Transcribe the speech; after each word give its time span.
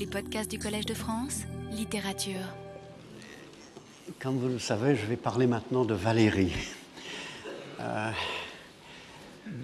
Les 0.00 0.06
podcasts 0.06 0.50
du 0.50 0.58
Collège 0.58 0.86
de 0.86 0.94
France, 0.94 1.42
littérature. 1.72 2.40
Comme 4.18 4.38
vous 4.38 4.48
le 4.48 4.58
savez, 4.58 4.96
je 4.96 5.04
vais 5.04 5.16
parler 5.16 5.46
maintenant 5.46 5.84
de 5.84 5.92
Valérie. 5.92 6.54
Euh, 7.80 8.10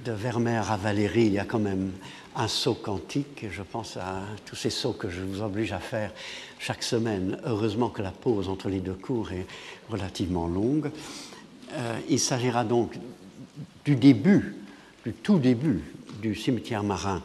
de 0.05 0.13
Vermeer 0.13 0.71
à 0.71 0.77
Valérie, 0.77 1.25
il 1.25 1.33
y 1.33 1.39
a 1.39 1.47
quand 1.47 1.59
même 1.59 1.91
un 2.35 2.49
saut 2.49 2.75
quantique, 2.75 3.47
je 3.51 3.63
pense 3.63 3.97
à 3.97 4.21
tous 4.45 4.57
ces 4.57 4.69
sauts 4.69 4.93
que 4.93 5.09
je 5.09 5.23
vous 5.23 5.41
oblige 5.41 5.73
à 5.73 5.79
faire 5.79 6.13
chaque 6.59 6.83
semaine. 6.83 7.39
Heureusement 7.47 7.89
que 7.89 8.03
la 8.03 8.13
pause 8.13 8.51
entre 8.51 8.69
les 8.69 8.81
deux 8.81 8.93
cours 8.93 9.33
est 9.33 9.47
relativement 9.89 10.49
longue. 10.49 10.91
Euh, 11.73 11.99
il 12.11 12.21
s'agira 12.21 12.63
donc 12.63 12.99
du 13.87 13.97
début, 13.97 14.55
du 15.03 15.15
tout 15.15 15.39
début 15.39 15.81
du 16.21 16.35
cimetière 16.35 16.83
marin 16.83 17.23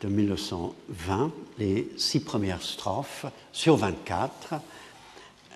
de 0.00 0.08
1920, 0.08 1.32
les 1.58 1.88
six 1.96 2.20
premières 2.20 2.62
strophes 2.62 3.26
sur 3.52 3.76
24, 3.76 4.54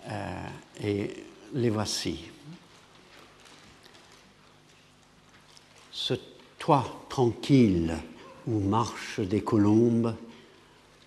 euh, 0.08 0.46
et 0.82 1.24
les 1.52 1.70
voici. 1.70 2.20
Ce 5.92 6.14
toit 6.58 7.04
tranquille 7.08 7.96
où 8.46 8.60
marchent 8.60 9.20
des 9.20 9.42
colombes, 9.42 10.14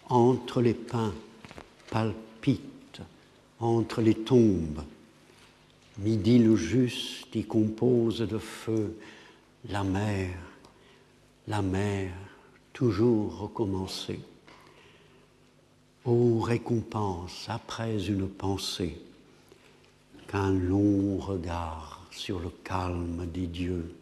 entre 0.09 0.62
les 0.62 0.73
pins 0.73 1.14
palpite, 1.90 3.02
entre 3.59 4.02
les 4.02 4.16
tombes. 4.16 4.84
Midi 5.98 6.40
le 6.40 6.56
juste 6.56 7.34
y 7.36 7.44
compose 7.44 8.20
de 8.20 8.38
feu 8.38 8.98
la 9.70 9.84
mer, 9.84 10.30
la 11.48 11.62
mer 11.62 12.12
toujours 12.73 13.38
recommencer. 13.38 14.20
Ô 16.05 16.41
récompense 16.41 17.45
après 17.48 18.08
une 18.08 18.27
pensée, 18.27 19.00
qu'un 20.28 20.52
long 20.52 21.17
regard 21.17 22.06
sur 22.11 22.39
le 22.39 22.50
calme 22.64 23.25
des 23.31 23.48
dieux. 23.48 23.95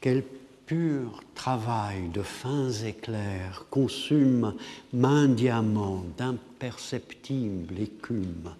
Quel 0.00 0.24
pur 0.66 1.22
travail 1.34 2.08
de 2.08 2.22
fins 2.22 2.70
éclairs 2.70 3.66
consume 3.70 4.54
main 4.92 5.28
diamant 5.28 6.04
d'imperceptible 6.16 7.78
écume, 7.78 8.54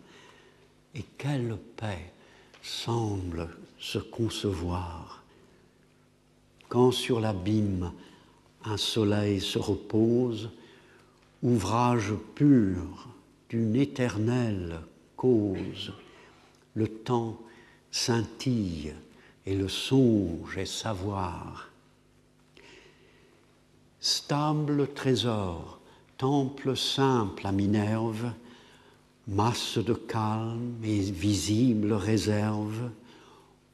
et 0.94 1.04
quelle 1.18 1.56
paix 1.76 2.12
semble 2.62 3.48
se 3.78 3.98
concevoir 3.98 5.09
quand 6.70 6.92
sur 6.92 7.20
l'abîme 7.20 7.92
un 8.64 8.76
soleil 8.76 9.40
se 9.40 9.58
repose, 9.58 10.50
ouvrage 11.42 12.12
pur 12.34 13.08
d'une 13.48 13.74
éternelle 13.74 14.78
cause, 15.16 15.92
le 16.74 16.86
temps 16.86 17.38
scintille 17.90 18.94
et 19.46 19.56
le 19.56 19.68
songe 19.68 20.56
est 20.56 20.64
savoir. 20.64 21.70
Stable 23.98 24.88
trésor, 24.94 25.80
temple 26.18 26.76
simple 26.76 27.46
à 27.46 27.52
Minerve, 27.52 28.32
masse 29.26 29.78
de 29.78 29.94
calme 29.94 30.76
et 30.84 31.00
visible 31.00 31.94
réserve, 31.94 32.90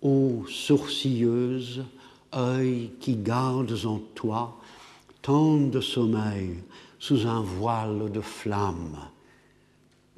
eau 0.01 0.45
sourcilleuse, 0.49 1.85
œil 2.37 2.93
qui 3.01 3.17
gardes 3.17 3.85
en 3.85 3.99
toi 4.15 4.59
tant 5.23 5.57
de 5.57 5.81
sommeil 5.81 6.63
sous 6.99 7.27
un 7.27 7.41
voile 7.41 8.11
de 8.13 8.21
flamme. 8.21 8.99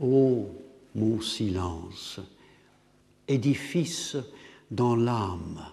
Ô 0.00 0.47
mon 0.94 1.20
silence, 1.20 2.20
édifice 3.27 4.16
dans 4.70 4.97
l'âme, 4.97 5.65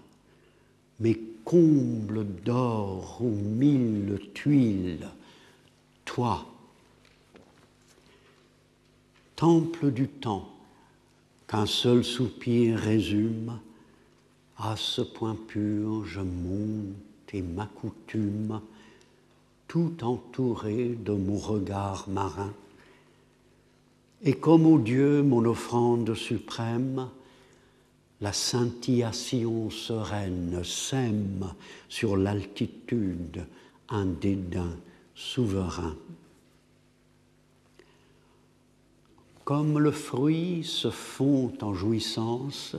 mais 1.00 1.20
comble 1.44 2.26
d'or 2.44 3.18
aux 3.22 3.30
mille 3.30 4.20
tuiles, 4.34 5.08
toi, 6.06 6.46
temple 9.36 9.92
du 9.92 10.08
temps, 10.08 10.50
qu'un 11.48 11.66
seul 11.66 12.04
soupir 12.04 12.80
résume, 12.80 13.60
à 14.58 14.76
ce 14.78 15.02
point 15.02 15.38
pur, 15.48 16.06
je 16.06 16.22
monte 16.22 16.96
et 17.34 17.42
m'accoutume, 17.42 18.62
tout 19.68 20.04
entouré 20.04 20.96
de 20.98 21.12
mon 21.12 21.38
regard 21.38 22.08
marin. 22.08 22.54
Et 24.24 24.34
comme 24.34 24.66
au 24.66 24.80
Dieu 24.80 25.22
mon 25.22 25.44
offrande 25.46 26.14
suprême, 26.16 27.10
la 28.22 28.32
scintillation 28.32 29.70
sereine 29.70 30.64
sème 30.64 31.52
sur 31.90 32.16
l'altitude 32.16 33.46
un 33.90 34.06
dédain 34.06 34.78
souverain. 35.14 35.96
Comme 39.44 39.78
le 39.78 39.92
fruit 39.92 40.64
se 40.64 40.90
fond 40.90 41.52
en 41.62 41.74
jouissance, 41.74 42.78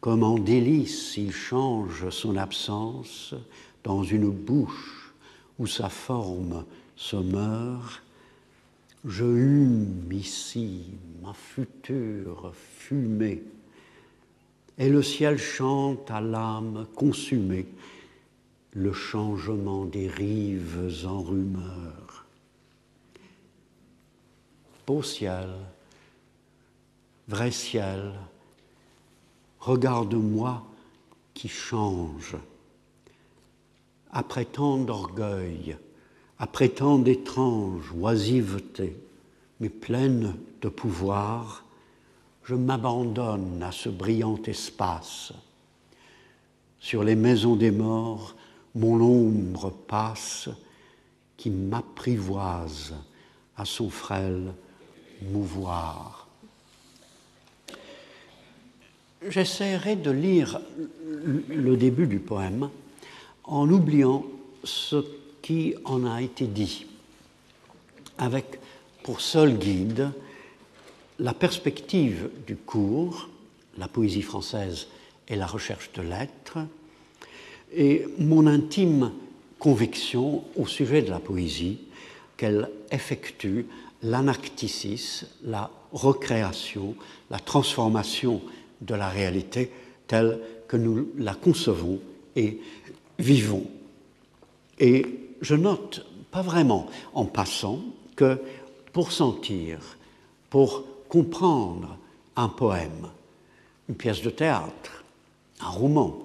comme 0.00 0.22
en 0.22 0.38
délice 0.38 1.16
il 1.16 1.32
change 1.32 2.10
son 2.10 2.36
absence 2.36 3.34
dans 3.84 4.02
une 4.02 4.30
bouche 4.30 5.12
où 5.58 5.66
sa 5.66 5.88
forme 5.88 6.64
se 6.96 7.16
meurt, 7.16 8.02
je 9.04 9.24
hume 9.24 10.08
ici 10.12 10.84
ma 11.22 11.32
future 11.32 12.52
fumée, 12.54 13.42
et 14.76 14.88
le 14.88 15.02
ciel 15.02 15.38
chante 15.38 16.10
à 16.10 16.20
l'âme 16.20 16.86
consumée 16.94 17.66
le 18.74 18.92
changement 18.92 19.84
des 19.84 20.06
rives 20.06 21.04
en 21.04 21.22
rumeur. 21.22 22.24
Beau 24.86 25.02
ciel, 25.02 25.50
vrai 27.26 27.50
ciel, 27.50 28.12
Regarde-moi 29.60 30.64
qui 31.34 31.48
change. 31.48 32.36
Après 34.10 34.44
tant 34.44 34.78
d'orgueil, 34.78 35.76
après 36.38 36.68
tant 36.68 36.98
d'étranges 36.98 37.92
oisivetés, 37.92 38.96
mais 39.60 39.68
pleine 39.68 40.36
de 40.62 40.68
pouvoir, 40.68 41.64
je 42.44 42.54
m'abandonne 42.54 43.62
à 43.62 43.72
ce 43.72 43.88
brillant 43.88 44.40
espace. 44.46 45.32
Sur 46.80 47.04
les 47.04 47.16
maisons 47.16 47.56
des 47.56 47.72
morts, 47.72 48.34
mon 48.74 49.00
ombre 49.00 49.70
passe 49.70 50.48
qui 51.36 51.50
m'apprivoise 51.50 52.94
à 53.56 53.64
son 53.64 53.90
frêle 53.90 54.54
mouvoir 55.22 56.27
j'essaierai 59.26 59.96
de 59.96 60.10
lire 60.10 60.60
le 61.48 61.76
début 61.76 62.06
du 62.06 62.18
poème 62.18 62.70
en 63.44 63.68
oubliant 63.70 64.24
ce 64.64 65.04
qui 65.42 65.74
en 65.84 66.04
a 66.04 66.22
été 66.22 66.46
dit, 66.46 66.86
avec 68.18 68.60
pour 69.02 69.20
seul 69.20 69.56
guide 69.56 70.10
la 71.18 71.34
perspective 71.34 72.30
du 72.46 72.56
cours, 72.56 73.28
la 73.76 73.88
poésie 73.88 74.22
française 74.22 74.88
et 75.28 75.36
la 75.36 75.46
recherche 75.46 75.90
de 75.92 76.02
lettres, 76.02 76.58
et 77.74 78.06
mon 78.18 78.46
intime 78.46 79.12
conviction 79.58 80.44
au 80.56 80.66
sujet 80.66 81.02
de 81.02 81.10
la 81.10 81.18
poésie 81.18 81.78
qu'elle 82.36 82.70
effectue 82.90 83.66
l'anacticis, 84.02 85.24
la 85.44 85.70
recréation, 85.92 86.94
la 87.30 87.38
transformation 87.38 88.40
de 88.80 88.94
la 88.94 89.08
réalité 89.08 89.70
telle 90.06 90.38
que 90.66 90.76
nous 90.76 91.08
la 91.16 91.34
concevons 91.34 91.98
et 92.36 92.60
vivons. 93.18 93.66
Et 94.78 95.06
je 95.40 95.54
note, 95.54 96.06
pas 96.30 96.42
vraiment 96.42 96.86
en 97.14 97.24
passant, 97.24 97.80
que 98.16 98.38
pour 98.92 99.12
sentir, 99.12 99.78
pour 100.50 100.84
comprendre 101.08 101.96
un 102.36 102.48
poème, 102.48 103.08
une 103.88 103.94
pièce 103.94 104.22
de 104.22 104.30
théâtre, 104.30 105.04
un 105.60 105.68
roman, 105.68 106.18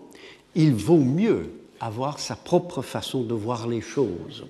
il 0.56 0.74
vaut 0.74 0.98
mieux 0.98 1.52
avoir 1.80 2.20
sa 2.20 2.36
propre 2.36 2.82
façon 2.82 3.24
de 3.24 3.34
voir 3.34 3.68
les 3.68 3.82
choses. 3.82 4.46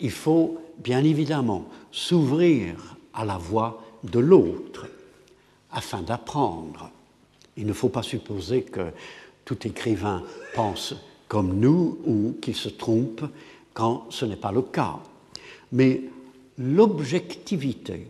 Il 0.00 0.10
faut 0.10 0.58
bien 0.78 1.04
évidemment 1.04 1.66
s'ouvrir 1.92 2.96
à 3.14 3.24
la 3.24 3.36
voix 3.36 3.82
de 4.04 4.18
l'autre 4.18 4.86
afin 5.72 6.02
d'apprendre. 6.02 6.90
Il 7.56 7.66
ne 7.66 7.72
faut 7.72 7.88
pas 7.88 8.02
supposer 8.02 8.62
que 8.62 8.92
tout 9.44 9.66
écrivain 9.66 10.22
pense 10.54 10.94
comme 11.28 11.58
nous 11.58 11.98
ou 12.04 12.36
qu'il 12.40 12.54
se 12.54 12.68
trompe 12.68 13.24
quand 13.74 14.06
ce 14.10 14.24
n'est 14.24 14.36
pas 14.36 14.52
le 14.52 14.62
cas. 14.62 14.98
Mais 15.72 16.02
l'objectivité 16.58 18.06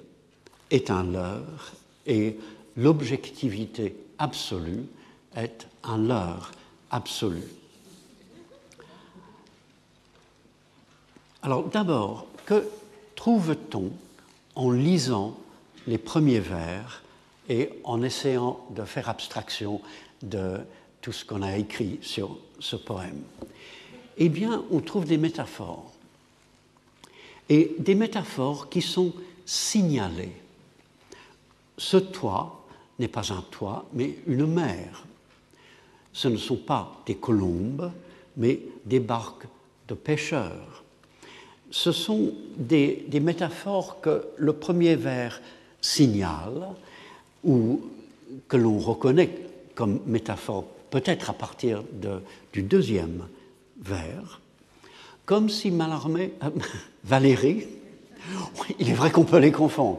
est 0.71 0.91
un 0.91 1.05
leurre 1.05 1.73
et 2.07 2.37
l'objectivité 2.77 3.95
absolue 4.19 4.85
est 5.37 5.67
un 5.85 5.99
leurre 5.99 6.51
absolu. 6.91 7.43
Alors 11.43 11.65
d'abord, 11.65 12.27
que 12.47 12.65
trouve-t-on 13.17 13.91
en 14.55 14.71
lisant 14.71 15.37
les 15.87 15.99
premiers 15.99 16.41
vers 16.41 17.02
et 17.49 17.71
en 17.85 18.03
essayant 18.03 18.65
de 18.71 18.85
faire 18.85 19.09
abstraction 19.09 19.81
de 20.23 20.59
tout 21.01 21.13
ce 21.13 21.25
qu'on 21.25 21.43
a 21.43 21.57
écrit 21.57 21.99
sur 22.03 22.39
ce 22.61 22.77
poème 22.77 23.21
Eh 24.17 24.29
bien, 24.29 24.65
on 24.71 24.81
trouve 24.81 25.05
des 25.05 25.19
métaphores. 25.19 25.91
Et 27.49 27.75
des 27.79 27.95
métaphores 27.95 28.71
qui 28.71 28.81
sont 28.81 29.13
signalées. 29.45 30.33
Ce 31.77 31.97
toit 31.97 32.65
n'est 32.99 33.09
pas 33.09 33.33
un 33.33 33.45
toit, 33.51 33.87
mais 33.93 34.15
une 34.27 34.47
mer. 34.47 35.05
Ce 36.13 36.29
ne 36.29 36.37
sont 36.37 36.57
pas 36.57 37.03
des 37.07 37.17
colombes, 37.17 37.91
mais 38.37 38.61
des 38.85 39.01
barques 39.01 39.47
de 39.89 39.95
pêcheurs. 39.95 40.85
Ce 41.71 41.91
sont 41.91 42.33
des, 42.57 43.05
des 43.09 43.21
métaphores 43.21 44.01
que 44.01 44.27
le 44.37 44.53
premier 44.53 44.95
vers 44.95 45.41
signale, 45.81 46.69
ou 47.45 47.81
que 48.49 48.57
l'on 48.57 48.79
reconnaît 48.79 49.31
comme 49.75 50.01
métaphore 50.07 50.65
peut-être 50.91 51.31
à 51.31 51.33
partir 51.33 51.83
du 52.53 52.63
deuxième 52.63 53.27
vers, 53.81 54.41
comme 55.25 55.49
si 55.49 55.73
euh, 55.73 56.29
Valérie, 57.05 57.67
il 58.79 58.91
est 58.91 58.95
vrai 58.95 59.11
qu'on 59.11 59.25
peut 59.25 59.39
les 59.39 59.51
confondre, 59.51 59.99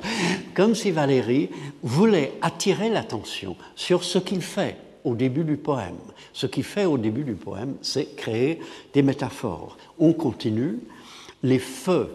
comme 0.54 0.76
si 0.76 0.92
Valérie 0.92 1.50
voulait 1.82 2.34
attirer 2.42 2.90
l'attention 2.90 3.58
sur 3.76 4.04
ce 4.04 4.20
qu'il 4.20 4.42
fait 4.42 4.78
au 5.04 5.16
début 5.16 5.44
du 5.44 5.58
poème. 5.58 5.98
Ce 6.32 6.46
qu'il 6.46 6.64
fait 6.64 6.86
au 6.86 6.98
début 6.98 7.24
du 7.24 7.34
poème, 7.34 7.76
c'est 7.82 8.16
créer 8.16 8.60
des 8.94 9.02
métaphores. 9.02 9.78
On 10.00 10.14
continue, 10.14 10.80
les 11.42 11.60
feux 11.60 12.10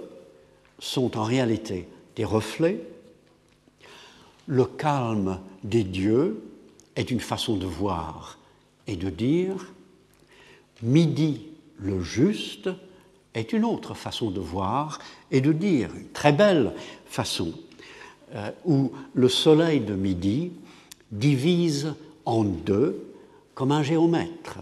sont 0.78 1.18
en 1.18 1.24
réalité 1.24 1.88
des 2.16 2.24
reflets, 2.24 2.80
le 4.48 4.64
calme 4.64 5.38
des 5.62 5.84
dieux 5.84 6.42
est 6.96 7.10
une 7.10 7.20
façon 7.20 7.56
de 7.56 7.66
voir 7.66 8.38
et 8.86 8.96
de 8.96 9.10
dire, 9.10 9.72
midi 10.82 11.42
le 11.78 12.02
juste 12.02 12.70
est 13.34 13.52
une 13.52 13.64
autre 13.64 13.94
façon 13.94 14.30
de 14.30 14.40
voir 14.40 14.98
et 15.30 15.40
de 15.40 15.52
dire, 15.52 15.90
une 15.94 16.08
très 16.08 16.32
belle 16.32 16.72
façon, 17.06 17.52
euh, 18.34 18.50
où 18.64 18.90
le 19.14 19.28
soleil 19.28 19.80
de 19.80 19.94
midi 19.94 20.50
divise 21.12 21.94
en 22.24 22.42
deux 22.42 23.04
comme 23.54 23.70
un 23.70 23.82
géomètre. 23.82 24.58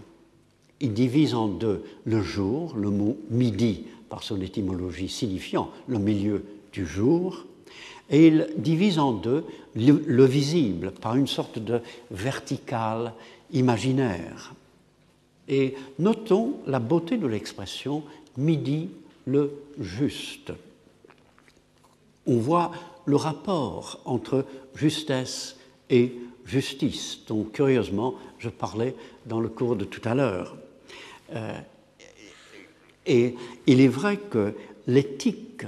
Il 0.79 0.93
divise 0.93 1.33
en 1.33 1.47
deux 1.47 1.83
le 2.05 2.21
jour, 2.21 2.75
le 2.75 2.89
mot 2.89 3.17
midi 3.29 3.85
par 4.09 4.21
son 4.21 4.41
étymologie 4.41 5.09
signifiant 5.09 5.71
le 5.87 5.97
milieu 5.97 6.45
du 6.71 6.85
jour, 6.85 7.46
et 8.09 8.27
il 8.27 8.47
divise 8.57 8.99
en 8.99 9.11
deux 9.11 9.43
le, 9.75 10.25
visible 10.25 10.91
par 10.91 11.15
une 11.15 11.27
sorte 11.27 11.59
de 11.59 11.81
verticale 12.09 13.13
imaginaire. 13.51 14.53
Et 15.47 15.75
notons 15.99 16.59
la 16.65 16.79
beauté 16.79 17.17
de 17.17 17.27
l'expression 17.27 18.03
midi 18.37 18.89
le 19.25 19.51
juste. 19.79 20.51
On 22.25 22.37
voit 22.37 22.71
le 23.05 23.15
rapport 23.15 23.99
entre 24.05 24.45
justesse 24.75 25.57
et 25.89 26.13
justice, 26.45 27.19
dont 27.27 27.43
curieusement 27.43 28.15
je 28.39 28.49
parlais 28.49 28.95
dans 29.25 29.39
le 29.39 29.49
cours 29.49 29.75
de 29.75 29.85
tout 29.85 30.01
à 30.07 30.15
l'heure. 30.15 30.55
Euh, 31.33 31.59
et 33.05 33.35
il 33.65 33.81
est 33.81 33.87
vrai 33.87 34.17
que 34.17 34.53
l'éthique 34.85 35.63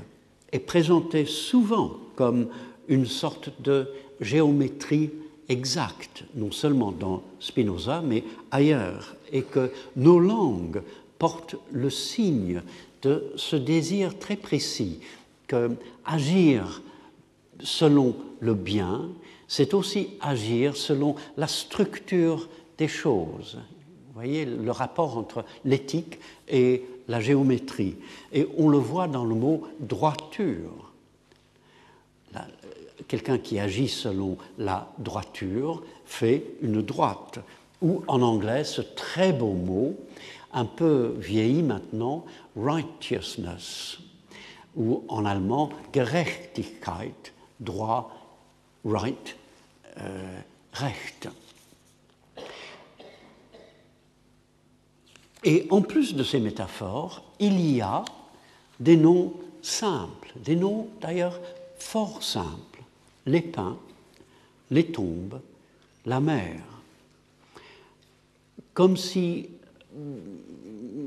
est 0.52 0.60
présentée 0.60 1.26
souvent 1.26 1.98
comme 2.20 2.50
une 2.90 3.06
sorte 3.06 3.50
de 3.62 3.88
géométrie 4.20 5.10
exacte, 5.48 6.26
non 6.36 6.52
seulement 6.52 6.92
dans 6.92 7.24
Spinoza, 7.40 8.02
mais 8.06 8.26
ailleurs, 8.52 9.16
et 9.32 9.44
que 9.44 9.72
nos 9.96 10.20
langues 10.20 10.82
portent 11.18 11.56
le 11.72 11.90
signe 11.90 12.62
de 13.04 13.32
ce 13.38 13.56
désir 13.56 14.20
très 14.20 14.36
précis 14.36 15.00
que 15.48 15.72
agir 16.04 16.82
selon 17.62 18.18
le 18.42 18.54
bien, 18.54 19.08
c'est 19.48 19.74
aussi 19.74 20.10
agir 20.20 20.76
selon 20.76 21.16
la 21.38 21.48
structure 21.48 22.50
des 22.78 22.90
choses. 22.90 23.60
Vous 24.08 24.14
voyez 24.14 24.44
le 24.44 24.72
rapport 24.72 25.18
entre 25.18 25.46
l'éthique 25.64 26.20
et 26.50 26.84
la 27.08 27.22
géométrie. 27.22 27.96
Et 28.34 28.46
on 28.58 28.68
le 28.68 28.78
voit 28.78 29.08
dans 29.08 29.24
le 29.24 29.36
mot 29.36 29.64
droiture 29.80 30.89
quelqu'un 33.10 33.40
qui 33.40 33.60
agit 33.60 33.90
selon 33.90 34.38
la 34.58 34.88
droiture 35.00 35.84
fait 36.06 36.46
une 36.62 36.82
droite. 36.82 37.40
Ou 37.82 38.04
en 38.08 38.22
anglais, 38.22 38.64
ce 38.64 38.82
très 38.82 39.34
beau 39.34 39.54
mot, 39.54 39.98
un 40.54 40.66
peu 40.66 41.16
vieilli 41.18 41.64
maintenant, 41.64 42.26
righteousness, 42.56 43.98
ou 44.76 45.04
en 45.10 45.26
allemand 45.26 45.70
Gerechtigkeit, 45.94 47.34
droit, 47.60 48.12
right, 48.86 49.36
euh, 49.98 50.40
recht. 50.74 51.30
Et 55.44 55.68
en 55.70 55.82
plus 55.82 56.16
de 56.16 56.24
ces 56.24 56.40
métaphores, 56.40 57.24
il 57.40 57.60
y 57.76 57.82
a 57.82 58.04
des 58.80 58.98
noms 58.98 59.34
simples, 59.62 60.32
des 60.36 60.56
noms 60.56 60.88
d'ailleurs 61.02 61.40
fort 61.78 62.22
simples, 62.22 62.69
les 63.26 63.42
pins, 63.42 63.78
les 64.72 64.86
tombes, 64.86 65.40
la 66.06 66.20
mer. 66.20 66.62
Comme 68.74 68.98
si 68.98 69.50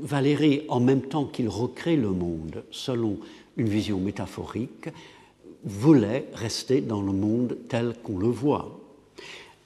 Valérie, 0.01 0.63
en 0.67 0.79
même 0.79 1.01
temps 1.01 1.25
qu'il 1.25 1.47
recrée 1.47 1.95
le 1.95 2.11
monde 2.11 2.63
selon 2.71 3.17
une 3.57 3.69
vision 3.69 3.99
métaphorique, 3.99 4.89
voulait 5.63 6.25
rester 6.33 6.81
dans 6.81 7.01
le 7.01 7.13
monde 7.13 7.57
tel 7.69 7.95
qu'on 8.03 8.17
le 8.17 8.27
voit. 8.27 8.79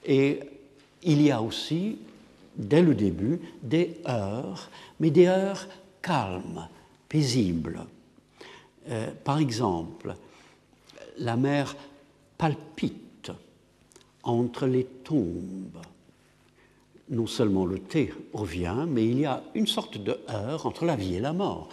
Et 0.05 0.39
il 1.03 1.21
y 1.21 1.31
a 1.31 1.41
aussi, 1.41 1.97
dès 2.55 2.81
le 2.81 2.93
début, 2.93 3.39
des 3.63 3.97
heures, 4.07 4.69
mais 4.99 5.09
des 5.09 5.27
heures 5.27 5.67
calmes, 6.01 6.67
paisibles. 7.09 7.85
Euh, 8.89 9.09
par 9.23 9.39
exemple, 9.39 10.15
la 11.17 11.35
mer 11.35 11.75
palpite 12.37 13.31
entre 14.23 14.67
les 14.67 14.85
tombes. 14.85 15.81
Non 17.09 17.27
seulement 17.27 17.65
le 17.65 17.79
thé 17.79 18.13
revient, 18.33 18.85
mais 18.87 19.05
il 19.05 19.19
y 19.19 19.25
a 19.25 19.43
une 19.55 19.67
sorte 19.67 19.97
de 19.97 20.19
heure 20.29 20.65
entre 20.65 20.85
la 20.85 20.95
vie 20.95 21.15
et 21.15 21.19
la 21.19 21.33
mort. 21.33 21.69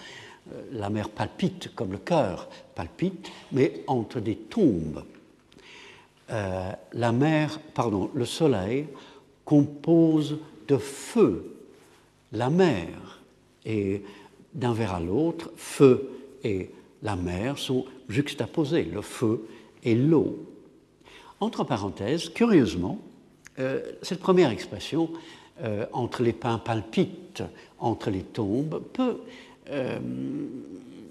Euh, 0.52 0.62
la 0.72 0.90
mer 0.90 1.08
palpite 1.08 1.74
comme 1.74 1.92
le 1.92 1.98
cœur 1.98 2.48
palpite, 2.74 3.30
mais 3.52 3.82
entre 3.86 4.20
des 4.20 4.36
tombes. 4.36 5.04
Euh, 6.30 6.72
la 6.92 7.12
mer, 7.12 7.60
pardon, 7.74 8.10
le 8.14 8.24
soleil 8.24 8.86
compose 9.44 10.38
de 10.68 10.76
feu 10.76 11.54
la 12.32 12.50
mer 12.50 13.20
et 13.64 14.02
d'un 14.52 14.72
vers 14.72 14.94
à 14.94 15.00
l'autre, 15.00 15.50
feu 15.56 16.10
et 16.42 16.70
la 17.02 17.16
mer 17.16 17.58
sont 17.58 17.84
juxtaposés, 18.08 18.84
le 18.84 19.02
feu 19.02 19.46
et 19.82 19.94
l'eau. 19.94 20.38
Entre 21.40 21.64
parenthèses, 21.64 22.28
curieusement, 22.30 22.98
euh, 23.58 23.80
cette 24.02 24.20
première 24.20 24.50
expression, 24.50 25.10
euh, 25.62 25.86
entre 25.92 26.22
les 26.22 26.32
pins 26.32 26.58
palpites, 26.58 27.42
entre 27.78 28.10
les 28.10 28.22
tombes, 28.22 28.82
peut 28.92 29.18
euh, 29.70 29.98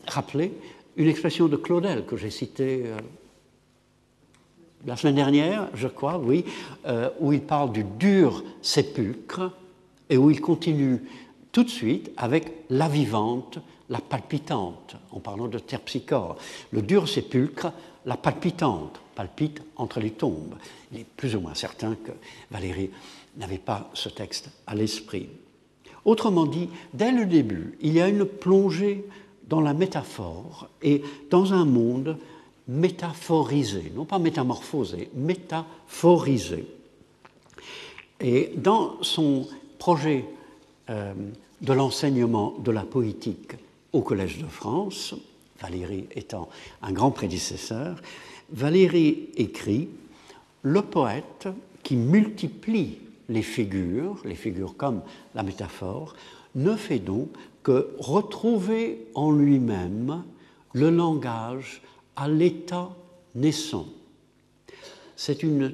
rappeler 0.07 0.53
une 0.95 1.07
expression 1.07 1.47
de 1.47 1.55
Claudel 1.55 2.05
que 2.05 2.17
j'ai 2.17 2.29
citée 2.29 2.85
la 4.85 4.95
semaine 4.95 5.15
dernière, 5.15 5.69
je 5.73 5.87
crois, 5.87 6.19
oui, 6.19 6.45
où 7.19 7.33
il 7.33 7.41
parle 7.41 7.71
du 7.71 7.83
dur 7.83 8.43
sépulcre 8.61 9.51
et 10.09 10.17
où 10.17 10.29
il 10.29 10.39
continue 10.39 11.01
tout 11.51 11.63
de 11.63 11.69
suite 11.69 12.11
avec 12.15 12.51
la 12.69 12.87
vivante 12.87 13.59
la 13.89 13.99
palpitante, 13.99 14.95
en 15.11 15.19
parlant 15.19 15.47
de 15.47 15.59
terpsichore. 15.59 16.37
Le 16.71 16.81
dur 16.81 17.07
sépulcre, 17.07 17.71
la 18.05 18.17
palpitante, 18.17 18.99
palpite 19.15 19.61
entre 19.75 19.99
les 19.99 20.11
tombes. 20.11 20.55
Il 20.91 20.99
est 20.99 21.05
plus 21.05 21.35
ou 21.35 21.41
moins 21.41 21.55
certain 21.55 21.95
que 21.95 22.11
Valérie 22.51 22.89
n'avait 23.37 23.57
pas 23.57 23.89
ce 23.93 24.09
texte 24.09 24.49
à 24.67 24.75
l'esprit. 24.75 25.29
Autrement 26.05 26.45
dit, 26.45 26.69
dès 26.93 27.11
le 27.11 27.25
début, 27.25 27.77
il 27.81 27.93
y 27.93 28.01
a 28.01 28.09
une 28.09 28.25
plongée 28.25 29.05
dans 29.47 29.61
la 29.61 29.73
métaphore 29.73 30.69
et 30.81 31.01
dans 31.29 31.53
un 31.53 31.65
monde 31.65 32.17
métaphorisé, 32.67 33.91
non 33.95 34.05
pas 34.05 34.19
métamorphosé, 34.19 35.09
métaphorisé. 35.13 36.65
Et 38.19 38.51
dans 38.55 39.01
son 39.01 39.47
projet 39.79 40.25
euh, 40.89 41.13
de 41.61 41.73
l'enseignement 41.73 42.55
de 42.59 42.71
la 42.71 42.83
poétique 42.83 43.53
au 43.91 44.01
Collège 44.01 44.39
de 44.39 44.47
France, 44.47 45.15
Valérie 45.61 46.07
étant 46.15 46.49
un 46.81 46.91
grand 46.91 47.11
prédécesseur, 47.11 48.01
Valérie 48.51 49.29
écrit 49.35 49.89
Le 50.61 50.81
poète 50.81 51.47
qui 51.83 51.95
multiplie 51.95 52.99
les 53.29 53.41
figures, 53.41 54.21
les 54.25 54.35
figures 54.35 54.75
comme 54.75 55.01
la 55.35 55.43
métaphore, 55.43 56.15
ne 56.55 56.75
fait 56.75 56.99
donc 56.99 57.29
que 57.63 57.95
retrouver 57.97 59.07
en 59.15 59.31
lui-même 59.31 60.23
le 60.73 60.89
langage 60.89 61.81
à 62.15 62.27
l'état 62.27 62.89
naissant. 63.35 63.87
C'est 65.15 65.43
une, 65.43 65.73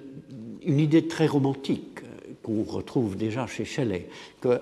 une, 0.63 0.79
idée 0.79 1.07
très 1.07 1.25
romantique 1.25 2.03
euh, 2.03 2.33
qu'on 2.43 2.63
retrouve 2.63 3.17
déjà 3.17 3.47
chez 3.47 3.65
Shelley, 3.65 4.09
que 4.41 4.61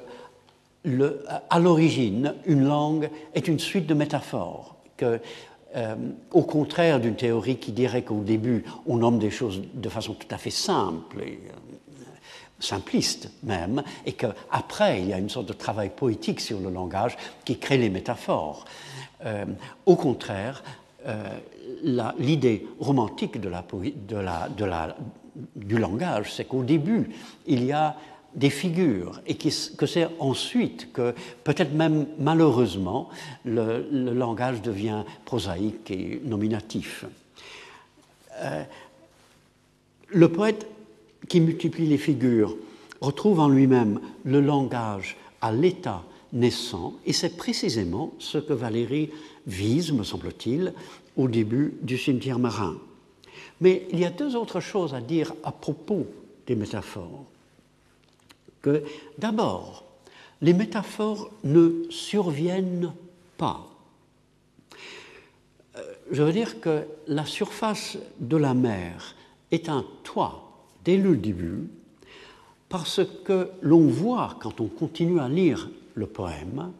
à 1.49 1.59
l'origine, 1.59 2.33
une 2.45 2.63
langue 2.63 3.09
est 3.33 3.49
une 3.49 3.59
suite 3.59 3.87
de 3.87 3.93
métaphores, 3.93 4.76
que, 4.97 5.19
euh, 5.75 5.95
au 6.31 6.43
contraire 6.43 6.99
d'une 6.99 7.15
théorie 7.15 7.57
qui 7.57 7.71
dirait 7.71 8.01
qu'au 8.01 8.21
début, 8.21 8.65
on 8.85 8.97
nomme 8.97 9.19
des 9.19 9.29
choses 9.29 9.61
de 9.73 9.89
façon 9.89 10.13
tout 10.13 10.27
à 10.31 10.37
fait 10.37 10.49
simple, 10.49 11.19
euh, 11.19 11.35
simpliste 12.59 13.31
même, 13.43 13.83
et 14.05 14.13
qu'après, 14.13 15.01
il 15.01 15.09
y 15.09 15.13
a 15.13 15.17
une 15.19 15.29
sorte 15.29 15.47
de 15.47 15.53
travail 15.53 15.91
poétique 15.95 16.39
sur 16.39 16.59
le 16.59 16.69
langage 16.69 17.15
qui 17.45 17.57
crée 17.57 17.77
les 17.77 17.89
métaphores. 17.89 18.65
Euh, 19.25 19.45
au 19.85 19.95
contraire, 19.95 20.63
l'idée 21.83 22.67
romantique 22.81 23.39
du 25.55 25.77
langage, 25.77 26.33
c'est 26.33 26.45
qu'au 26.45 26.63
début, 26.63 27.09
il 27.45 27.63
y 27.63 27.71
a 27.71 27.95
des 28.37 28.51
figures 28.51 29.19
et 29.25 29.35
que 29.35 29.85
c'est 29.85 30.07
ensuite 30.19 30.93
que, 30.93 31.13
peut-être 31.43 31.73
même 31.73 32.05
malheureusement, 32.19 33.09
le, 33.43 33.85
langage 34.13 34.61
devient 34.61 35.03
prosaïque 35.25 35.91
et 35.91 36.21
nominatif. 36.23 37.05
Euh, 38.35 38.63
le 40.09 40.31
poète 40.31 40.67
qui 41.27 41.41
multiplie 41.41 41.87
les 41.87 41.97
figures 41.97 42.55
retrouve 43.01 43.39
en 43.39 43.49
lui-même 43.49 43.99
le 44.23 44.39
langage 44.39 45.17
à 45.41 45.51
l'état 45.51 46.03
naissant, 46.31 46.93
et 47.05 47.13
c'est 47.13 47.37
précisément 47.37 48.13
ce 48.19 48.37
que 48.37 48.53
Valérie 48.53 49.09
vise, 49.47 49.91
me 49.91 50.03
semble-t-il, 50.03 50.73
au 51.15 51.27
début 51.27 51.73
du 51.81 51.97
cimetière 51.97 52.37
marin. 52.37 52.77
Mais 53.61 53.87
il 53.91 53.99
y 53.99 54.05
a 54.05 54.11
deux 54.11 54.35
autres 54.35 54.59
choses 54.59 54.93
à 54.93 55.01
dire 55.01 55.33
à 55.43 55.51
propos 55.51 56.05
des 56.45 56.55
métaphores. 56.55 57.25
Que 58.61 58.83
d'abord, 59.17 59.85
les 60.41 60.53
métaphores 60.53 61.29
ne 61.43 61.83
surviennent 61.89 62.93
pas. 63.37 63.67
Euh, 65.75 65.81
je 66.11 66.23
veux 66.23 66.33
dire 66.33 66.59
que 66.59 66.85
la 67.07 67.25
surface 67.25 67.97
de 68.19 68.37
la 68.37 68.53
mer 68.53 69.15
est 69.51 69.69
un 69.69 69.85
toit 70.03 70.65
dès 70.83 70.97
le 70.97 71.17
début, 71.17 71.67
parce 72.69 73.01
que 73.23 73.49
l'on 73.61 73.87
voit, 73.87 74.37
quand 74.41 74.59
on 74.61 74.67
continue 74.67 75.19
à 75.19 75.29
lire 75.29 75.69
le 75.95 76.05
poème, 76.05 76.71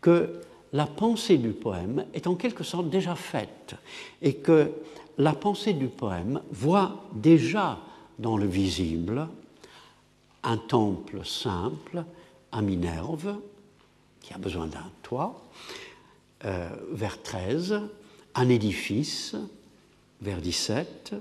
que 0.00 0.40
la 0.72 0.86
pensée 0.86 1.36
du 1.36 1.50
poème 1.50 2.04
est 2.14 2.26
en 2.26 2.34
quelque 2.34 2.64
sorte 2.64 2.90
déjà 2.90 3.14
faite 3.14 3.74
et 4.22 4.34
que 4.34 4.70
la 5.18 5.32
pensée 5.32 5.72
du 5.72 5.88
poème 5.88 6.40
voit 6.50 7.04
déjà 7.12 7.78
dans 8.18 8.36
le 8.36 8.46
visible 8.46 9.28
un 10.42 10.56
temple 10.56 11.24
simple 11.24 12.04
à 12.52 12.62
Minerve, 12.62 13.36
qui 14.20 14.34
a 14.34 14.38
besoin 14.38 14.66
d'un 14.66 14.90
toit, 15.02 15.42
euh, 16.44 16.68
vers 16.92 17.22
13, 17.22 17.80
un 18.34 18.48
édifice 18.48 19.36
vers 20.20 20.40
17, 20.40 21.14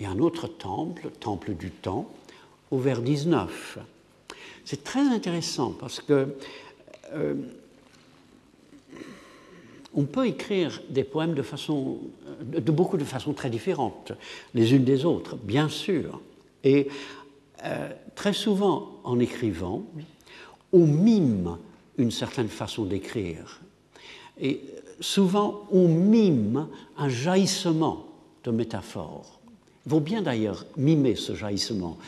et 0.00 0.06
un 0.06 0.18
autre 0.18 0.46
temple, 0.46 1.10
temple 1.20 1.54
du 1.54 1.70
temps, 1.70 2.10
au 2.70 2.78
vers 2.78 3.02
19. 3.02 3.78
C'est 4.64 4.84
très 4.84 5.00
intéressant 5.00 5.72
parce 5.72 6.00
que 6.00 6.36
euh, 7.12 7.34
on 9.94 10.04
peut 10.04 10.26
écrire 10.26 10.82
des 10.90 11.04
poèmes 11.04 11.34
de, 11.34 11.42
façon, 11.42 11.98
de 12.42 12.70
beaucoup 12.70 12.96
de 12.96 13.04
façons 13.04 13.32
très 13.32 13.50
différentes, 13.50 14.12
les 14.54 14.74
unes 14.74 14.84
des 14.84 15.04
autres, 15.04 15.36
bien 15.36 15.68
sûr. 15.68 16.20
Et 16.64 16.88
euh, 17.64 17.90
très 18.14 18.32
souvent, 18.32 19.00
en 19.04 19.18
écrivant, 19.18 19.82
on 20.72 20.86
mime 20.86 21.58
une 21.96 22.10
certaine 22.10 22.48
façon 22.48 22.84
d'écrire. 22.84 23.60
Et 24.40 24.60
souvent, 25.00 25.66
on 25.72 25.88
mime 25.88 26.68
un 26.96 27.08
jaillissement 27.08 28.06
de 28.44 28.50
métaphores. 28.50 29.38
Il 29.86 29.90
vaut 29.90 30.00
bien 30.00 30.22
d'ailleurs 30.22 30.66
mimer 30.76 31.16
ce 31.16 31.34
jaillissement 31.34 31.98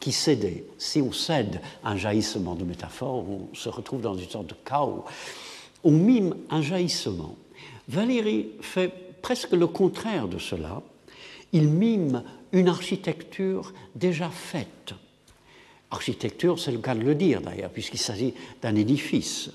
qui 0.00 0.12
cédait? 0.12 0.64
Si 0.78 1.00
on 1.00 1.12
cède 1.12 1.60
un 1.84 1.96
jaillissement 1.96 2.54
de 2.54 2.64
métaphore, 2.64 3.24
on 3.28 3.54
se 3.54 3.68
retrouve 3.68 4.00
dans 4.00 4.16
une 4.16 4.28
sorte 4.28 4.48
de 4.48 4.56
chaos. 4.64 5.04
On 5.84 5.92
mime 5.92 6.34
un 6.50 6.62
jaillissement. 6.62 7.36
Valérie 7.88 8.48
fait 8.60 8.92
presque 9.22 9.52
le 9.52 9.66
contraire 9.66 10.28
de 10.28 10.38
cela. 10.38 10.82
Il 11.52 11.68
mime 11.68 12.22
une 12.52 12.68
architecture 12.68 13.72
déjà 13.94 14.30
faite. 14.30 14.94
Architecture, 15.90 16.58
c'est 16.58 16.72
le 16.72 16.78
cas 16.78 16.94
de 16.94 17.00
le 17.02 17.14
dire 17.14 17.40
d'ailleurs, 17.40 17.70
puisqu'il 17.70 17.98
s'agit 17.98 18.34
d'un 18.62 18.74
édifice. 18.74 19.50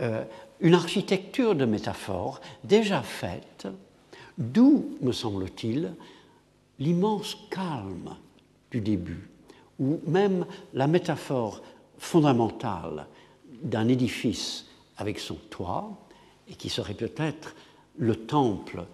Euh, 0.00 0.24
une 0.60 0.74
architecture 0.74 1.54
de 1.54 1.64
métaphore 1.64 2.40
déjà 2.64 3.02
faite, 3.02 3.68
d'où, 4.38 4.96
me 5.00 5.12
semble-t-il, 5.12 5.94
l'immense 6.78 7.36
calme 7.50 8.16
du 8.70 8.80
début 8.80 9.28
ou 9.78 10.00
même 10.06 10.46
la 10.72 10.86
métaphore 10.86 11.62
fondamentale 11.98 13.06
d'un 13.62 13.88
édifice 13.88 14.66
avec 14.96 15.18
son 15.18 15.34
toit, 15.50 15.90
et 16.48 16.54
qui 16.54 16.68
serait 16.68 16.94
peut-être 16.94 17.54
le 17.98 18.14
temple 18.14 18.84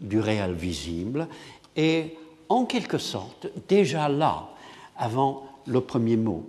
du 0.00 0.20
réel 0.20 0.54
visible, 0.54 1.28
est 1.76 2.16
en 2.50 2.66
quelque 2.66 2.98
sorte 2.98 3.46
déjà 3.68 4.08
là, 4.08 4.50
avant 4.96 5.46
le 5.66 5.80
premier 5.80 6.16
mot. 6.16 6.46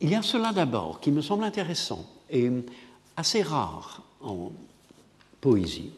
Il 0.00 0.10
y 0.10 0.14
a 0.14 0.22
cela 0.22 0.52
d'abord 0.52 1.00
qui 1.00 1.10
me 1.10 1.22
semble 1.22 1.42
intéressant 1.42 2.06
et 2.30 2.48
assez 3.16 3.42
rare 3.42 4.04
en 4.20 4.52
poésie, 5.40 5.90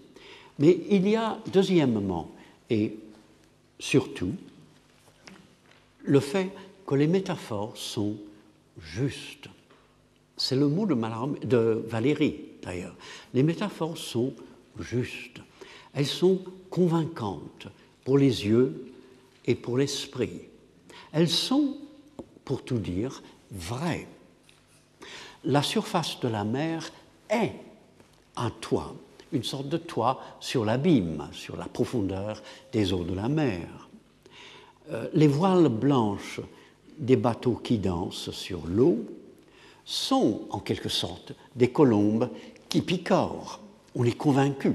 mais 0.58 0.78
il 0.88 1.06
y 1.06 1.16
a 1.16 1.38
deuxièmement 1.52 2.30
et 2.70 2.96
surtout 3.78 4.32
le 6.04 6.20
fait 6.20 6.50
que 6.86 6.94
les 6.94 7.08
métaphores 7.08 7.76
sont 7.76 8.16
justes. 8.80 9.48
C'est 10.36 10.56
le 10.56 10.68
mot 10.68 10.86
de, 10.86 11.84
Valérie, 11.86 12.40
d'ailleurs. 12.62 12.94
Les 13.34 13.42
métaphores 13.42 13.98
sont 13.98 14.32
justes. 14.78 15.40
Elles 15.92 16.06
sont 16.06 16.40
convaincantes 16.70 17.68
pour 18.04 18.18
les 18.18 18.46
yeux 18.46 18.92
et 19.46 19.54
pour 19.54 19.78
l'esprit. 19.78 20.42
Elles 21.12 21.28
sont, 21.28 21.76
pour 22.44 22.64
tout 22.64 22.78
dire, 22.78 23.22
vraies. 23.50 24.06
La 25.44 25.62
surface 25.62 26.20
de 26.20 26.28
la 26.28 26.44
mer 26.44 26.92
est 27.28 27.54
un 28.36 28.50
toit, 28.50 28.94
une 29.32 29.44
sorte 29.44 29.68
de 29.68 29.76
toit 29.76 30.20
sur 30.40 30.64
l'abîme, 30.64 31.28
sur 31.32 31.56
la 31.56 31.66
profondeur 31.66 32.42
des 32.72 32.92
eaux 32.92 33.04
de 33.04 33.14
la 33.14 33.28
mer. 33.28 33.88
Euh, 34.90 35.08
les 35.14 35.28
voiles 35.28 35.68
blanches 35.68 36.40
des 36.98 37.16
bateaux 37.16 37.60
qui 37.62 37.78
dansent 37.78 38.30
sur 38.30 38.66
l'eau 38.66 39.04
sont 39.84 40.42
en 40.50 40.58
quelque 40.58 40.88
sorte 40.88 41.32
des 41.56 41.70
colombes 41.70 42.28
qui 42.68 42.82
picorent. 42.82 43.60
On 43.94 44.04
est 44.04 44.16
convaincu. 44.16 44.74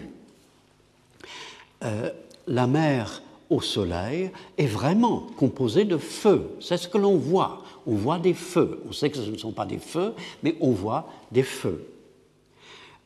Euh, 1.83 2.11
la 2.47 2.67
mer 2.67 3.21
au 3.49 3.61
soleil 3.61 4.31
est 4.57 4.65
vraiment 4.65 5.27
composée 5.37 5.85
de 5.85 5.97
feux. 5.97 6.49
C'est 6.59 6.77
ce 6.77 6.87
que 6.87 6.97
l'on 6.97 7.17
voit. 7.17 7.63
On 7.87 7.95
voit 7.95 8.17
des 8.17 8.33
feux. 8.33 8.81
On 8.87 8.91
sait 8.91 9.09
que 9.09 9.17
ce 9.17 9.29
ne 9.29 9.37
sont 9.37 9.51
pas 9.51 9.65
des 9.65 9.77
feux, 9.77 10.13
mais 10.41 10.55
on 10.59 10.71
voit 10.71 11.09
des 11.31 11.43
feux. 11.43 11.87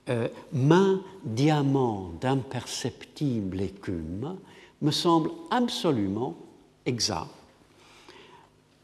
Euh, 0.10 0.28
main 0.54 1.02
diamant 1.24 2.12
d'imperceptible 2.22 3.62
écume 3.62 4.38
me 4.82 4.92
semble 4.92 5.30
absolument 5.52 6.36
exact. 6.86 7.28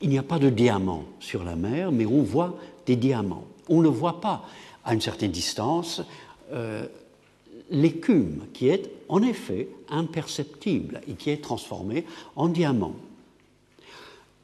Il 0.02 0.10
n'y 0.10 0.18
a 0.18 0.24
pas 0.24 0.40
de 0.40 0.50
diamants 0.50 1.06
sur 1.20 1.44
la 1.44 1.56
mer, 1.56 1.92
mais 1.92 2.06
on 2.06 2.22
voit 2.22 2.56
des 2.86 2.98
diamants. 2.98 3.46
On 3.70 3.82
ne 3.82 3.88
voit 3.88 4.20
pas 4.22 4.44
à 4.84 4.94
une 4.94 5.02
certaine 5.02 5.32
distance 5.32 6.02
euh, 6.52 6.86
l'écume 7.72 8.46
qui 8.54 8.68
est 8.68 8.92
en 9.10 9.22
effet 9.22 9.70
imperceptible 9.90 11.02
et 11.08 11.14
qui 11.14 11.30
est 11.30 11.44
transformée 11.44 12.06
en 12.36 12.48
diamant. 12.48 12.96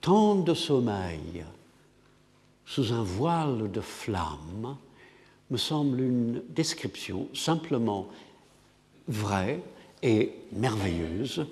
Tant 0.02 0.36
de 0.36 0.54
sommeil 0.54 1.46
sous 2.66 2.94
un 2.94 3.04
voile 3.04 3.70
de 3.72 3.82
flamme 3.82 4.78
me 5.50 5.58
semble 5.58 6.00
une 6.00 6.42
description 6.50 7.28
simplement 7.34 8.08
vraie 9.08 9.62
et 10.02 10.34
merveilleuse 10.54 11.46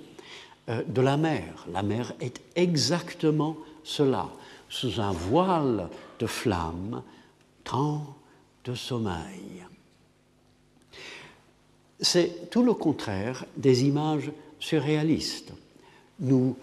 euh, 0.69 0.83
de 0.87 1.01
la 1.01 1.17
mer. 1.17 1.65
La 1.71 1.83
mer 1.83 2.13
est 2.19 2.41
exactement 2.55 3.57
cela, 3.83 4.29
sous 4.69 4.99
un 4.99 5.11
voile 5.11 5.89
de 6.19 6.27
flamme, 6.27 7.03
tant 7.63 8.15
de 8.65 8.73
sommeil. 8.73 9.65
C'est 12.01 12.49
tout 12.49 12.63
le 12.63 12.73
contraire 12.73 13.45
des 13.57 13.83
images 13.83 14.31
surréalistes. 14.59 15.51
Nous 16.19 16.55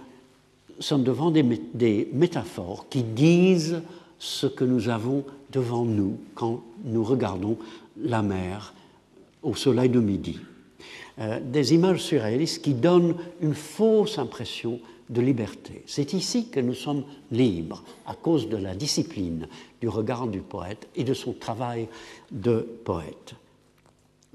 sommes 0.80 1.04
devant 1.04 1.30
des, 1.30 2.08
métaphores 2.12 2.86
qui 2.88 3.02
disent 3.02 3.82
ce 4.18 4.46
que 4.46 4.64
nous 4.64 4.88
avons 4.88 5.24
devant 5.52 5.84
nous 5.84 6.18
quand 6.34 6.62
nous 6.84 7.04
regardons 7.04 7.58
la 7.98 8.22
mer 8.22 8.74
au 9.42 9.54
soleil 9.54 9.88
de 9.88 10.00
midi. 10.00 10.38
Euh, 11.18 11.40
des 11.40 11.74
images 11.74 12.02
surréalistes 12.02 12.62
qui 12.62 12.74
donnent 12.74 13.14
une 13.40 13.54
fausse 13.54 14.18
impression 14.18 14.80
de 15.08 15.20
liberté. 15.20 15.82
C'est 15.86 16.12
ici 16.12 16.48
que 16.48 16.60
nous 16.60 16.74
sommes 16.74 17.04
libres 17.30 17.84
à 18.06 18.14
cause 18.14 18.48
de 18.48 18.56
la 18.56 18.74
discipline 18.74 19.46
du 19.80 19.88
regard 19.88 20.26
du 20.26 20.40
poète 20.40 20.88
et 20.96 21.04
de 21.04 21.14
son 21.14 21.32
travail 21.32 21.88
de 22.30 22.66
poète. 22.84 23.34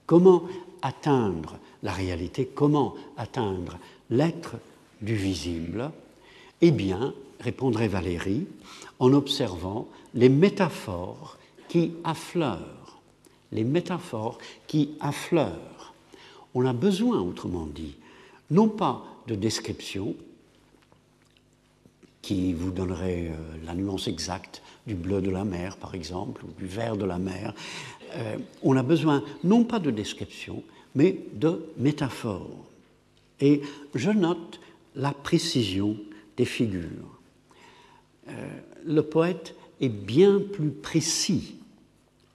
Comment 0.06 0.44
atteindre 0.82 1.58
la 1.84 1.92
réalité 1.92 2.46
Comment 2.46 2.96
atteindre 3.18 3.78
l'être 4.10 4.56
du 5.02 5.16
visible? 5.16 5.92
Eh 6.62 6.72
bien, 6.72 7.14
répondrait 7.40 7.88
Valérie, 7.88 8.48
en 9.00 9.14
observant 9.14 9.88
les 10.14 10.30
métaphores 10.30 11.38
qui 11.68 11.94
affleurent, 12.04 13.00
les 13.52 13.64
métaphores 13.64 14.38
qui 14.68 14.92
affleurent. 15.00 15.94
On 16.54 16.66
a 16.66 16.74
besoin, 16.74 17.20
autrement 17.22 17.66
dit, 17.66 17.96
non 18.52 18.68
pas 18.68 19.04
de 19.28 19.36
description 19.36 20.16
qui 22.22 22.54
vous 22.54 22.72
donnerait 22.72 23.30
euh, 23.30 23.66
la 23.66 23.74
nuance 23.74 24.08
exacte 24.08 24.62
du 24.86 24.96
bleu 24.96 25.22
de 25.22 25.30
la 25.30 25.44
mer, 25.44 25.78
par 25.78 25.96
exemple, 25.96 26.44
ou 26.46 26.52
du 26.60 26.68
vert 26.68 26.98
de 26.98 27.06
la 27.06 27.18
mer. 27.18 27.54
Euh, 28.16 28.38
on 28.64 28.76
a 28.78 28.84
besoin 28.84 29.24
non 29.44 29.64
pas 29.64 29.80
de 29.80 29.92
description, 29.92 30.64
mais 30.96 31.18
de 31.34 31.66
métaphores. 31.78 32.66
Et 33.40 33.62
je 33.96 34.12
note 34.12 34.60
la 34.96 35.12
précision 35.12 35.98
des 36.38 36.46
figures. 36.46 37.20
Euh, 38.28 38.60
le 38.86 39.02
poète 39.02 39.56
est 39.80 39.90
bien 39.90 40.40
plus 40.40 40.70
précis 40.70 41.56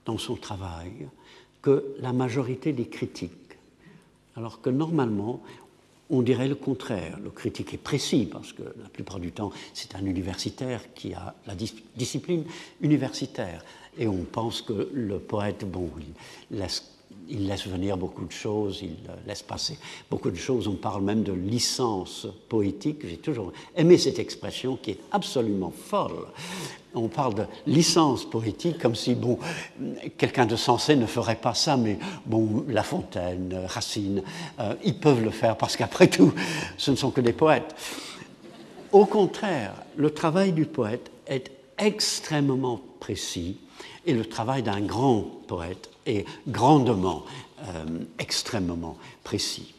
dans 0.05 0.17
son 0.17 0.35
travail 0.35 1.07
que 1.61 1.95
la 1.99 2.13
majorité 2.13 2.73
des 2.73 2.87
critiques. 2.87 3.31
Alors 4.35 4.61
que 4.61 4.69
normalement, 4.69 5.41
on 6.09 6.21
dirait 6.21 6.47
le 6.47 6.55
contraire. 6.55 7.19
Le 7.21 7.29
critique 7.29 7.73
est 7.73 7.79
précis 7.79 8.27
parce 8.31 8.53
que 8.53 8.63
la 8.63 8.89
plupart 8.89 9.19
du 9.19 9.31
temps, 9.31 9.51
c'est 9.73 9.95
un 9.95 10.05
universitaire 10.05 10.93
qui 10.93 11.13
a 11.13 11.35
la 11.45 11.55
discipline 11.95 12.45
universitaire. 12.81 13.63
Et 13.97 14.07
on 14.07 14.23
pense 14.31 14.61
que 14.61 14.89
le 14.93 15.19
poète, 15.19 15.65
bon, 15.65 15.89
il 17.29 17.47
laisse 17.47 17.67
venir 17.67 17.97
beaucoup 17.97 18.25
de 18.25 18.31
choses, 18.31 18.81
il 18.83 18.95
laisse 19.25 19.41
passer 19.41 19.77
beaucoup 20.09 20.29
de 20.29 20.35
choses. 20.35 20.67
On 20.67 20.75
parle 20.75 21.01
même 21.01 21.23
de 21.23 21.33
licence 21.33 22.27
poétique. 22.47 23.07
J'ai 23.07 23.17
toujours 23.17 23.51
aimé 23.75 23.97
cette 23.97 24.19
expression 24.19 24.77
qui 24.77 24.91
est 24.91 24.99
absolument 25.11 25.71
folle. 25.71 26.27
On 26.93 27.09
parle 27.09 27.35
de 27.35 27.43
licence 27.65 28.27
poétique 28.27 28.79
comme 28.79 28.95
si, 28.95 29.13
bon, 29.13 29.37
quelqu'un 30.17 30.45
de 30.45 30.55
sensé 30.55 30.95
ne 30.95 31.05
ferait 31.05 31.35
pas 31.35 31.53
ça, 31.53 31.77
mais 31.77 31.99
bon, 32.25 32.65
La 32.67 32.83
Fontaine, 32.83 33.65
Racine, 33.67 34.23
euh, 34.59 34.73
ils 34.83 34.97
peuvent 34.97 35.23
le 35.23 35.31
faire 35.31 35.57
parce 35.57 35.75
qu'après 35.75 36.07
tout, 36.07 36.33
ce 36.77 36.91
ne 36.91 36.95
sont 36.95 37.11
que 37.11 37.21
des 37.21 37.33
poètes. 37.33 37.75
Au 38.91 39.05
contraire, 39.05 39.73
le 39.95 40.09
travail 40.11 40.53
du 40.53 40.65
poète 40.65 41.11
est 41.27 41.51
extrêmement 41.77 42.81
précis 42.99 43.57
et 44.07 44.13
le 44.13 44.25
travail 44.25 44.63
d'un 44.63 44.81
grand 44.81 45.21
poète 45.47 45.89
est 46.05 46.25
grandement, 46.47 47.25
euh, 47.61 47.85
extrêmement 48.17 48.97
précis. 49.23 49.73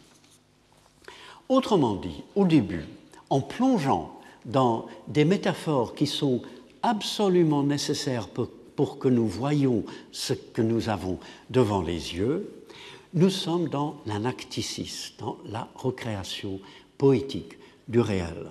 Autrement 1.48 1.96
dit, 1.96 2.22
au 2.36 2.44
début, 2.44 2.84
en 3.30 3.40
plongeant 3.40 4.20
dans 4.44 4.86
des 5.08 5.24
métaphores 5.24 5.94
qui 5.94 6.06
sont 6.06 6.42
absolument 6.82 7.62
nécessaires 7.62 8.28
pour, 8.28 8.48
pour, 8.76 8.98
que 8.98 9.08
nous 9.08 9.26
voyions 9.26 9.84
ce 10.12 10.34
que 10.34 10.62
nous 10.62 10.90
avons 10.90 11.18
devant 11.48 11.82
les 11.82 12.14
yeux, 12.14 12.52
nous 13.14 13.30
sommes 13.30 13.68
dans 13.68 13.96
l'anacticisme, 14.06 15.14
dans 15.18 15.38
la 15.46 15.68
recréation 15.74 16.60
poétique 16.98 17.58
du 17.88 18.00
réel. 18.00 18.50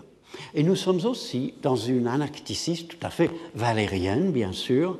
Et 0.53 0.63
nous 0.63 0.75
sommes 0.75 1.05
aussi 1.05 1.53
dans 1.61 1.75
une 1.75 2.07
anacticisme 2.07 2.87
tout 2.87 2.97
à 3.01 3.09
fait 3.09 3.29
valérienne, 3.55 4.31
bien 4.31 4.51
sûr, 4.51 4.97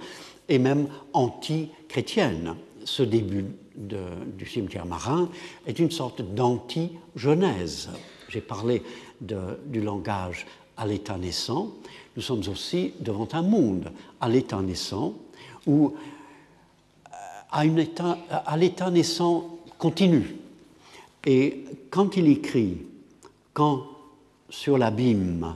et 0.50 0.60
même 0.60 0.88
anti-chrétienne. 1.14 2.56
Ce 2.86 3.04
début 3.04 3.46
de, 3.76 4.00
du 4.38 4.46
cimetière 4.46 4.86
marin 4.86 5.30
est 5.66 5.80
une 5.80 5.92
sorte 5.92 6.22
d'anti-genèse. 6.22 7.90
J'ai 8.30 8.42
parlé 8.42 8.82
du 9.22 9.82
langage 9.82 10.46
à 10.76 10.86
l'état 10.86 11.18
naissant. 11.18 11.74
Nous 12.16 12.22
sommes 12.22 12.44
aussi 12.50 12.94
devant 13.00 13.28
un 13.34 13.42
monde 13.42 13.92
à 14.22 14.30
l'état 14.30 14.62
naissant 14.62 15.14
où 15.66 15.94
euh, 17.08 17.10
à, 17.52 17.62
à 18.30 18.58
l'état 18.58 18.92
naissant 18.92 19.60
continu. 19.78 20.36
Et 21.26 21.66
quand 21.90 22.16
il 22.16 22.28
écrit, 22.28 22.78
quand 23.54 23.84
sur 24.50 24.78
l'abîme 24.78 25.56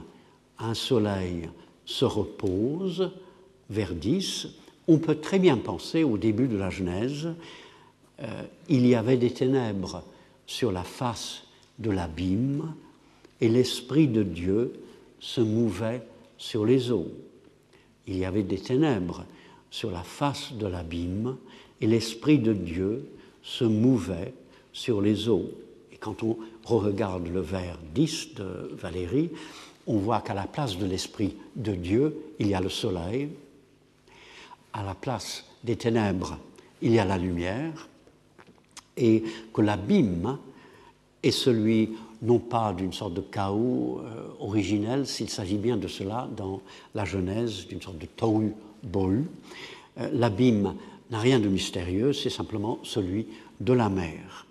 un 0.58 0.74
soleil 0.74 1.48
se 1.84 2.04
repose, 2.04 3.10
vers 3.70 3.94
10, 3.94 4.48
on 4.88 4.98
peut 4.98 5.16
très 5.16 5.38
bien 5.38 5.56
penser 5.56 6.02
au 6.02 6.18
début 6.18 6.48
de 6.48 6.56
la 6.56 6.70
Genèse, 6.70 7.28
euh, 8.20 8.42
il 8.68 8.86
y 8.86 8.94
avait 8.94 9.16
des 9.16 9.32
ténèbres 9.32 10.04
sur 10.46 10.72
la 10.72 10.84
face 10.84 11.44
de 11.78 11.90
l'abîme 11.90 12.74
et 13.40 13.48
l'Esprit 13.48 14.08
de 14.08 14.22
Dieu 14.22 14.72
se 15.20 15.40
mouvait 15.40 16.02
sur 16.36 16.64
les 16.64 16.90
eaux. 16.90 17.10
Il 18.06 18.16
y 18.16 18.24
avait 18.24 18.42
des 18.42 18.58
ténèbres 18.58 19.24
sur 19.70 19.90
la 19.90 20.02
face 20.02 20.52
de 20.52 20.66
l'abîme 20.66 21.36
et 21.80 21.86
l'Esprit 21.86 22.38
de 22.38 22.52
Dieu 22.52 23.08
se 23.42 23.64
mouvait 23.64 24.34
sur 24.72 25.00
les 25.00 25.28
eaux. 25.28 25.50
Et 25.92 25.96
quand 25.96 26.22
on 26.22 26.36
regarde 26.64 27.28
le 27.28 27.40
vers 27.40 27.78
10 27.94 28.34
de 28.34 28.70
Valérie, 28.74 29.30
on 29.86 29.96
voit 29.96 30.20
qu'à 30.20 30.34
la 30.34 30.46
place 30.46 30.78
de 30.78 30.86
l'Esprit 30.86 31.34
de 31.56 31.72
Dieu, 31.72 32.16
il 32.38 32.48
y 32.48 32.54
a 32.54 32.60
le 32.60 32.68
soleil, 32.68 33.28
à 34.72 34.82
la 34.82 34.94
place 34.94 35.44
des 35.64 35.76
ténèbres, 35.76 36.38
il 36.80 36.92
y 36.92 36.98
a 36.98 37.04
la 37.04 37.18
lumière, 37.18 37.88
et 38.96 39.22
que 39.52 39.60
l'abîme 39.60 40.38
est 41.22 41.30
celui 41.30 41.90
non 42.22 42.38
pas 42.38 42.72
d'une 42.72 42.92
sorte 42.92 43.14
de 43.14 43.20
chaos 43.20 44.00
euh, 44.00 44.28
originel, 44.40 45.06
s'il 45.06 45.28
s'agit 45.28 45.56
bien 45.56 45.76
de 45.76 45.88
cela 45.88 46.28
dans 46.36 46.60
la 46.94 47.04
Genèse, 47.04 47.66
d'une 47.66 47.82
sorte 47.82 47.98
de 47.98 48.06
tohu 48.06 48.54
bohu. 48.82 49.24
Euh, 49.98 50.08
l'abîme 50.12 50.74
n'a 51.10 51.18
rien 51.18 51.40
de 51.40 51.48
mystérieux, 51.48 52.12
c'est 52.12 52.30
simplement 52.30 52.78
celui 52.84 53.26
de 53.60 53.72
la 53.72 53.88
mer. 53.88 54.46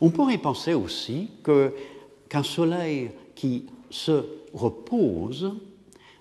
On 0.00 0.10
pourrait 0.10 0.38
penser 0.38 0.72
aussi 0.72 1.28
qu'un 1.44 2.42
soleil 2.42 3.10
qui 3.34 3.66
se 3.90 4.24
repose 4.54 5.52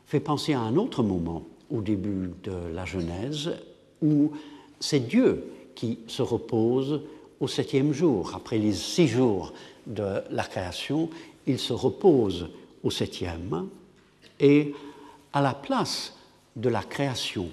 fait 0.05 0.19
penser 0.19 0.53
à 0.53 0.59
un 0.59 0.75
autre 0.75 1.03
moment 1.03 1.43
au 1.69 1.81
début 1.81 2.31
de 2.43 2.73
la 2.73 2.85
Genèse, 2.85 3.51
où 4.01 4.31
c'est 4.79 5.07
Dieu 5.07 5.45
qui 5.75 5.99
se 6.07 6.21
repose 6.21 7.01
au 7.39 7.47
septième 7.47 7.93
jour. 7.93 8.33
Après 8.35 8.57
les 8.57 8.73
six 8.73 9.07
jours 9.07 9.53
de 9.87 10.21
la 10.29 10.43
création, 10.43 11.09
il 11.47 11.59
se 11.59 11.73
repose 11.73 12.49
au 12.83 12.91
septième, 12.91 13.67
et 14.39 14.73
à 15.33 15.41
la 15.41 15.53
place 15.53 16.15
de 16.55 16.69
la 16.69 16.81
création 16.81 17.49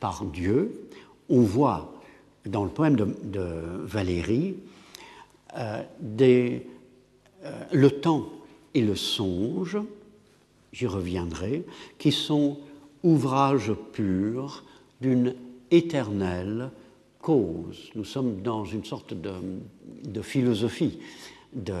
par 0.00 0.24
Dieu, 0.24 0.88
on 1.28 1.42
voit 1.42 1.92
dans 2.46 2.64
le 2.64 2.70
poème 2.70 2.96
de, 2.96 3.46
Valérie 3.84 4.56
euh, 5.56 5.82
euh, 6.20 6.58
le 7.72 7.90
temps 7.90 8.26
et 8.74 8.80
le 8.82 8.96
songe, 8.96 9.78
j'y 10.72 10.86
reviendrai, 10.86 11.64
qui 11.98 12.12
sont 12.12 12.58
ouvrage 13.02 13.72
pur 13.92 14.64
d'une 15.00 15.34
éternelle 15.70 16.70
cause. 17.20 17.90
Nous 17.94 18.04
sommes 18.04 18.42
dans 18.42 18.64
une 18.64 18.84
sorte 18.84 19.14
de, 19.14 20.22
philosophie 20.22 20.98
de, 21.52 21.72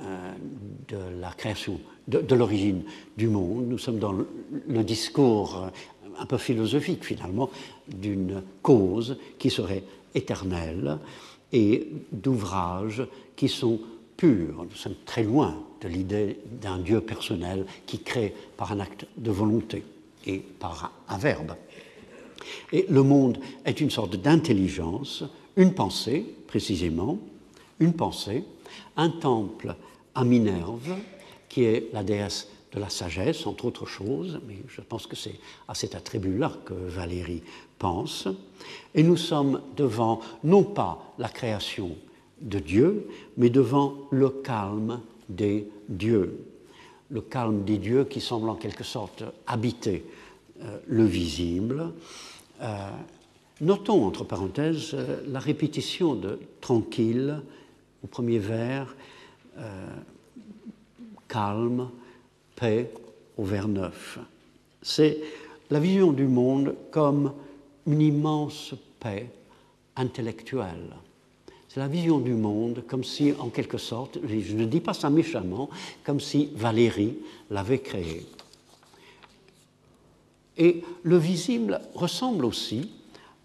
euh, 0.00 0.32
de, 0.88 1.20
la 1.20 1.30
création, 1.30 1.80
de, 2.08 2.34
l'origine 2.34 2.82
du 3.16 3.28
monde. 3.28 3.66
Nous 3.68 3.78
sommes 3.78 3.98
dans 3.98 4.12
le, 4.12 4.84
discours 4.84 5.70
un 6.18 6.26
peu 6.26 6.38
philosophique 6.38 7.04
finalement 7.04 7.50
d'une 7.88 8.42
cause 8.62 9.18
qui 9.38 9.50
serait 9.50 9.82
éternelle 10.14 10.98
et 11.52 11.88
d'ouvrages 12.12 13.06
qui 13.36 13.48
sont 13.48 13.80
purs. 14.16 14.64
Nous 14.68 14.76
sommes 14.76 14.94
très 15.04 15.24
loin 15.24 15.56
l'idée 15.88 16.38
d'un 16.60 16.78
Dieu 16.78 17.00
personnel 17.00 17.66
qui 17.86 18.00
crée 18.00 18.34
par 18.56 18.72
un 18.72 18.80
acte 18.80 19.06
de 19.16 19.30
volonté 19.30 19.84
et 20.26 20.38
par 20.38 20.92
un 21.08 21.18
verbe. 21.18 21.54
Et 22.72 22.86
le 22.88 23.02
monde 23.02 23.38
est 23.64 23.80
une 23.80 23.90
sorte 23.90 24.16
d'intelligence, 24.16 25.24
une 25.56 25.74
pensée, 25.74 26.24
précisément, 26.46 27.18
une 27.80 27.92
pensée, 27.92 28.44
un 28.96 29.10
temple 29.10 29.76
à 30.14 30.24
Minerve, 30.24 30.94
qui 31.48 31.64
est 31.64 31.88
la 31.92 32.02
déesse 32.02 32.48
de 32.72 32.80
la 32.80 32.88
sagesse, 32.88 33.46
entre 33.46 33.66
autres 33.66 33.86
choses, 33.86 34.40
mais 34.48 34.56
je 34.68 34.80
pense 34.80 35.06
que 35.06 35.16
c'est 35.16 35.38
à 35.68 35.74
cet 35.74 35.94
attribut-là 35.94 36.52
que 36.64 36.74
Valérie 36.74 37.42
pense. 37.78 38.26
Et 38.94 39.02
nous 39.02 39.16
sommes 39.16 39.60
devant, 39.76 40.20
non 40.42 40.64
pas 40.64 41.14
la 41.18 41.28
création 41.28 41.96
de 42.40 42.58
Dieu, 42.58 43.08
mais 43.36 43.50
devant 43.50 43.94
le 44.10 44.28
calme 44.28 45.00
des 45.28 45.68
dieux. 45.88 46.38
Le 47.10 47.20
calme 47.20 47.64
des 47.64 47.78
dieux 47.78 48.04
qui 48.04 48.20
semble 48.20 48.48
en 48.48 48.54
quelque 48.54 48.84
sorte 48.84 49.24
habiter 49.46 50.04
euh, 50.62 50.78
le 50.86 51.04
visible, 51.04 51.92
euh, 52.62 52.88
notons, 53.60 54.06
entre 54.06 54.24
parenthèses, 54.24 54.90
euh, 54.94 55.22
la 55.26 55.40
répétition 55.40 56.14
de 56.14 56.38
tranquille 56.60 57.40
au 58.02 58.06
premier 58.06 58.38
vers, 58.38 58.94
calme, 61.28 61.88
paix 62.56 62.90
au 63.38 63.44
vers 63.44 63.68
9. 63.68 64.18
C'est 64.82 65.20
la 65.70 65.80
vision 65.80 66.12
du 66.12 66.26
monde 66.26 66.74
comme 66.90 67.32
une 67.86 68.00
immense 68.00 68.74
paix 69.00 69.30
intellectuelle. 69.96 70.94
C'est 71.74 71.80
la 71.80 71.88
vision 71.88 72.20
du 72.20 72.34
monde 72.34 72.84
comme 72.86 73.02
si, 73.02 73.32
en 73.36 73.48
quelque 73.48 73.78
sorte, 73.78 74.20
je 74.24 74.54
ne 74.54 74.64
dis 74.64 74.78
pas 74.78 74.94
ça 74.94 75.10
méchamment, 75.10 75.68
comme 76.04 76.20
si 76.20 76.50
Valérie 76.54 77.18
l'avait 77.50 77.80
créé. 77.80 78.24
Et 80.56 80.84
le 81.02 81.16
visible 81.16 81.80
ressemble 81.96 82.44
aussi 82.44 82.92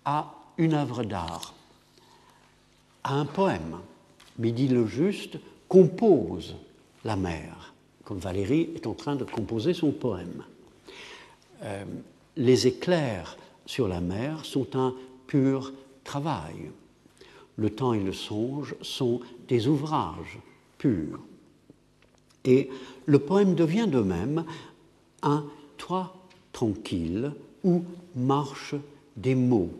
à 0.05 0.31
une 0.59 0.75
œuvre 0.75 1.03
d'art, 1.03 1.55
à 3.03 3.15
un 3.15 3.25
poème. 3.25 3.79
Midi 4.37 4.67
le 4.67 4.85
Juste 4.85 5.39
compose 5.67 6.55
la 7.03 7.15
mer, 7.15 7.73
comme 8.03 8.19
Valérie 8.19 8.69
est 8.75 8.85
en 8.85 8.93
train 8.93 9.15
de 9.15 9.23
composer 9.23 9.73
son 9.73 9.89
poème. 9.89 10.43
Euh, 11.63 11.83
les 12.37 12.67
éclairs 12.67 13.37
sur 13.65 13.87
la 13.87 14.01
mer 14.01 14.45
sont 14.45 14.75
un 14.75 14.93
pur 15.25 15.73
travail. 16.03 16.69
Le 17.59 17.69
temps 17.69 17.93
et 17.93 17.99
le 17.99 18.13
songe 18.13 18.73
sont 18.81 19.19
des 19.49 19.67
ouvrages 19.67 20.39
purs. 20.77 21.19
Et 22.45 22.69
le 23.05 23.19
poème 23.19 23.53
devient 23.53 23.87
de 23.91 23.99
même 23.99 24.45
un 25.21 25.43
toit 25.77 26.15
tranquille 26.53 27.33
ou 27.65 27.83
marche 28.15 28.75
des 29.17 29.35
mots. 29.35 29.71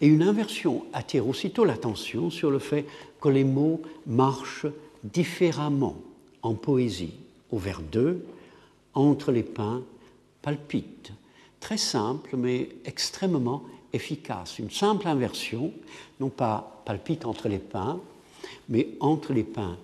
Et 0.00 0.08
une 0.08 0.24
inversion 0.24 0.86
attire 0.92 1.28
aussitôt 1.28 1.64
l'attention 1.64 2.30
sur 2.30 2.50
le 2.50 2.58
fait 2.58 2.84
que 3.20 3.28
les 3.28 3.44
mots 3.44 3.80
marchent 4.04 4.66
différemment 5.04 5.96
en 6.42 6.54
poésie. 6.54 7.14
Au 7.52 7.58
vers 7.58 7.80
2, 7.80 8.26
entre 8.94 9.30
les 9.30 9.44
pins 9.44 9.82
palpite. 10.42 11.12
Très 11.60 11.78
simple, 11.78 12.36
mais 12.36 12.70
extrêmement 12.84 13.62
efficace. 13.92 14.58
Une 14.58 14.70
simple 14.70 15.08
inversion, 15.08 15.72
non 16.20 16.28
pas 16.28 16.82
palpite 16.84 17.24
entre 17.24 17.48
les 17.48 17.58
pins, 17.58 18.00
mais 18.68 18.88
entre 19.00 19.32
les 19.32 19.44
pins 19.44 19.76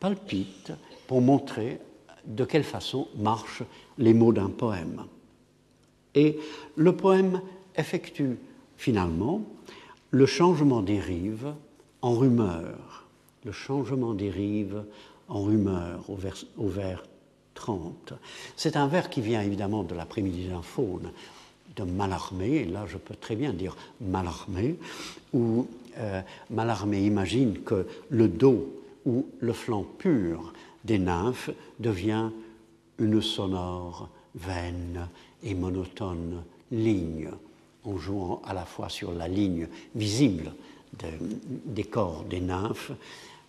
palpite 0.00 0.72
pour 1.06 1.20
montrer 1.20 1.80
de 2.24 2.44
quelle 2.44 2.64
façon 2.64 3.08
marchent 3.16 3.62
les 3.96 4.14
mots 4.14 4.32
d'un 4.32 4.50
poème. 4.50 5.04
Et 6.14 6.38
le 6.76 6.94
poème 6.94 7.40
effectue 7.76 8.38
finalement 8.76 9.42
le 10.10 10.26
changement 10.26 10.82
des 10.82 11.00
rives 11.00 11.52
en 12.00 12.14
rumeur, 12.14 13.06
le 13.44 13.52
changement 13.52 14.14
des 14.14 14.30
rives 14.30 14.84
en 15.28 15.42
rumeur 15.42 16.08
au 16.08 16.14
vers, 16.14 16.36
au 16.56 16.68
vers 16.68 17.04
30. 17.54 18.14
C'est 18.56 18.76
un 18.76 18.86
vers 18.86 19.10
qui 19.10 19.20
vient 19.20 19.42
évidemment 19.42 19.82
de 19.82 19.94
l'après-midi 19.94 20.48
d'un 20.48 20.62
faune 20.62 21.12
de 21.84 21.90
Mallarmé, 21.90 22.56
et 22.56 22.64
là 22.64 22.84
je 22.86 22.98
peux 22.98 23.14
très 23.14 23.36
bien 23.36 23.52
dire 23.52 23.76
Mallarmé, 24.00 24.76
où 25.32 25.66
euh, 25.98 26.20
Mallarmé 26.50 27.04
imagine 27.04 27.60
que 27.60 27.86
le 28.10 28.28
dos 28.28 28.74
ou 29.06 29.26
le 29.40 29.52
flanc 29.52 29.84
pur 29.98 30.52
des 30.84 30.98
nymphes 30.98 31.50
devient 31.78 32.30
une 32.98 33.22
sonore, 33.22 34.08
vaine 34.34 35.08
et 35.42 35.54
monotone 35.54 36.42
ligne, 36.70 37.30
en 37.84 37.96
jouant 37.96 38.42
à 38.44 38.52
la 38.52 38.64
fois 38.64 38.88
sur 38.88 39.12
la 39.12 39.28
ligne 39.28 39.68
visible 39.94 40.52
des 41.66 41.84
corps 41.84 42.24
des 42.24 42.40
nymphes, 42.40 42.92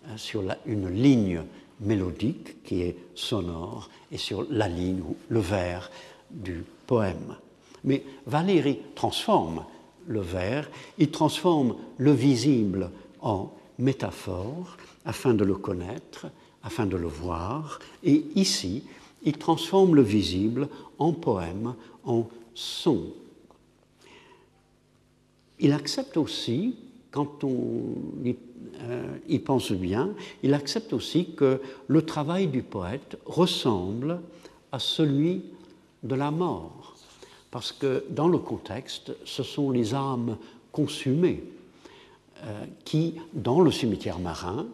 euh, 0.06 0.16
sur 0.16 0.42
une 0.66 0.88
ligne 0.88 1.42
mélodique 1.80 2.62
qui 2.62 2.82
est 2.82 2.96
sonore, 3.14 3.90
et 4.12 4.18
sur 4.18 4.46
la 4.50 4.68
ligne 4.68 5.00
ou 5.00 5.16
le 5.28 5.40
vers 5.40 5.90
du 6.30 6.64
poème. 6.86 7.36
Mais 7.84 8.04
Valérie 8.26 8.80
transforme 8.94 9.64
le 10.06 10.20
vers, 10.20 10.70
il 10.98 11.10
transforme 11.10 11.76
le 11.98 12.12
visible 12.12 12.90
en 13.20 13.52
métaphore 13.78 14.76
afin 15.04 15.34
de 15.34 15.44
le 15.44 15.54
connaître, 15.54 16.26
afin 16.62 16.86
de 16.86 16.96
le 16.96 17.06
voir, 17.06 17.78
et 18.02 18.24
ici, 18.34 18.84
il 19.22 19.36
transforme 19.38 19.94
le 19.94 20.02
visible 20.02 20.68
en 20.98 21.12
poème, 21.12 21.74
en 22.04 22.28
son. 22.54 23.06
Il 25.58 25.72
accepte 25.72 26.16
aussi, 26.16 26.76
quand 27.10 27.44
on 27.44 27.94
y, 28.24 28.36
euh, 28.82 29.38
pense 29.44 29.72
bien, 29.72 30.10
il 30.42 30.54
accepte 30.54 30.92
aussi 30.92 31.34
que 31.34 31.60
le 31.86 32.02
travail 32.02 32.46
du 32.46 32.62
poète 32.62 33.18
ressemble 33.26 34.20
à 34.72 34.78
celui 34.78 35.42
de 36.02 36.14
la 36.14 36.30
mort, 36.30 36.94
parce 37.50 37.72
que 37.72 38.04
dans 38.10 38.28
le 38.28 38.38
contexte, 38.38 39.12
ce 39.24 39.42
sont 39.42 39.70
les 39.70 39.94
âmes 39.94 40.36
consumées 40.72 41.42
euh, 42.44 42.64
qui, 42.84 43.16
dans 43.32 43.60
le 43.60 43.70
cimetière 43.70 44.18
marin, 44.18 44.66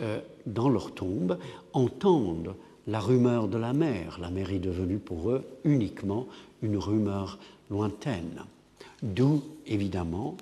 euh, 0.00 0.20
dans 0.46 0.68
leur 0.68 0.92
tombe, 0.92 1.38
entendent 1.72 2.54
la 2.86 3.00
rumeur 3.00 3.48
de 3.48 3.58
la 3.58 3.72
mer. 3.72 4.18
La 4.20 4.30
mer 4.30 4.50
est 4.50 4.58
devenue 4.58 4.98
pour 4.98 5.30
eux 5.30 5.44
uniquement 5.64 6.26
une 6.62 6.76
rumeur 6.76 7.38
lointaine. 7.70 8.44
D'où, 9.02 9.42
évidemment, 9.66 10.36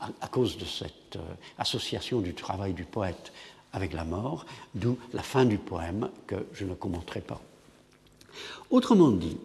à, 0.00 0.28
cause 0.28 0.58
de 0.58 0.64
cette 0.64 1.16
euh, 1.16 1.34
association 1.58 2.20
du 2.20 2.34
travail 2.34 2.74
du 2.74 2.84
poète 2.84 3.32
avec 3.72 3.92
la 3.92 4.04
mort, 4.04 4.46
d'où 4.74 4.96
la 5.12 5.22
fin 5.22 5.44
du 5.44 5.58
poème 5.58 6.10
que 6.26 6.46
je 6.52 6.64
ne 6.64 6.74
commenterai 6.74 7.20
pas. 7.20 7.40
Autrement 8.70 9.10
dit, 9.10 9.36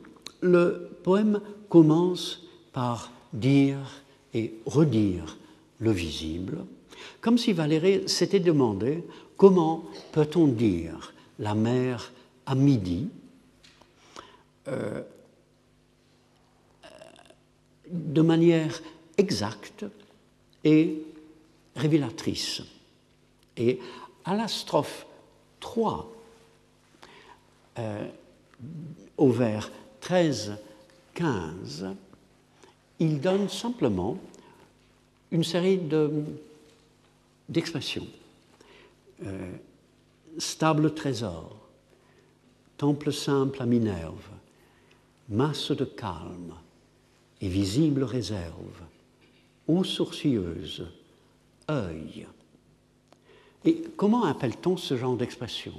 le 0.41 0.89
poème 1.03 1.41
commence 1.69 2.43
par 2.73 3.11
dire 3.33 4.01
et 4.33 4.53
redire 4.65 5.37
le 5.79 5.91
visible, 5.91 6.65
comme 7.21 7.37
si 7.37 7.53
Valérie 7.53 8.07
s'était 8.07 8.39
demandé 8.39 9.03
comment 9.37 9.85
peut-on 10.11 10.47
dire 10.47 11.13
la 11.39 11.55
mer 11.55 12.11
à 12.45 12.55
midi 12.55 13.09
euh, 14.67 15.01
de 17.89 18.21
manière 18.21 18.81
exacte 19.17 19.85
et 20.63 21.03
révélatrice. 21.75 22.61
Et 23.57 23.79
à 24.23 24.35
la 24.35 24.47
strophe 24.47 25.05
3, 25.59 26.11
euh, 27.79 28.07
au 29.17 29.29
vers 29.29 29.71
13-15, 30.01 31.95
il 32.99 33.19
donne 33.21 33.49
simplement 33.49 34.17
une 35.31 35.43
série 35.43 35.79
d'expressions. 37.47 38.07
Euh, 39.25 39.51
stable 40.37 40.93
trésor, 40.93 41.55
temple 42.77 43.11
simple 43.13 43.61
à 43.61 43.65
Minerve, 43.65 44.29
masse 45.29 45.71
de 45.71 45.85
calme 45.85 46.53
et 47.39 47.47
visible 47.47 48.03
réserve, 48.03 48.81
eau 49.67 49.83
sourcilleuse, 49.83 50.87
œil. 51.69 52.27
Et 53.63 53.83
comment 53.95 54.23
appelle-t-on 54.25 54.77
ce 54.77 54.97
genre 54.97 55.15
d'expression? 55.15 55.73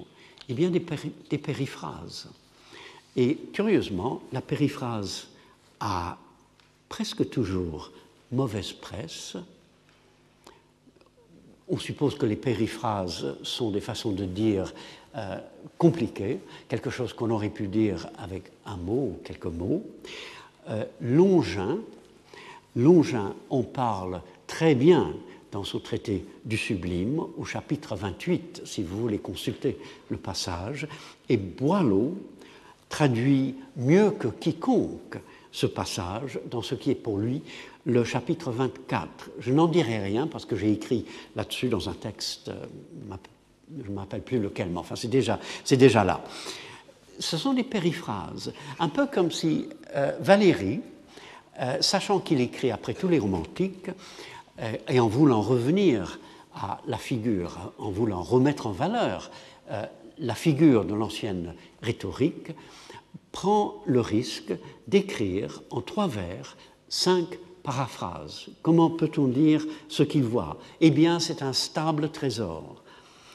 Eh 0.49 0.55
bien, 0.55 0.71
des 0.71 1.39
périphrases. 1.39 2.29
Et 3.17 3.37
curieusement, 3.53 4.23
la 4.33 4.41
périphrase 4.41 5.29
a 5.81 6.19
presque 6.89 7.29
toujours 7.29 7.91
mauvaise 8.31 8.73
presse. 8.73 9.37
On 11.69 11.79
suppose 11.79 12.17
que 12.17 12.27
les 12.27 12.37
périphrases 12.37 13.37
sont 13.43 13.71
des 13.71 13.81
façons 13.81 14.13
de 14.13 14.25
dire 14.25 14.73
euh, 15.17 15.39
compliquées, 15.79 16.41
quelque 16.69 16.91
chose 16.91 17.13
qu'on 17.13 17.31
aurait 17.31 17.51
pu 17.51 17.67
dire 17.67 18.09
avec 18.19 18.51
un 18.65 18.77
mot 18.77 19.15
ou 19.15 19.21
quelques 19.25 19.47
mots. 19.47 19.85
Euh, 20.69 20.85
Longin, 21.01 21.79
Longin 22.77 23.35
en 23.51 23.63
parle 23.63 24.23
très 24.47 24.75
bien 24.75 25.15
dans 25.51 25.65
son 25.65 25.81
traité 25.81 26.25
du 26.47 26.57
sublime, 26.57 27.21
au 27.37 27.45
chapitre 27.45 27.95
28, 27.95 28.63
si 28.65 28.83
vous 28.83 28.99
voulez 28.99 29.19
consulter 29.19 29.79
le 30.09 30.17
passage, 30.17 30.89
et 31.29 31.37
Boileau 31.37 32.17
traduit 32.93 33.57
mieux 33.77 34.11
que 34.11 34.29
quiconque 34.29 35.19
ce 35.51 35.67
passage 35.67 36.39
dans 36.51 36.61
ce 36.61 36.75
qui 36.75 36.91
est 36.91 36.95
pour 36.95 37.17
lui 37.17 37.43
le 37.87 38.05
chapitre 38.05 38.53
24. 38.53 39.31
Je 39.41 39.51
n'en 39.51 39.67
dirai 39.67 39.99
rien 39.99 40.27
parce 40.27 40.45
que 40.45 40.57
j'ai 40.57 40.71
écrit 40.71 41.07
là-dessus 41.35 41.69
dans 41.69 41.89
un 41.89 41.95
texte, 41.95 42.49
euh, 42.49 42.67
je 43.83 43.89
ne 43.91 43.95
m'appelle 43.95 44.21
plus 44.21 44.39
lequel, 44.39 44.69
mais 44.69 44.79
enfin 44.79 44.95
c'est 44.95 45.09
déjà, 45.09 45.41
c'est 45.65 45.79
déjà 45.79 46.05
là. 46.05 46.23
Ce 47.19 47.39
sont 47.39 47.55
des 47.55 47.65
périphrases, 47.65 48.53
un 48.79 48.91
peu 48.91 49.07
comme 49.07 49.31
si 49.31 49.69
euh, 49.97 50.13
Valérie, 50.21 50.81
euh, 51.61 51.79
sachant 51.81 52.19
qu'il 52.19 52.43
écrit 52.43 52.71
après 52.71 52.93
tous 52.93 53.09
les 53.09 53.19
romantiques, 53.19 53.91
et 54.89 55.01
en 55.01 55.09
voulant 55.09 55.41
revenir 55.41 56.21
à 56.55 56.79
la 56.87 56.99
figure, 56.99 57.73
en 57.79 57.91
voulant 57.91 58.23
remettre 58.23 58.67
en 58.67 58.71
valeur 58.71 59.31
la 60.19 60.35
figure 60.35 60.85
de 60.85 60.95
l'ancienne 60.95 61.55
rhétorique, 61.81 62.53
prend 63.33 63.83
le 63.87 64.01
risque 64.01 64.53
d'écrire 64.87 65.63
en 65.71 65.81
trois 65.81 66.07
vers 66.07 66.57
cinq 66.89 67.39
paraphrases. 67.63 68.47
Comment 68.63 68.91
peut-on 68.91 69.29
dire 69.29 69.65
ce 69.89 70.03
qu'il 70.03 70.25
voit? 70.25 70.59
Eh 70.81 70.91
bien, 70.91 71.19
c'est 71.19 71.43
un 71.43 71.53
stable 71.53 72.11
trésor, 72.11 72.83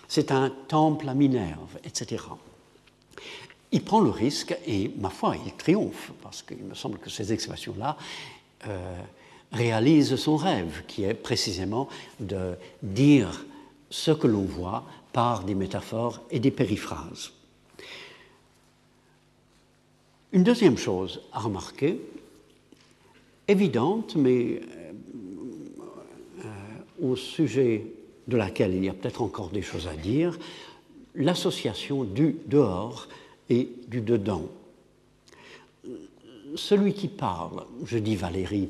c'est 0.07 0.31
un 0.31 0.51
temple 0.67 1.09
à 1.09 1.13
Minerve, 1.13 1.77
etc. 1.83 2.23
Il 3.71 3.83
prend 3.83 3.99
le 3.99 4.09
risque 4.09 4.57
et, 4.65 4.91
ma 4.97 5.09
foi, 5.09 5.35
il 5.45 5.53
triomphe, 5.53 6.11
parce 6.21 6.41
qu'il 6.41 6.63
me 6.63 6.75
semble 6.75 6.99
que 6.99 7.09
ces 7.09 7.33
expressions-là 7.33 7.97
euh, 8.67 9.01
réalisent 9.51 10.15
son 10.15 10.37
rêve, 10.37 10.83
qui 10.87 11.03
est 11.03 11.13
précisément 11.13 11.87
de 12.19 12.55
dire 12.81 13.45
ce 13.89 14.11
que 14.11 14.27
l'on 14.27 14.43
voit 14.43 14.83
par 15.11 15.43
des 15.43 15.55
métaphores 15.55 16.21
et 16.31 16.39
des 16.39 16.51
périphrases. 16.51 17.31
Une 20.33 20.43
deuxième 20.43 20.77
chose 20.77 21.21
à 21.31 21.39
remarquer, 21.39 22.01
évidente, 23.47 24.17
mais 24.17 24.59
euh, 24.61 24.91
euh, 26.43 27.11
au 27.11 27.15
sujet 27.15 27.85
de 28.27 28.35
laquelle 28.35 28.73
il 28.73 28.83
y 28.83 28.89
a 28.89 28.93
peut-être 28.93 29.21
encore 29.21 29.51
des 29.51 29.61
choses 29.61 29.87
à 29.87 29.95
dire, 29.95 30.37
l'association 31.15 32.03
du 32.03 32.35
dehors 32.45 33.07
et 33.49 33.69
du 33.87 34.01
dedans. 34.01 34.49
Celui 36.55 36.93
qui 36.93 37.07
parle, 37.07 37.65
je 37.85 37.97
dis 37.97 38.17
Valérie 38.17 38.69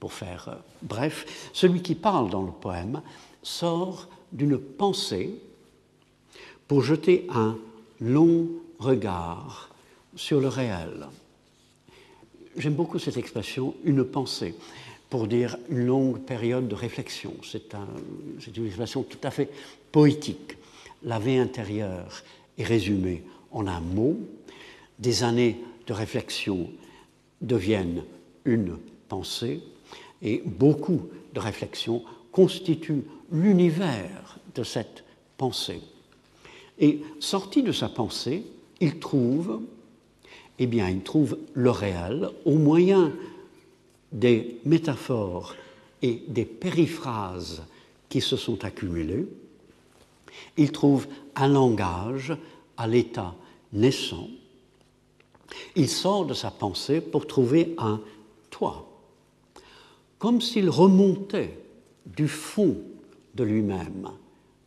pour 0.00 0.14
faire 0.14 0.48
euh, 0.48 0.54
bref, 0.80 1.50
celui 1.52 1.82
qui 1.82 1.94
parle 1.94 2.30
dans 2.30 2.42
le 2.42 2.52
poème 2.52 3.02
sort 3.42 4.08
d'une 4.32 4.56
pensée 4.56 5.34
pour 6.66 6.82
jeter 6.82 7.26
un 7.28 7.58
long 8.00 8.48
regard 8.78 9.75
sur 10.16 10.40
le 10.40 10.48
réel. 10.48 11.06
J'aime 12.56 12.74
beaucoup 12.74 12.98
cette 12.98 13.18
expression, 13.18 13.74
une 13.84 14.04
pensée, 14.04 14.54
pour 15.10 15.28
dire 15.28 15.56
une 15.68 15.86
longue 15.86 16.20
période 16.20 16.66
de 16.66 16.74
réflexion. 16.74 17.34
C'est 17.44 17.74
un, 17.74 17.86
une 18.56 18.66
expression 18.66 19.02
tout 19.02 19.18
à 19.22 19.30
fait 19.30 19.50
poétique. 19.92 20.56
La 21.02 21.18
vie 21.18 21.36
intérieure 21.36 22.22
est 22.58 22.64
résumée 22.64 23.22
en 23.52 23.66
un 23.66 23.80
mot. 23.80 24.18
Des 24.98 25.22
années 25.22 25.60
de 25.86 25.92
réflexion 25.92 26.70
deviennent 27.40 28.02
une 28.44 28.78
pensée 29.08 29.60
et 30.22 30.42
beaucoup 30.44 31.02
de 31.34 31.40
réflexions 31.40 32.02
constituent 32.32 33.04
l'univers 33.30 34.38
de 34.54 34.62
cette 34.62 35.04
pensée. 35.36 35.80
Et 36.78 37.02
sorti 37.20 37.62
de 37.62 37.72
sa 37.72 37.88
pensée, 37.88 38.44
il 38.80 38.98
trouve 38.98 39.60
eh 40.58 40.66
bien, 40.66 40.88
il 40.88 41.02
trouve 41.02 41.38
le 41.54 41.70
réel 41.70 42.30
au 42.44 42.54
moyen 42.54 43.12
des 44.12 44.60
métaphores 44.64 45.54
et 46.02 46.22
des 46.28 46.44
périphrases 46.44 47.62
qui 48.08 48.20
se 48.20 48.36
sont 48.36 48.64
accumulées. 48.64 49.26
Il 50.56 50.72
trouve 50.72 51.06
un 51.34 51.48
langage 51.48 52.36
à 52.76 52.86
l'état 52.86 53.34
naissant. 53.72 54.28
Il 55.74 55.88
sort 55.88 56.26
de 56.26 56.34
sa 56.34 56.50
pensée 56.50 57.00
pour 57.00 57.26
trouver 57.26 57.74
un 57.78 58.00
toit, 58.50 58.88
comme 60.18 60.40
s'il 60.40 60.70
remontait 60.70 61.58
du 62.06 62.28
fond 62.28 62.76
de 63.34 63.44
lui-même, 63.44 64.08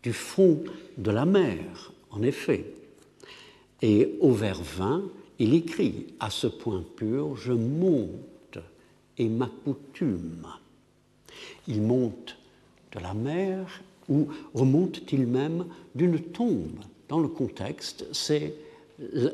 du 0.04 0.14
fond 0.14 0.64
de 0.98 1.12
la 1.12 1.26
mer, 1.26 1.92
en 2.12 2.22
effet. 2.22 2.66
Et 3.82 4.18
au 4.20 4.32
vers 4.32 4.62
20, 4.62 5.04
il 5.40 5.54
écrit 5.54 6.08
À 6.20 6.30
ce 6.30 6.48
point 6.48 6.84
pur, 6.96 7.36
je 7.36 7.54
monte 7.54 8.60
et 9.18 9.28
m'accoutume. 9.28 10.46
Il 11.68 11.82
monte 11.82 12.38
de 12.94 13.00
la 13.00 13.14
mer 13.14 13.82
ou 14.10 14.28
remonte-t-il 14.54 15.26
même 15.26 15.66
d'une 15.96 16.20
tombe? 16.20 16.80
Dans 17.08 17.20
le 17.20 17.28
contexte, 17.28 18.06
c'est 18.12 18.54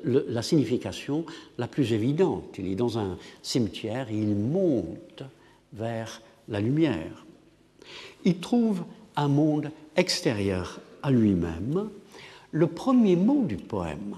la 0.03 0.41
signification 0.41 1.25
la 1.57 1.67
plus 1.67 1.93
évidente. 1.93 2.55
Il 2.57 2.67
est 2.67 2.75
dans 2.75 2.99
un 2.99 3.17
cimetière 3.41 4.09
et 4.09 4.17
il 4.17 4.35
monte 4.35 5.23
vers 5.73 6.21
la 6.47 6.61
lumière. 6.61 7.25
Il 8.23 8.39
trouve 8.39 8.83
un 9.15 9.27
monde 9.27 9.71
extérieur 9.95 10.79
à 11.01 11.11
lui-même. 11.11 11.89
Le 12.51 12.67
premier 12.67 13.15
mot 13.15 13.43
du 13.43 13.57
poème, 13.57 14.15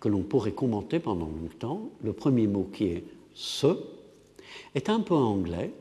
que 0.00 0.08
l'on 0.08 0.22
pourrait 0.22 0.52
commenter 0.52 0.98
pendant 0.98 1.26
longtemps. 1.26 1.90
Le 2.02 2.12
premier 2.12 2.46
mot 2.46 2.68
qui 2.72 2.84
est 2.84 3.04
ce 3.34 3.78
est 4.74 4.88
un 4.90 5.00
peu 5.00 5.14
anglais, 5.14 5.72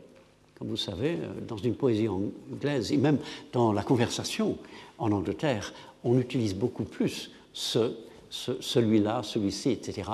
comme 0.58 0.69
vous 0.69 0.77
savez, 0.77 1.17
euh, 1.21 1.41
dans 1.47 1.58
une 1.58 1.75
poésie 1.75 2.08
anglaise 2.08 2.91
et 2.91 2.97
même 2.97 3.19
dans 3.53 3.73
la 3.73 3.84
conversation 3.84 4.58
en 4.97 5.12
Angleterre, 5.12 5.73
on 6.03 6.17
utilise 6.19 6.56
beaucoup 6.56 6.84
plus 6.84 7.32
ce, 7.53 7.93
celui-là, 8.30 9.21
celui-ci, 9.23 9.71
etc., 9.71 10.10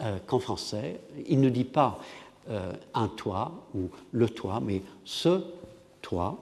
euh, 0.00 0.18
qu'en 0.26 0.38
français. 0.38 1.00
Il 1.26 1.40
ne 1.40 1.48
dit 1.48 1.64
pas 1.64 2.00
euh, 2.50 2.72
un 2.94 3.08
toit 3.08 3.52
ou 3.74 3.88
le 4.12 4.28
toit, 4.28 4.60
mais 4.60 4.82
ce 5.04 5.42
toit. 6.02 6.38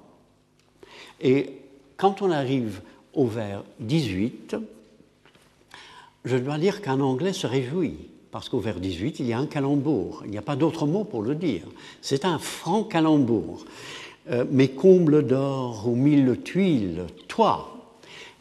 Et 1.21 1.61
quand 1.97 2.23
on 2.23 2.31
arrive 2.31 2.83
au 3.13 3.27
vers 3.27 3.63
18, 3.81 4.57
je 6.25 6.37
dois 6.37 6.59
dire 6.59 6.81
qu'un 6.81 7.01
Anglais 7.01 7.33
se 7.33 7.47
réjouit, 7.47 8.09
parce 8.31 8.49
qu'au 8.49 8.59
vers 8.59 8.81
18, 8.81 9.21
il 9.21 9.27
y 9.27 9.33
a 9.33 9.39
un 9.39 9.47
calembour. 9.47 10.23
Il 10.25 10.31
n'y 10.31 10.39
a 10.39 10.43
pas 10.43 10.57
d'autre 10.57 10.87
mot 10.87 11.05
pour 11.05 11.23
le 11.23 11.35
dire. 11.35 11.67
C'est 12.01 12.25
un 12.25 12.39
franc 12.39 12.85
calembour. 12.85 13.65
Euh, 14.31 14.45
mes 14.51 14.69
combles 14.69 15.27
d'or 15.27 15.87
aux 15.87 15.95
mille 15.95 16.41
tuiles, 16.43 17.05
toi. 17.29 17.93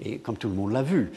Et 0.04 0.18
comme 0.18 0.38
tout 0.38 0.48
le 0.48 0.56
monde 0.56 0.72
l'a 0.72 0.82
vu, 0.82 1.12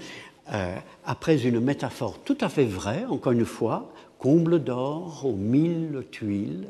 euh, 0.53 0.77
après 1.05 1.47
une 1.47 1.61
métaphore 1.61 2.19
tout 2.25 2.39
à 2.41 2.49
fait 2.49 2.65
vraie, 2.65 3.05
encore 3.09 3.33
une 3.33 3.45
fois, 3.45 3.93
comble 4.19 4.63
d'or 4.63 5.23
aux 5.25 5.37
mille 5.37 6.05
tuiles, 6.11 6.67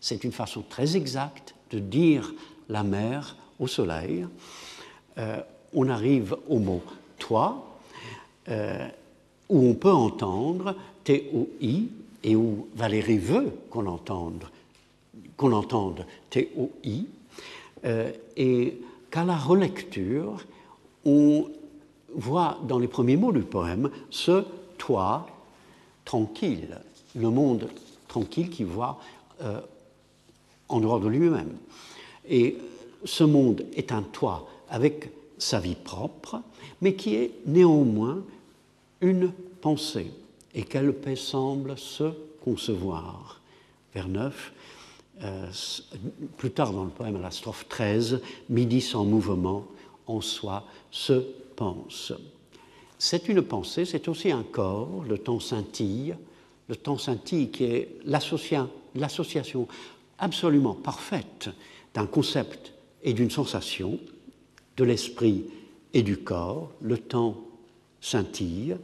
c'est 0.00 0.22
une 0.24 0.32
façon 0.32 0.62
très 0.62 0.96
exacte 0.96 1.54
de 1.72 1.78
dire 1.78 2.32
la 2.68 2.84
mer 2.84 3.36
au 3.58 3.66
soleil. 3.66 4.26
Euh, 5.18 5.40
on 5.74 5.88
arrive 5.88 6.36
au 6.48 6.58
mot 6.58 6.82
toi 7.18 7.66
où 9.50 9.66
on 9.66 9.74
peut 9.74 9.92
entendre 9.92 10.74
TOI 11.04 11.88
et 12.22 12.36
où 12.36 12.68
Valérie 12.74 13.18
veut 13.18 13.52
qu'on 13.68 13.86
entende, 13.86 14.44
qu'on 15.36 15.52
entende 15.52 16.06
TOI, 16.30 17.04
euh, 17.84 18.12
et 18.36 18.80
qu'à 19.10 19.24
la 19.24 19.36
relecture, 19.36 20.44
on 21.04 21.46
voit 22.14 22.58
dans 22.66 22.78
les 22.78 22.88
premiers 22.88 23.16
mots 23.16 23.32
du 23.32 23.42
poème 23.42 23.90
ce 24.10 24.44
toi 24.78 25.26
tranquille, 26.04 26.78
le 27.14 27.30
monde 27.30 27.68
tranquille 28.08 28.50
qui 28.50 28.64
voit 28.64 28.98
euh, 29.42 29.60
en 30.68 30.80
dehors 30.80 31.00
de 31.00 31.08
lui-même. 31.08 31.56
Et 32.28 32.56
ce 33.04 33.24
monde 33.24 33.64
est 33.74 33.92
un 33.92 34.02
toit 34.02 34.48
avec 34.68 35.10
sa 35.38 35.58
vie 35.58 35.74
propre, 35.74 36.40
mais 36.80 36.94
qui 36.94 37.14
est 37.16 37.32
néanmoins 37.46 38.22
une 39.00 39.32
pensée, 39.60 40.10
et 40.54 40.62
quelle 40.62 40.92
paix 40.92 41.16
semble 41.16 41.76
se 41.78 42.12
concevoir. 42.42 43.40
Vers 43.94 44.08
9, 44.08 44.52
euh, 45.22 45.46
plus 46.36 46.50
tard 46.50 46.72
dans 46.72 46.84
le 46.84 46.90
poème 46.90 47.16
à 47.16 47.20
la 47.20 47.30
strophe 47.30 47.66
13, 47.68 48.20
Midi 48.48 48.80
sans 48.80 49.04
mouvement, 49.04 49.66
en 50.06 50.20
soi 50.20 50.64
se 50.90 51.24
pense. 51.56 52.12
C'est 52.98 53.28
une 53.28 53.42
pensée, 53.42 53.84
c'est 53.84 54.08
aussi 54.08 54.30
un 54.30 54.42
corps, 54.42 55.04
le 55.08 55.18
temps 55.18 55.40
scintille, 55.40 56.14
le 56.68 56.76
temps 56.76 56.98
scintille 56.98 57.50
qui 57.50 57.64
est 57.64 57.96
l'association 58.04 59.66
absolument 60.18 60.74
parfaite 60.74 61.48
d'un 61.94 62.06
concept 62.06 62.72
et 63.02 63.12
d'une 63.12 63.30
sensation, 63.30 63.98
de 64.76 64.84
l'esprit 64.84 65.44
et 65.92 66.02
du 66.02 66.18
corps, 66.18 66.70
le 66.80 66.98
temps 66.98 67.36
scintille. 68.00 68.76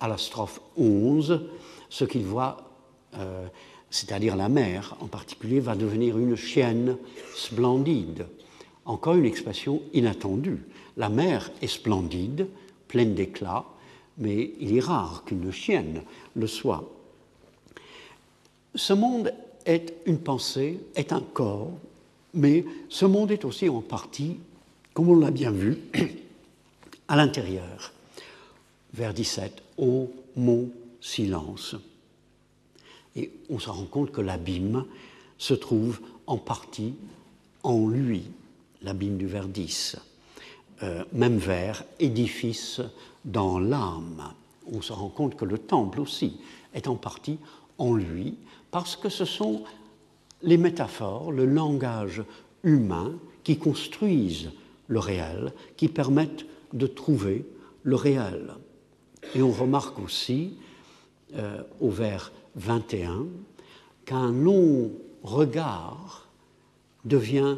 À 0.00 0.08
la 0.08 0.18
strophe 0.18 0.60
11, 0.76 1.42
ce 1.88 2.04
qu'il 2.04 2.24
voit, 2.24 2.70
euh, 3.16 3.46
c'est-à-dire 3.90 4.36
la 4.36 4.48
mer 4.48 4.96
en 5.00 5.06
particulier, 5.06 5.60
va 5.60 5.76
devenir 5.76 6.18
une 6.18 6.36
chienne 6.36 6.96
splendide. 7.34 8.26
Encore 8.84 9.14
une 9.14 9.24
expression 9.24 9.80
inattendue. 9.92 10.62
La 10.96 11.08
mer 11.08 11.50
est 11.62 11.68
splendide, 11.68 12.48
pleine 12.88 13.14
d'éclat, 13.14 13.64
mais 14.18 14.52
il 14.60 14.76
est 14.76 14.80
rare 14.80 15.24
qu'une 15.24 15.50
chienne 15.50 16.02
le 16.34 16.46
soit. 16.46 16.90
Ce 18.74 18.92
monde 18.92 19.32
est 19.64 19.94
une 20.06 20.18
pensée, 20.18 20.80
est 20.94 21.12
un 21.12 21.20
corps, 21.20 21.70
mais 22.34 22.64
ce 22.88 23.06
monde 23.06 23.30
est 23.30 23.44
aussi 23.44 23.68
en 23.68 23.80
partie, 23.80 24.38
comme 24.92 25.08
on 25.08 25.18
l'a 25.18 25.30
bien 25.30 25.50
vu, 25.50 25.78
à 27.08 27.16
l'intérieur. 27.16 27.92
Vers 28.94 29.12
17, 29.12 29.60
au 29.76 30.08
mon 30.36 30.70
silence. 31.00 31.74
Et 33.16 33.32
on 33.50 33.58
se 33.58 33.68
rend 33.68 33.86
compte 33.86 34.12
que 34.12 34.20
l'abîme 34.20 34.84
se 35.36 35.52
trouve 35.52 35.98
en 36.28 36.38
partie 36.38 36.94
en 37.64 37.88
lui, 37.88 38.22
l'abîme 38.82 39.16
du 39.16 39.26
vers 39.26 39.48
10. 39.48 39.96
Euh, 40.84 41.04
même 41.12 41.38
vers, 41.38 41.82
édifice 41.98 42.82
dans 43.24 43.58
l'âme. 43.58 44.32
On 44.72 44.80
se 44.80 44.92
rend 44.92 45.08
compte 45.08 45.36
que 45.36 45.44
le 45.44 45.58
temple 45.58 46.00
aussi 46.00 46.36
est 46.72 46.86
en 46.86 46.94
partie 46.94 47.38
en 47.78 47.94
lui, 47.94 48.36
parce 48.70 48.94
que 48.94 49.08
ce 49.08 49.24
sont 49.24 49.64
les 50.42 50.56
métaphores, 50.56 51.32
le 51.32 51.46
langage 51.46 52.22
humain 52.62 53.12
qui 53.42 53.58
construisent 53.58 54.52
le 54.86 55.00
réel, 55.00 55.52
qui 55.76 55.88
permettent 55.88 56.46
de 56.72 56.86
trouver 56.86 57.44
le 57.82 57.96
réel. 57.96 58.54
Et 59.34 59.42
on 59.42 59.50
remarque 59.50 59.98
aussi, 59.98 60.54
euh, 61.34 61.62
au 61.80 61.90
vers 61.90 62.32
21, 62.56 63.26
qu'un 64.04 64.30
long 64.30 64.92
regard 65.22 66.28
devient 67.04 67.56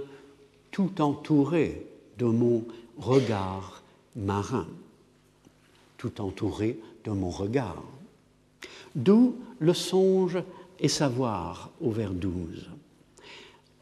tout 0.71 1.01
entouré 1.01 1.87
de 2.19 2.25
mon 2.25 2.65
regard 2.99 3.83
marin, 4.15 4.67
tout 5.99 6.21
entouré 6.21 6.79
de 7.05 7.11
mon 7.11 7.31
regard. 7.31 7.83
D'où 8.95 9.37
le 9.59 9.75
songe 9.75 10.39
et 10.81 10.89
savoir 10.89 11.71
au 11.81 11.91
vers 11.91 12.13
12. 12.13 12.71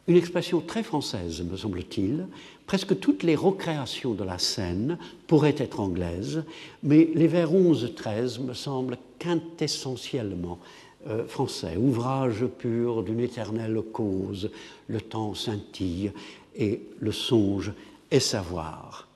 Une 0.06 0.16
expression 0.16 0.60
très 0.60 0.82
française, 0.82 1.42
me 1.42 1.56
semble-t-il. 1.56 2.26
Presque 2.66 2.98
toutes 2.98 3.22
les 3.22 3.36
recréations 3.36 4.14
de 4.14 4.24
la 4.24 4.38
scène 4.38 4.98
pourraient 5.26 5.56
être 5.58 5.80
anglaises, 5.80 6.44
mais 6.82 7.10
les 7.14 7.26
vers 7.26 7.52
11-13 7.52 8.40
me 8.42 8.54
semblent 8.54 8.96
quintessentiellement 9.18 10.58
euh, 11.06 11.26
français. 11.26 11.76
Ouvrage 11.76 12.46
pur 12.46 13.02
d'une 13.02 13.20
éternelle 13.20 13.78
cause, 13.92 14.50
le 14.88 15.00
temps 15.00 15.34
scintille 15.34 16.12
et 16.56 16.80
le 17.00 17.12
songe 17.12 17.72
est 18.10 18.20
savoir. 18.20 19.08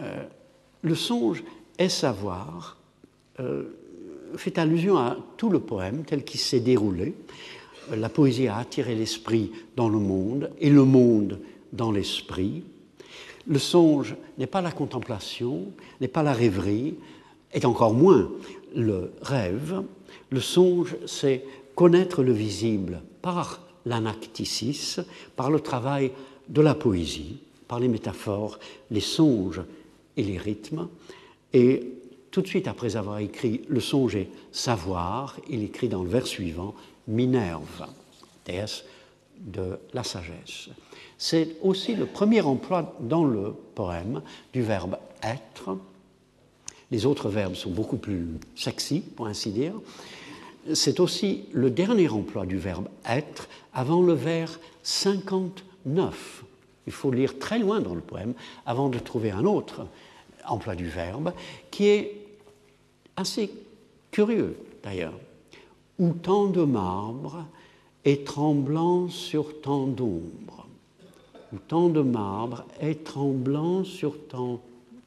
Euh, 0.00 0.24
le 0.82 0.94
songe 0.96 1.44
est 1.78 1.88
savoir. 1.88 2.76
Euh, 3.38 3.64
fait 4.36 4.58
allusion 4.58 4.98
à 4.98 5.16
tout 5.36 5.50
le 5.50 5.60
poème 5.60 6.02
tel 6.04 6.24
qu'il 6.24 6.40
s'est 6.40 6.60
déroulé. 6.60 7.14
La 7.94 8.08
poésie 8.08 8.48
a 8.48 8.56
attiré 8.56 8.96
l'esprit 8.96 9.52
dans 9.76 9.88
le 9.88 9.98
monde 9.98 10.50
et 10.58 10.70
le 10.70 10.84
monde 10.84 11.38
dans 11.76 11.92
l'esprit. 11.92 12.62
Le 13.46 13.58
songe 13.58 14.16
n'est 14.38 14.46
pas 14.46 14.60
la 14.60 14.72
contemplation, 14.72 15.66
n'est 16.00 16.08
pas 16.08 16.22
la 16.22 16.32
rêverie, 16.32 16.96
est 17.52 17.64
encore 17.64 17.94
moins 17.94 18.30
le 18.74 19.12
rêve. 19.22 19.82
Le 20.30 20.40
songe, 20.40 20.96
c'est 21.06 21.44
connaître 21.74 22.22
le 22.22 22.32
visible 22.32 23.02
par 23.22 23.60
l'anacticis, 23.84 24.96
par 25.36 25.50
le 25.50 25.60
travail 25.60 26.10
de 26.48 26.60
la 26.60 26.74
poésie, 26.74 27.38
par 27.68 27.78
les 27.78 27.88
métaphores, 27.88 28.58
les 28.90 29.00
songes 29.00 29.62
et 30.16 30.22
les 30.22 30.38
rythmes. 30.38 30.88
Et 31.52 31.92
tout 32.30 32.42
de 32.42 32.48
suite 32.48 32.68
après 32.68 32.96
avoir 32.96 33.18
écrit 33.18 33.62
Le 33.68 33.80
songe 33.80 34.16
et 34.16 34.28
savoir, 34.50 35.36
il 35.48 35.62
écrit 35.62 35.88
dans 35.88 36.02
le 36.02 36.08
vers 36.08 36.26
suivant 36.26 36.74
Minerve, 37.08 37.86
déesse 38.44 38.84
de 39.40 39.78
la 39.92 40.02
sagesse. 40.02 40.68
C'est 41.18 41.56
aussi 41.62 41.94
le 41.94 42.06
premier 42.06 42.40
emploi 42.42 42.94
dans 43.00 43.24
le 43.24 43.54
poème 43.74 44.22
du 44.52 44.62
verbe 44.62 44.98
être. 45.22 45.78
Les 46.90 47.06
autres 47.06 47.28
verbes 47.28 47.54
sont 47.54 47.70
beaucoup 47.70 47.96
plus 47.96 48.26
sexy, 48.54 49.00
pour 49.00 49.26
ainsi 49.26 49.50
dire. 49.50 49.74
C'est 50.74 51.00
aussi 51.00 51.44
le 51.52 51.70
dernier 51.70 52.08
emploi 52.08 52.44
du 52.44 52.58
verbe 52.58 52.88
être 53.08 53.48
avant 53.72 54.02
le 54.02 54.12
vers 54.12 54.58
59. 54.82 56.44
Il 56.86 56.92
faut 56.92 57.10
lire 57.10 57.38
très 57.38 57.58
loin 57.58 57.80
dans 57.80 57.94
le 57.94 58.00
poème 58.00 58.34
avant 58.64 58.88
de 58.88 58.98
trouver 58.98 59.30
un 59.30 59.44
autre 59.44 59.86
emploi 60.46 60.74
du 60.74 60.88
verbe 60.88 61.32
qui 61.70 61.88
est 61.88 62.26
assez 63.16 63.50
curieux 64.10 64.56
d'ailleurs, 64.82 65.18
où 65.98 66.12
tant 66.12 66.46
de 66.46 66.62
marbre 66.62 67.44
est 68.06 68.24
tremblant 68.24 69.08
sur 69.08 69.60
tant 69.60 69.86
d'ombre, 69.86 70.66
où 71.52 71.58
tant 71.58 71.88
de 71.88 72.00
marbre 72.00 72.64
est 72.80 73.04
tremblant 73.04 73.82
sur 73.82 74.16
tant 74.28 74.60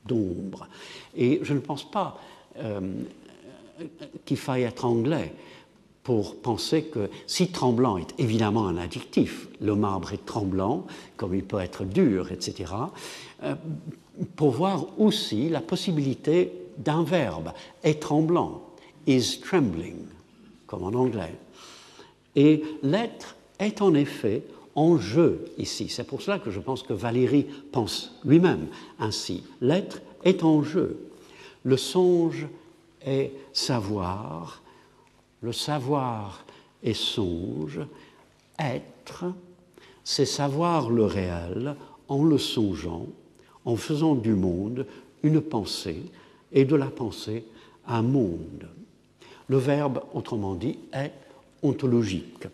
d'ombre. 0.05 0.67
Et 1.15 1.39
je 1.41 1.53
ne 1.53 1.59
pense 1.59 1.89
pas 1.89 2.19
euh, 2.57 2.81
qu'il 4.25 4.37
faille 4.37 4.63
être 4.63 4.83
anglais 4.83 5.33
pour 6.03 6.35
penser 6.41 6.83
que 6.83 7.09
si 7.25 7.47
tremblant 7.51 7.97
est 7.97 8.13
évidemment 8.17 8.67
un 8.67 8.77
adjectif, 8.77 9.47
le 9.61 9.75
marbre 9.75 10.13
est 10.13 10.25
tremblant, 10.25 10.85
comme 11.15 11.33
il 11.33 11.43
peut 11.43 11.59
être 11.59 11.85
dur, 11.85 12.31
etc., 12.33 12.73
euh, 13.43 13.55
pour 14.35 14.51
voir 14.51 14.87
aussi 14.99 15.47
la 15.47 15.61
possibilité 15.61 16.51
d'un 16.77 17.03
verbe, 17.03 17.53
est 17.83 18.01
tremblant, 18.01 18.61
is 19.07 19.39
trembling, 19.39 19.95
comme 20.67 20.83
en 20.83 20.93
anglais. 20.93 21.35
Et 22.39 22.63
l'être 22.83 23.35
est 23.59 23.81
en 23.81 23.93
effet 23.93 24.43
en 24.73 24.97
jeu 24.97 25.43
ici. 25.57 25.89
C'est 25.89 26.05
pour 26.05 26.21
cela 26.21 26.39
que 26.39 26.51
je 26.51 26.61
pense 26.61 26.83
que 26.83 26.93
Valérie 26.93 27.45
pense 27.73 28.17
lui-même 28.23 28.67
ainsi. 28.97 29.43
L'être 29.59 30.01
est 30.23 30.41
en 30.45 30.63
jeu. 30.63 31.11
Le 31.63 31.75
songe 31.75 32.47
est 33.05 33.33
savoir, 33.51 34.63
le 35.41 35.51
savoir 35.51 36.45
est 36.81 36.93
songe, 36.93 37.81
être, 38.57 39.25
c'est 40.05 40.25
savoir 40.25 40.89
le 40.89 41.03
réel 41.03 41.75
en 42.07 42.23
le 42.23 42.37
songeant, 42.37 43.07
en 43.65 43.75
faisant 43.75 44.15
du 44.15 44.33
monde 44.33 44.85
une 45.23 45.41
pensée, 45.41 46.03
et 46.53 46.63
de 46.63 46.77
la 46.77 46.87
pensée 46.87 47.43
un 47.85 48.01
monde. 48.01 48.69
Le 49.49 49.57
verbe, 49.57 50.03
autrement 50.13 50.55
dit, 50.55 50.79
est 50.93 51.11
ontologique. 51.63 52.47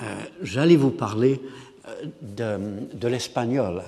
Euh, 0.00 0.02
j'allais 0.42 0.76
vous 0.76 0.90
parler 0.90 1.40
euh, 1.88 2.80
de, 2.92 3.08
l'espagnol 3.08 3.82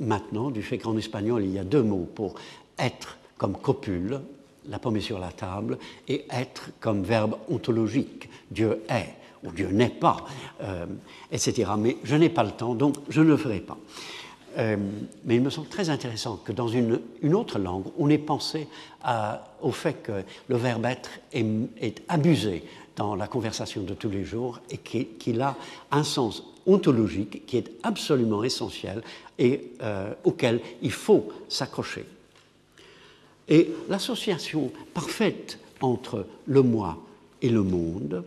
maintenant, 0.00 0.50
du 0.50 0.62
fait 0.62 0.78
qu'en 0.78 0.96
espagnol, 0.96 1.44
il 1.44 1.52
y 1.52 1.58
a 1.58 1.64
deux 1.64 1.82
mots 1.82 2.08
pour 2.14 2.34
être 2.78 3.18
comme 3.36 3.56
copule, 3.56 4.20
la 4.68 4.78
pomme 4.78 4.96
est 4.96 5.00
sur 5.00 5.18
la 5.18 5.32
table, 5.32 5.78
et 6.08 6.24
être 6.30 6.70
comme 6.80 7.02
verbe 7.02 7.36
ontologique, 7.48 8.28
Dieu 8.50 8.82
est 8.88 9.14
ou 9.42 9.50
Dieu 9.50 9.68
n'est 9.68 9.90
pas, 9.90 10.24
euh, 10.62 10.86
etc. 11.30 11.70
Mais 11.78 11.96
je 12.02 12.16
n'ai 12.16 12.30
pas 12.30 12.44
le 12.44 12.52
temps, 12.52 12.74
donc 12.74 12.96
je 13.08 13.20
ne 13.20 13.28
le 13.28 13.36
ferai 13.36 13.60
pas. 13.60 13.76
Euh, 14.56 14.76
mais 15.24 15.36
il 15.36 15.42
me 15.42 15.50
semble 15.50 15.68
très 15.68 15.90
intéressant 15.90 16.36
que 16.36 16.52
dans 16.52 16.68
une, 16.68 17.00
une 17.22 17.34
autre 17.34 17.58
langue, 17.58 17.86
on 17.98 18.08
ait 18.08 18.18
pensé 18.18 18.68
au 19.60 19.72
fait 19.72 19.94
que 20.02 20.22
le 20.48 20.56
verbe 20.56 20.86
être 20.86 21.10
est, 21.32 21.44
est, 21.80 22.02
abusé 22.08 22.62
dans 22.96 23.16
la 23.16 23.26
conversation 23.26 23.82
de 23.82 23.94
tous 23.94 24.08
les 24.08 24.24
jours 24.24 24.60
et 24.70 24.78
qu'il 24.78 25.40
a 25.40 25.56
un 25.90 26.04
sens 26.04 26.44
ontologique 26.66 27.44
qui 27.46 27.56
est 27.56 27.70
absolument 27.82 28.44
essentiel 28.44 29.02
et 29.38 29.72
euh, 29.82 30.12
auquel 30.24 30.60
il 30.82 30.92
faut 30.92 31.28
s'accrocher. 31.48 32.06
Et 33.48 33.70
l'association 33.88 34.70
parfaite 34.94 35.58
entre 35.80 36.26
le 36.46 36.62
moi 36.62 36.98
et 37.42 37.50
le 37.50 37.62
monde 37.62 38.24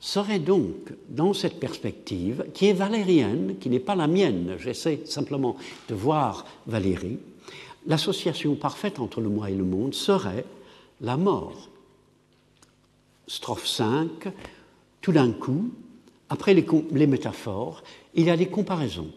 serait 0.00 0.38
donc, 0.38 0.92
dans 1.08 1.32
cette 1.32 1.58
perspective, 1.58 2.46
qui 2.54 2.66
est 2.66 2.72
valérienne, 2.72 3.56
qui 3.58 3.70
n'est 3.70 3.80
pas 3.80 3.94
la 3.94 4.06
mienne, 4.06 4.56
j'essaie 4.58 5.00
simplement 5.06 5.56
de 5.88 5.94
voir 5.94 6.44
Valérie, 6.66 7.18
l'association 7.86 8.54
parfaite 8.56 8.98
entre 8.98 9.20
le 9.20 9.28
moi 9.28 9.50
et 9.50 9.54
le 9.54 9.64
monde 9.64 9.94
serait 9.94 10.44
la 11.00 11.16
mort. 11.16 11.68
Strophe 13.26 13.66
5, 13.66 14.28
tout 15.00 15.12
d'un 15.12 15.32
coup, 15.32 15.70
après 16.28 16.54
les, 16.54 17.06
métaphores, 17.06 17.82
il 18.14 18.26
y 18.26 18.30
a 18.30 18.36
des 18.36 18.48
comparaisons. 18.48 19.10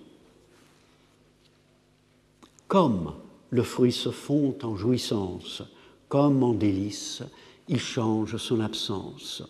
Comme 2.68 3.14
le 3.50 3.64
fruit 3.64 3.92
se 3.92 4.12
fond 4.12 4.56
en 4.64 4.76
jouissance, 4.76 5.64
comme 6.08 6.44
en 6.44 6.54
délice, 6.54 7.24
il 7.68 7.80
change 7.80 8.38
son 8.38 8.60
absence 8.60 9.44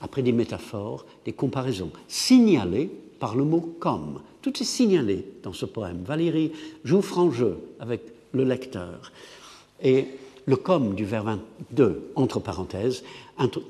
après 0.00 0.22
des 0.22 0.32
métaphores, 0.32 1.04
des 1.24 1.32
comparaisons, 1.32 1.90
signalées 2.08 2.90
par 3.18 3.36
le 3.36 3.44
mot 3.44 3.74
comme. 3.78 4.20
Tout 4.42 4.60
est 4.60 4.64
signalé 4.64 5.24
dans 5.42 5.52
ce 5.52 5.66
poème. 5.66 6.02
Valérie 6.04 6.52
joue 6.84 7.02
franc 7.02 7.30
jeu 7.30 7.58
avec 7.78 8.02
le 8.32 8.44
lecteur. 8.44 9.12
Et 9.82 10.06
le 10.46 10.56
comme 10.56 10.94
du 10.94 11.04
vers 11.04 11.24
22, 11.24 12.12
entre 12.16 12.40
parenthèses, 12.40 13.04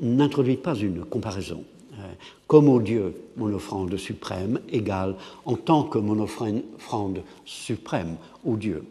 n'introduit 0.00 0.56
pas 0.56 0.74
une 0.74 1.04
comparaison. 1.04 1.64
Euh, 1.94 2.12
comme 2.46 2.68
au 2.68 2.80
Dieu, 2.80 3.14
mon 3.36 3.52
offrande 3.52 3.96
suprême 3.96 4.60
égale 4.70 5.16
en 5.44 5.56
tant 5.56 5.84
que 5.84 5.98
mon 5.98 6.20
offrande 6.20 7.22
suprême 7.44 8.16
au 8.44 8.56
Dieu. 8.56 8.84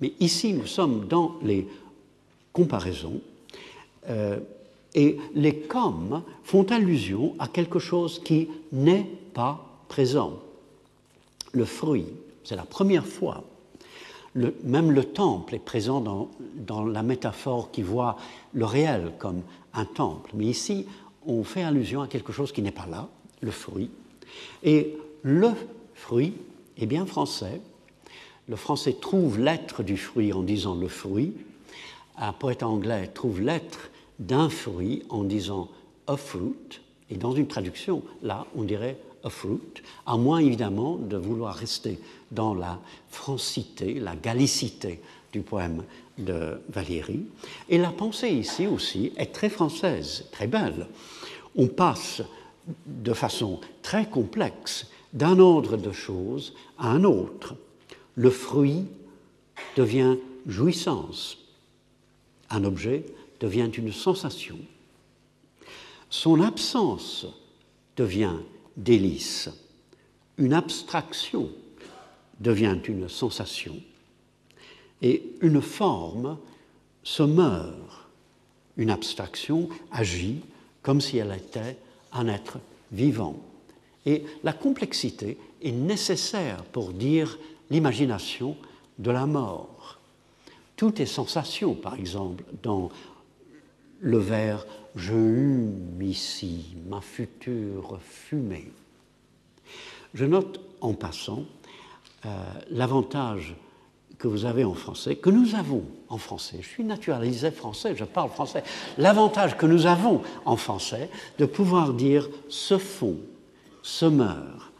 Mais 0.00 0.12
ici, 0.20 0.52
nous 0.52 0.66
sommes 0.66 1.06
dans 1.06 1.36
les 1.42 1.66
comparaisons. 2.52 3.20
Euh, 4.08 4.38
et 4.94 5.18
les 5.34 5.56
comme 5.56 6.22
font 6.42 6.64
allusion 6.64 7.34
à 7.38 7.48
quelque 7.48 7.78
chose 7.78 8.20
qui 8.22 8.48
n'est 8.72 9.06
pas 9.34 9.66
présent. 9.88 10.38
Le 11.52 11.64
fruit, 11.64 12.06
c'est 12.44 12.56
la 12.56 12.64
première 12.64 13.06
fois. 13.06 13.44
Même 14.34 14.92
le 14.92 15.04
temple 15.04 15.56
est 15.56 15.64
présent 15.64 16.00
dans, 16.00 16.30
dans, 16.54 16.84
la 16.84 17.02
métaphore 17.02 17.70
qui 17.72 17.82
voit 17.82 18.16
le 18.52 18.64
réel 18.64 19.12
comme 19.18 19.42
un 19.74 19.84
temple. 19.84 20.30
Mais 20.34 20.44
ici, 20.44 20.86
on 21.26 21.42
fait 21.42 21.62
allusion 21.62 22.02
à 22.02 22.06
quelque 22.06 22.32
chose 22.32 22.52
qui 22.52 22.62
n'est 22.62 22.70
pas 22.70 22.86
là, 22.86 23.08
le 23.40 23.50
fruit. 23.50 23.90
Et 24.62 24.96
le 25.22 25.50
fruit 25.94 26.34
est 26.78 26.86
bien 26.86 27.06
français. 27.06 27.60
Le 28.48 28.56
français 28.56 28.96
trouve 29.00 29.38
l'être 29.38 29.82
du 29.82 29.96
fruit 29.96 30.32
en 30.32 30.42
disant 30.42 30.74
le 30.74 30.88
fruit. 30.88 31.34
Un 32.16 32.32
poète 32.32 32.62
anglais 32.62 33.08
trouve 33.08 33.40
l'être 33.40 33.90
d'un 34.20 34.48
fruit 34.48 35.02
en 35.08 35.24
disant 35.24 35.68
a 36.06 36.16
fruit, 36.16 36.80
et 37.08 37.16
dans 37.16 37.32
une 37.32 37.48
traduction, 37.48 38.02
là, 38.22 38.46
on 38.54 38.62
dirait 38.62 38.98
a 39.24 39.30
fruit, 39.30 39.60
à 40.06 40.16
moins 40.16 40.38
évidemment 40.38 40.96
de 40.96 41.16
vouloir 41.16 41.54
rester 41.54 41.98
dans 42.30 42.54
la 42.54 42.78
francité, 43.10 43.94
la 43.94 44.16
gallicité 44.16 45.00
du 45.32 45.40
poème 45.40 45.84
de 46.18 46.60
Valéry. 46.70 47.26
Et 47.68 47.78
la 47.78 47.90
pensée 47.90 48.30
ici 48.30 48.66
aussi 48.66 49.12
est 49.16 49.32
très 49.32 49.50
française, 49.50 50.26
très 50.32 50.46
belle. 50.46 50.86
On 51.56 51.66
passe 51.66 52.22
de 52.86 53.12
façon 53.12 53.60
très 53.82 54.08
complexe 54.08 54.86
d'un 55.12 55.38
ordre 55.38 55.76
de 55.76 55.92
choses 55.92 56.54
à 56.78 56.90
un 56.90 57.04
autre. 57.04 57.54
Le 58.14 58.30
fruit 58.30 58.84
devient 59.76 60.16
jouissance. 60.46 61.38
Un 62.48 62.64
objet 62.64 63.04
devient 63.40 63.70
une 63.76 63.92
sensation. 63.92 64.58
Son 66.10 66.40
absence 66.40 67.26
devient 67.96 68.36
délice. 68.76 69.50
Une 70.38 70.52
abstraction 70.52 71.50
devient 72.40 72.78
une 72.88 73.08
sensation. 73.08 73.76
Et 75.02 75.22
une 75.40 75.62
forme 75.62 76.38
se 77.02 77.22
meurt. 77.22 78.08
Une 78.76 78.90
abstraction 78.90 79.68
agit 79.90 80.40
comme 80.82 81.00
si 81.00 81.18
elle 81.18 81.32
était 81.32 81.76
un 82.12 82.28
être 82.28 82.58
vivant. 82.92 83.36
Et 84.06 84.24
la 84.42 84.52
complexité 84.52 85.38
est 85.62 85.72
nécessaire 85.72 86.64
pour 86.64 86.92
dire 86.92 87.38
l'imagination 87.70 88.56
de 88.98 89.10
la 89.10 89.26
mort. 89.26 89.98
Tout 90.76 91.00
est 91.02 91.06
sensation, 91.06 91.74
par 91.74 91.94
exemple, 91.94 92.44
dans 92.62 92.90
le 94.00 94.18
vers 94.18 94.66
Je 94.96 95.14
hume 95.14 96.02
ici 96.02 96.76
ma 96.88 97.00
future 97.00 97.98
fumée. 98.02 98.72
Je 100.14 100.24
note 100.24 100.60
en 100.80 100.94
passant 100.94 101.44
euh, 102.26 102.28
l'avantage 102.70 103.54
que 104.18 104.28
vous 104.28 104.44
avez 104.44 104.64
en 104.64 104.74
français, 104.74 105.16
que 105.16 105.30
nous 105.30 105.54
avons 105.54 105.84
en 106.08 106.18
français. 106.18 106.58
Je 106.60 106.68
suis 106.68 106.84
naturalisé 106.84 107.50
français, 107.50 107.94
je 107.96 108.04
parle 108.04 108.30
français. 108.30 108.62
L'avantage 108.98 109.56
que 109.56 109.66
nous 109.66 109.86
avons 109.86 110.22
en 110.44 110.56
français 110.56 111.08
de 111.38 111.46
pouvoir 111.46 111.94
dire 111.94 112.28
se 112.48 112.76
fond, 112.76 113.16
se 113.82 114.04
meurt, 114.04 114.72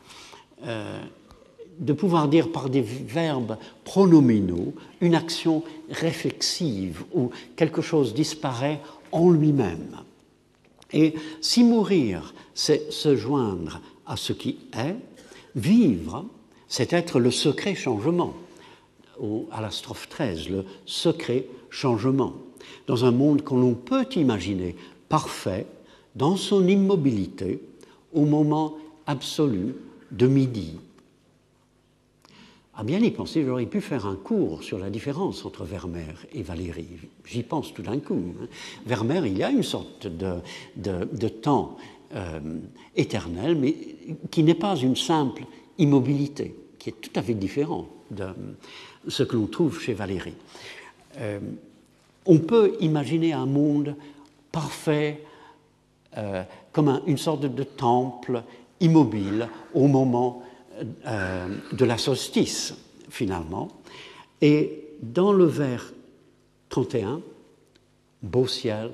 euh, 0.65 1.01
de 1.79 1.93
pouvoir 1.95 2.29
dire 2.29 2.53
par 2.53 2.69
des 2.69 2.83
verbes 2.83 3.57
pronominaux 3.85 4.75
une 5.01 5.15
action 5.15 5.63
réflexive 5.89 7.05
où 7.15 7.31
quelque 7.57 7.81
chose 7.81 8.13
disparaît 8.13 8.81
en 9.13 9.31
lui-même. 9.31 9.97
Et 10.93 11.15
si 11.41 11.65
mourir, 11.65 12.35
c'est 12.55 12.93
se 12.93 13.17
joindre 13.17 13.81
à 14.07 14.17
ce 14.17 14.33
qui 14.33 14.59
est, 14.77 14.97
vivre, 15.55 16.27
c'est 16.69 16.93
être 16.93 17.21
le 17.21 17.31
secret 17.31 17.75
changement. 17.75 18.35
à 19.53 19.61
la 19.61 19.71
strophe 19.71 20.09
13, 20.09 20.49
le 20.49 20.65
secret 20.87 21.47
changement. 21.69 22.35
Dans 22.87 23.05
un 23.05 23.11
monde 23.11 23.43
que 23.43 23.55
l'on 23.55 23.75
peut 23.75 24.07
imaginer 24.17 24.77
parfait, 25.09 25.67
dans 26.15 26.37
son 26.37 26.67
immobilité, 26.67 27.61
au 28.13 28.25
moment 28.25 28.77
absolu 29.07 29.75
de 30.11 30.27
midi, 30.27 30.77
à 32.81 32.83
bien 32.83 32.99
y 33.01 33.11
penser, 33.11 33.45
j'aurais 33.45 33.67
pu 33.67 33.83
faire 33.83 34.07
un 34.07 34.17
cours 34.17 34.63
sur 34.63 34.79
la 34.79 34.89
différence 34.89 35.45
entre 35.45 35.65
Vermeer 35.65 36.15
et 36.33 36.43
Valéry. 36.43 36.87
J'y 37.27 37.43
pense 37.43 37.75
tout 37.75 37.83
d'un 37.83 37.99
coup. 37.99 38.35
Hein. 38.41 38.47
Vermeer, 38.87 39.27
il 39.27 39.37
y 39.37 39.43
a 39.43 39.51
une 39.51 39.63
sorte 39.63 40.07
de, 40.07 40.37
de, 40.77 41.29
temps 41.29 41.77
euh, 42.15 42.41
éternel, 42.97 43.55
mais 43.57 43.77
qui 44.31 44.43
n'est 44.43 44.55
pas 44.55 44.77
une 44.77 44.97
simple 44.97 45.43
immobilité, 45.77 46.55
qui 46.79 46.89
est 46.89 46.99
tout 46.99 47.11
à 47.17 47.23
fait 47.23 47.35
différent 47.35 47.87
de 48.11 48.29
ce 49.09 49.25
que 49.25 49.37
l'on 49.37 49.47
trouve 49.47 49.79
chez 49.79 49.93
Valéry. 49.93 50.33
Euh, 51.19 51.39
on 52.25 52.39
peut 52.39 52.79
imaginer 52.81 53.35
un 53.35 53.45
monde 53.47 53.95
parfait, 54.53 55.23
euh, 56.17 56.45
comme 56.73 56.89
un, 56.89 57.03
une 57.07 57.19
sorte 57.19 57.43
de 57.43 57.63
temple 57.63 58.43
immobile 58.81 59.51
au 59.75 59.87
moment 59.87 60.43
euh, 61.07 61.49
de 61.73 61.85
la 61.85 61.99
solstice, 61.99 62.75
finalement. 63.09 63.69
Et 64.41 64.85
dans 65.03 65.33
le 65.33 65.45
vers 65.45 65.93
31, 66.71 67.21
beau 68.23 68.47
ciel, 68.47 68.91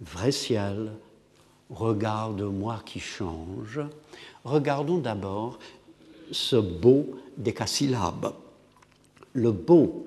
vrai 0.00 0.32
ciel, 0.32 0.92
regarde-moi 1.70 2.82
qui 2.84 3.00
change, 3.00 3.80
regardons 4.44 4.98
d'abord 4.98 5.58
ce 6.30 6.56
beau 6.56 7.06
décasyllabe. 7.36 8.34
Le 9.32 9.52
beau 9.52 10.06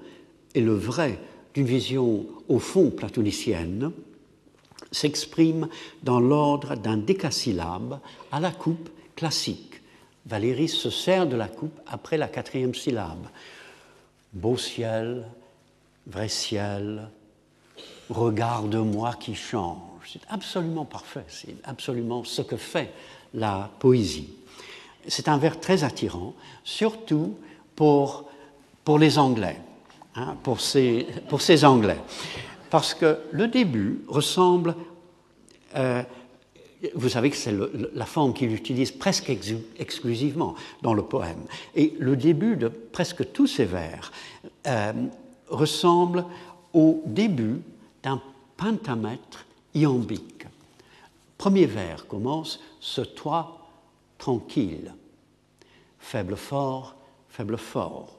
et 0.54 0.62
le 0.62 0.74
vrai 0.74 1.20
d'une 1.54 1.66
vision 1.66 2.26
au 2.50 2.60
fond 2.60 2.90
platonicienne 2.90 3.92
s'exprime 4.92 5.68
dans 6.04 6.20
l'ordre 6.20 6.76
d'un 6.76 6.98
décasyllabe 6.98 8.00
à 8.32 8.40
la 8.40 8.52
coupe 8.52 8.90
classique. 9.16 9.73
Valérie 10.26 10.70
se 10.70 10.90
sert 10.90 11.28
de 11.28 11.36
la 11.36 11.48
coupe 11.48 11.80
après 11.88 12.18
la 12.18 12.28
quatrième 12.28 12.74
syllabe. 12.74 13.28
Beau 14.32 14.58
ciel, 14.58 15.26
vrai 16.08 16.30
ciel, 16.30 17.10
regarde-moi 18.10 19.14
qui 19.20 19.36
change. 19.36 19.78
C'est 20.12 20.22
absolument 20.30 20.86
parfait, 20.86 21.26
c'est 21.28 21.56
absolument 21.64 22.24
ce 22.24 22.42
que 22.42 22.58
fait 22.58 22.94
la 23.34 23.70
poésie. 23.80 24.34
C'est 25.08 25.28
un 25.28 25.38
vers 25.38 25.60
très 25.60 25.84
attirant, 25.84 26.34
surtout 26.64 27.38
pour 27.76 28.30
pour 28.84 29.00
les 29.00 29.18
Anglais, 29.18 29.60
hein, 30.16 30.36
pour, 30.44 30.60
ces, 30.60 31.08
pour 31.30 31.42
ces 31.42 31.64
Anglais. 31.66 32.00
Parce 32.70 32.94
que 32.94 33.20
le 33.32 33.48
début 33.48 34.02
ressemble 34.08 34.76
euh, 35.76 36.04
vous 36.96 37.10
savez 37.10 37.30
que 37.30 37.38
c'est 37.38 37.56
la 37.94 38.06
forme 38.06 38.34
qu'il 38.34 38.54
utilise 38.54 38.92
presque 38.92 39.32
exclusivement 39.80 40.56
dans 40.82 40.94
le 40.94 41.04
poème. 41.04 41.44
Et 41.76 41.94
le 42.00 42.16
début 42.16 42.58
de 42.58 42.68
presque 42.68 43.32
tous 43.32 43.48
ses 43.48 43.66
vers 43.66 44.12
euh, 44.68 44.92
ressemble 45.48 46.26
au 46.74 47.02
début 47.06 47.62
d'un 48.02 48.22
pentamètre 48.58 49.46
iambique. 49.74 50.46
Premier 51.38 51.66
vers 51.66 52.08
commence 52.08 52.60
Ce 52.80 53.02
toit 53.02 53.60
tranquille, 54.18 54.94
faible 56.00 56.36
fort, 56.36 56.96
faible 57.30 57.58
fort. 57.58 58.18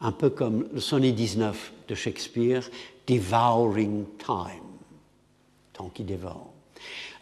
Un 0.00 0.12
peu 0.12 0.30
comme 0.30 0.68
le 0.72 0.80
sonnet 0.80 1.12
19 1.12 1.72
de 1.88 1.94
Shakespeare, 1.94 2.68
Devouring 3.06 4.04
Time, 4.18 4.62
temps 5.72 5.90
qui 5.92 6.04
dévore. 6.04 6.53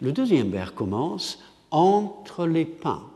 Le 0.03 0.11
deuxième 0.11 0.51
vers 0.51 0.75
commence 0.75 1.39
entre 1.71 2.45
les 2.45 2.65
pins. 2.65 3.09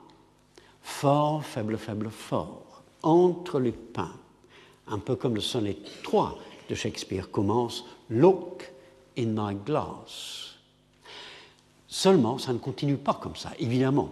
Fort, 0.83 1.45
faible, 1.45 1.79
faible, 1.79 2.11
fort. 2.11 2.85
Entre 3.03 3.59
les 3.59 3.73
pins. 3.73 4.15
Un 4.87 5.01
peu 5.01 5.17
comme 5.17 5.35
le 5.35 5.41
sonnet 5.41 5.77
3 6.05 6.39
de 6.71 6.77
Shakespeare 6.77 7.29
commence 7.29 7.85
Look 8.09 8.73
in 9.19 9.27
my 9.35 9.57
glass. 9.57 10.55
Seulement, 11.89 12.39
ça 12.39 12.53
ne 12.53 12.59
continue 12.59 12.97
pas 12.97 13.15
comme 13.15 13.35
ça, 13.35 13.51
évidemment. 13.59 14.11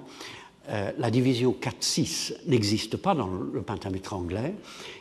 Euh, 0.71 0.93
la 0.97 1.11
division 1.11 1.55
4-6 1.61 2.35
n'existe 2.47 2.97
pas 2.97 3.15
dans 3.15 3.29
le 3.29 3.61
pentamètre 3.61 4.15
anglais. 4.15 4.55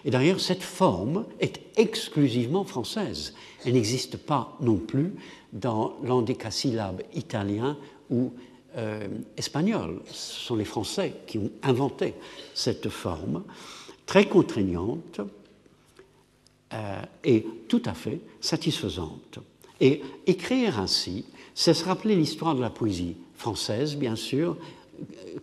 Et 0.04 0.12
d'ailleurs, 0.12 0.42
cette 0.42 0.64
forme 0.64 1.26
est 1.40 1.62
exclusivement 1.78 2.66
française. 2.66 3.34
Elle 3.66 3.74
n'existe 3.74 4.18
pas 4.18 4.58
non 4.60 4.76
plus 4.76 5.14
dans 5.54 5.96
l'endécasyllabe 6.04 7.04
italien 7.14 7.78
ou 8.10 8.34
euh, 8.76 9.08
espagnol. 9.38 10.02
Ce 10.12 10.48
sont 10.48 10.56
les 10.56 10.66
Français 10.66 11.14
qui 11.28 11.38
ont 11.38 11.52
inventé 11.62 12.16
cette 12.54 12.90
forme 12.90 13.44
très 14.06 14.26
contraignante 14.26 15.22
euh, 16.74 17.02
et 17.24 17.46
tout 17.70 17.84
à 17.86 17.94
fait 17.94 18.20
satisfaisante. 18.42 19.40
Et 19.80 20.02
écrire 20.28 20.80
ainsi, 20.80 21.26
c'est 21.56 21.74
se 21.74 21.86
rappeler 21.86 22.16
l'histoire 22.16 22.56
de 22.56 22.62
la 22.62 22.70
poésie 22.70 23.16
française, 23.36 23.96
bien 23.96 24.16
sûr, 24.16 24.58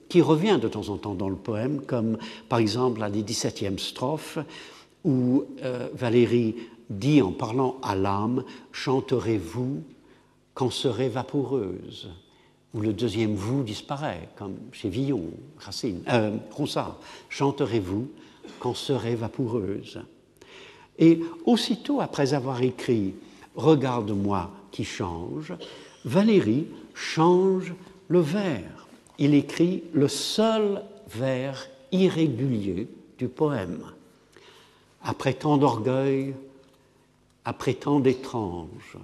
qui 0.08 0.22
revient 0.22 0.58
de 0.60 0.68
temps 0.68 0.88
en 0.88 0.96
temps 0.96 1.14
dans 1.14 1.28
le 1.28 1.36
poème, 1.36 1.80
comme 1.82 2.18
par 2.48 2.58
exemple 2.58 3.02
à 3.02 3.10
des 3.10 3.22
17e 3.22 3.78
strophes, 3.78 4.38
où 5.04 5.44
euh, 5.62 5.88
Valérie 5.94 6.56
dit 6.88 7.22
en 7.22 7.32
parlant 7.32 7.76
à 7.82 7.94
l'âme 7.94 8.44
Chanterez-vous 8.72 9.82
quand 10.54 10.70
serez 10.70 11.08
vaporeuse 11.08 12.10
où 12.74 12.80
le 12.80 12.92
deuxième 12.92 13.34
vous 13.34 13.62
disparaît, 13.62 14.28
comme 14.36 14.56
chez 14.72 14.88
Villon, 14.88 15.24
Racine, 15.58 16.02
euh, 16.08 16.36
Ronsard. 16.52 16.98
Chanterez-vous 17.28 18.08
quand 18.58 18.74
serez 18.74 19.16
vaporeuse 19.16 20.00
Et 20.98 21.20
aussitôt 21.44 22.00
après 22.00 22.34
avoir 22.34 22.62
écrit 22.62 23.14
Regarde-moi 23.56 24.50
qui 24.70 24.84
change, 24.84 25.52
Valérie 26.04 26.66
change 26.94 27.74
le 28.08 28.20
vers. 28.20 28.86
Il 29.20 29.34
écrit 29.34 29.84
le 29.92 30.08
seul 30.08 30.82
vers 31.08 31.68
irrégulier 31.92 32.88
du 33.18 33.28
poème. 33.28 33.84
Après 35.02 35.34
tant 35.34 35.58
d'orgueil, 35.58 36.34
après 37.44 37.74
tant 37.74 38.00
d'étranges, 38.00 38.96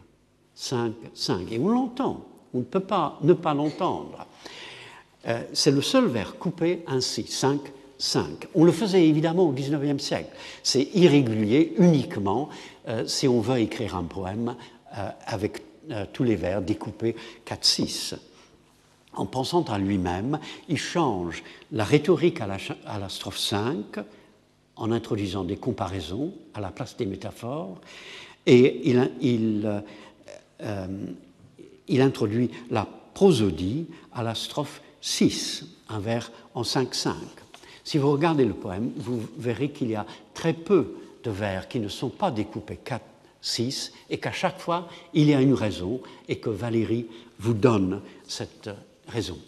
5, 0.55 0.93
5. 1.15 1.53
Et 1.53 1.59
on 1.59 1.69
l'entend, 1.69 2.25
on 2.55 2.59
ne 2.59 2.65
peut 2.65 2.81
pas 2.81 3.19
ne 3.23 3.35
pas 3.35 3.53
l'entendre. 3.53 4.27
Euh, 5.29 5.43
c'est 5.53 5.71
le 5.71 5.83
seul 5.83 6.07
vers 6.07 6.39
coupé 6.39 6.83
ainsi, 6.87 7.27
5, 7.27 7.61
5. 7.99 8.49
On 8.55 8.65
le 8.65 8.73
faisait 8.73 9.07
évidemment 9.07 9.45
au 9.45 9.53
XIXe 9.53 10.03
siècle. 10.03 10.31
C'est 10.63 10.89
irrégulier 10.95 11.75
uniquement 11.77 12.49
euh, 12.89 13.07
si 13.07 13.29
on 13.29 13.43
veut 13.43 13.59
écrire 13.59 13.97
un 13.97 14.05
poème 14.05 14.57
euh, 14.97 15.11
avec 15.27 15.63
tous 16.13 16.25
les 16.25 16.35
vers 16.35 16.63
découpés 16.63 17.15
4, 17.45 17.65
6. 17.65 18.15
En 19.17 19.27
pensant 19.27 19.63
à 19.63 19.79
lui-même, 19.79 20.39
il 20.69 20.79
change 20.79 21.43
la 21.73 21.85
rhétorique 21.85 22.41
à 22.41 22.47
la, 22.47 23.09
strophe 23.09 23.39
5 23.39 23.99
en 24.77 24.93
introduisant 24.93 25.45
des 25.45 25.57
comparaisons 25.57 26.33
à 26.55 26.61
la 26.61 26.71
place 26.71 26.97
des 26.97 27.07
métaphores 27.07 27.81
et 28.47 28.91
il, 28.91 29.83
euh, 30.61 30.87
il 31.89 32.01
introduit 32.03 32.51
la 32.71 32.87
prosodie 33.15 33.87
à 34.13 34.23
la 34.23 34.35
strophe 34.35 34.83
6, 35.01 35.65
un 35.89 35.99
vers 35.99 36.31
en 36.55 36.63
5-5. 36.63 37.15
Si 37.85 37.99
vous 37.99 38.11
regardez 38.11 38.45
le 38.45 38.53
poème, 38.53 38.91
vous 38.97 39.21
verrez 39.39 39.71
qu'il 39.71 39.91
y 39.91 39.95
a 39.95 40.05
très 40.35 40.53
peu 40.53 40.97
de 41.23 41.31
vers 41.31 41.69
qui 41.69 41.81
ne 41.81 41.89
sont 41.89 42.11
pas 42.11 42.31
découpés 42.31 42.79
4, 42.85 43.03
6, 43.41 43.93
et 44.11 44.19
qu'à 44.19 44.33
chaque 44.33 44.59
fois, 44.59 44.89
il 45.15 45.29
y 45.29 45.35
a 45.35 45.41
une 45.41 45.55
raison, 45.55 46.01
et 46.29 46.39
que 46.39 46.51
Valérie 46.51 47.07
vous 47.39 47.55
donne 47.55 48.03
cette 48.27 48.71
raison. 49.09 49.39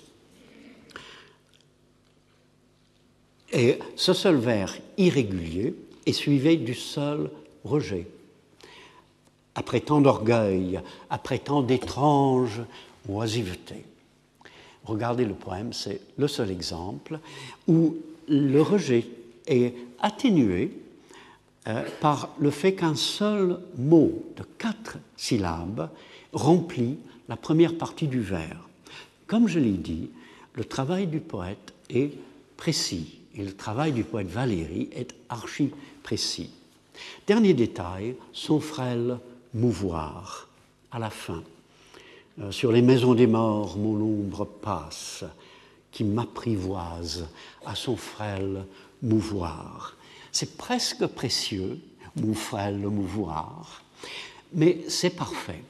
Et 3.52 3.78
ce 3.96 4.12
seul 4.12 4.36
vers 4.36 4.76
irrégulier 4.96 5.74
est 6.06 6.12
suivi 6.12 6.58
du 6.58 6.74
seul 6.74 7.30
rejet 7.64 8.06
après 9.58 9.80
tant 9.80 10.00
d'orgueil, 10.00 10.80
après 11.10 11.40
tant 11.40 11.62
d'étranges 11.62 12.62
oisivetés. 13.08 13.84
Regardez 14.84 15.24
le 15.24 15.34
poème, 15.34 15.72
c'est 15.72 16.00
le 16.16 16.28
seul 16.28 16.52
exemple 16.52 17.18
où 17.66 17.96
le 18.28 18.60
rejet 18.60 19.08
est 19.48 19.74
atténué 20.00 20.70
euh, 21.66 21.82
par 22.00 22.30
le 22.38 22.50
fait 22.50 22.74
qu'un 22.74 22.94
seul 22.94 23.58
mot 23.76 24.22
de 24.36 24.44
quatre 24.58 24.98
syllabes 25.16 25.90
remplit 26.32 26.96
la 27.28 27.36
première 27.36 27.76
partie 27.76 28.06
du 28.06 28.20
vers. 28.20 28.67
Comme 29.28 29.46
je 29.46 29.60
l'ai 29.60 29.76
dit, 29.76 30.10
le 30.54 30.64
travail 30.64 31.06
du 31.06 31.20
poète 31.20 31.74
est 31.90 32.12
précis 32.56 33.20
et 33.36 33.44
le 33.44 33.52
travail 33.52 33.92
du 33.92 34.02
poète 34.02 34.26
Valéry 34.26 34.88
est 34.92 35.14
archi 35.28 35.70
précis. 36.02 36.50
Dernier 37.26 37.52
détail, 37.52 38.16
son 38.32 38.58
frêle 38.58 39.18
mouvoir 39.54 40.48
à 40.90 40.98
la 40.98 41.10
fin. 41.10 41.44
Euh, 42.40 42.50
sur 42.50 42.72
les 42.72 42.82
maisons 42.82 43.14
des 43.14 43.26
morts, 43.26 43.76
mon 43.76 44.00
ombre 44.00 44.46
passe, 44.46 45.24
qui 45.92 46.04
m'apprivoise 46.04 47.28
à 47.66 47.74
son 47.74 47.96
frêle 47.96 48.64
mouvoir. 49.02 49.96
C'est 50.32 50.56
presque 50.56 51.06
précieux, 51.06 51.78
mon 52.16 52.34
frêle 52.34 52.78
mouvoir, 52.78 53.82
mais 54.54 54.80
c'est 54.88 55.10
parfait. 55.10 55.62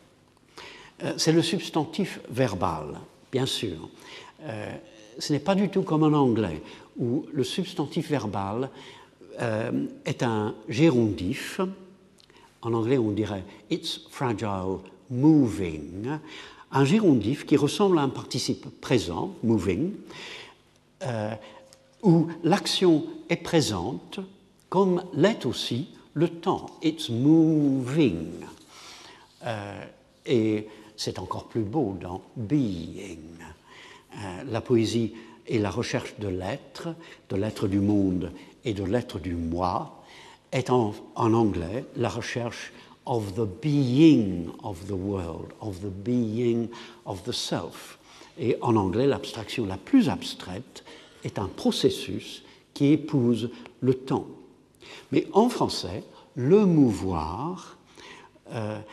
Euh, 1.02 1.14
c'est 1.16 1.32
le 1.32 1.42
substantif 1.42 2.20
verbal, 2.30 3.00
bien 3.32 3.46
sûr. 3.46 3.88
Euh, 4.42 4.74
ce 5.18 5.32
n'est 5.32 5.40
pas 5.40 5.54
du 5.54 5.68
tout 5.68 5.82
comme 5.82 6.02
en 6.02 6.12
anglais, 6.16 6.62
où 6.98 7.26
le 7.32 7.44
substantif 7.44 8.10
verbal 8.10 8.70
est 10.04 10.24
un 10.24 10.52
gérondif, 10.68 11.60
en 12.62 12.72
anglais 12.72 12.98
on 12.98 13.12
dirait 13.12 13.44
It's 13.70 14.00
fragile, 14.10 14.78
moving, 15.10 16.18
un 16.70 16.84
gérondif 16.84 17.46
qui 17.46 17.56
ressemble 17.56 17.98
à 17.98 18.02
un 18.02 18.08
participe 18.08 18.80
présent, 18.80 19.34
moving, 19.42 19.92
euh, 21.02 21.34
où 22.02 22.28
l'action 22.42 23.04
est 23.28 23.36
présente, 23.36 24.20
comme 24.68 25.02
l'est 25.14 25.46
aussi 25.46 25.88
le 26.14 26.28
temps. 26.28 26.66
It's 26.82 27.08
moving. 27.08 28.26
Euh, 29.44 29.84
et 30.26 30.68
c'est 30.98 31.18
encore 31.18 31.44
plus 31.44 31.62
beau 31.62 31.96
dans 31.98 32.20
being. 32.36 33.38
Euh, 34.14 34.42
la 34.50 34.60
poésie 34.60 35.14
est 35.46 35.58
la 35.58 35.70
recherche 35.70 36.18
de 36.18 36.28
l'être, 36.28 36.88
de 37.30 37.36
l'être 37.36 37.68
du 37.68 37.80
monde 37.80 38.32
et 38.64 38.74
de 38.74 38.84
l'être 38.84 39.18
du 39.18 39.34
moi, 39.34 40.02
est 40.52 40.70
en, 40.70 40.94
anglais 41.14 41.84
la 41.96 42.08
recherche 42.08 42.72
of 43.06 43.34
the 43.34 43.46
being 43.62 44.48
of 44.62 44.86
the 44.86 44.92
world, 44.92 45.52
of 45.60 45.80
the 45.80 45.90
being 45.90 46.68
of 47.06 47.22
the 47.22 47.32
self. 47.32 47.98
Et 48.38 48.56
en 48.60 48.76
anglais, 48.76 49.06
l'abstraction 49.06 49.66
la 49.66 49.76
plus 49.76 50.08
abstraite 50.08 50.84
est 51.24 51.38
un 51.38 51.48
processus 51.48 52.42
qui 52.74 52.92
épouse 52.92 53.50
le 53.80 53.94
temps. 53.94 54.26
Mais 55.12 55.26
en 55.32 55.48
français, 55.48 56.02
le 56.34 56.66
mouvoir 56.66 57.77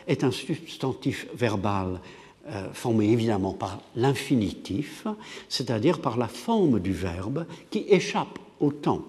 est 0.08 0.24
un 0.24 0.32
substantif 0.32 1.28
verbal 1.34 2.00
euh, 2.48 2.72
formé 2.74 3.10
évidemment 3.10 3.54
par 3.54 3.82
l'infinitif, 3.96 5.08
c'est-à-dire 5.50 6.00
par 6.00 6.16
la 6.16 6.28
forme 6.28 6.80
du 6.80 6.94
verbe 6.94 7.48
qui 7.72 7.86
échappe 7.90 8.38
au 8.60 8.72
temps. 8.72 9.04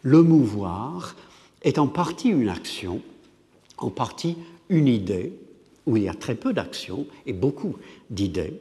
Le 0.00 0.22
mouvoir 0.22 1.14
est 1.60 1.78
en 1.78 1.88
partie 1.88 2.30
une 2.30 2.48
action, 2.48 3.02
en 3.76 3.90
partie 3.90 4.38
une 4.70 4.88
idée, 4.88 5.34
où 5.84 5.98
il 5.98 6.04
y 6.04 6.08
a 6.08 6.14
très 6.14 6.34
peu 6.34 6.54
d'actions 6.54 7.06
et 7.26 7.34
beaucoup 7.34 7.76
d'idées, 8.08 8.58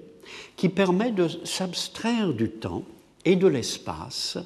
qui 0.57 0.67
permet 0.67 1.13
de 1.13 1.29
s'abstraire 1.45 2.33
du 2.33 2.49
temps 2.49 2.83
et 3.23 3.37
de 3.37 3.47
l'espace 3.47 4.37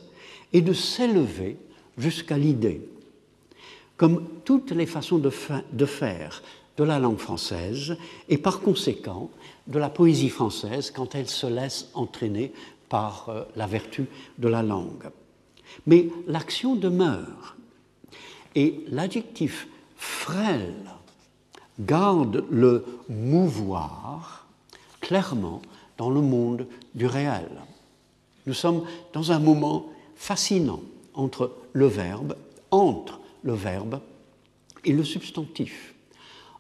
et 0.54 0.62
de 0.62 0.74
s'élever 0.74 1.58
jusqu'à 1.98 2.38
l'idée. 2.38 2.82
Comme 3.96 4.24
toutes 4.46 4.70
les 4.70 4.86
façons 4.86 5.18
de, 5.18 5.32
de, 5.74 5.86
faire 5.88 6.44
de 6.78 6.84
la 6.84 7.00
langue 7.00 7.18
française 7.18 7.98
et 8.30 8.38
par 8.38 8.62
conséquent 8.62 9.30
de 9.68 9.80
la 9.80 9.90
poésie 9.90 10.30
française 10.30 10.92
quand 10.92 11.16
elle 11.16 11.28
se 11.28 11.48
laisse 11.48 11.90
entraîner 11.94 12.54
par 12.90 13.30
euh, 13.30 13.44
la 13.56 13.68
vertu 13.68 14.06
de 14.38 14.48
la 14.48 14.64
langue. 14.64 15.10
Mais 15.86 16.10
l'action 16.28 16.76
demeure 16.76 17.58
et 18.56 18.84
l'adjectif 18.88 19.68
frêle 19.98 20.86
garde 21.80 22.46
le 22.50 22.86
mouvoir 23.10 24.48
clairement 25.02 25.62
dans 25.98 26.10
le 26.10 26.22
monde 26.22 26.68
du 26.96 27.06
réel. 27.06 27.50
Nous 28.46 28.54
sommes 28.54 28.84
dans 29.14 29.32
un 29.32 29.40
moment 29.40 29.88
fascinant 30.16 30.82
entre 31.14 31.54
le 31.74 31.88
verbe, 31.88 32.36
entre 32.72 33.20
le 33.44 33.54
verbe 33.54 34.00
et 34.86 34.94
le 34.94 35.04
substantif, 35.04 35.94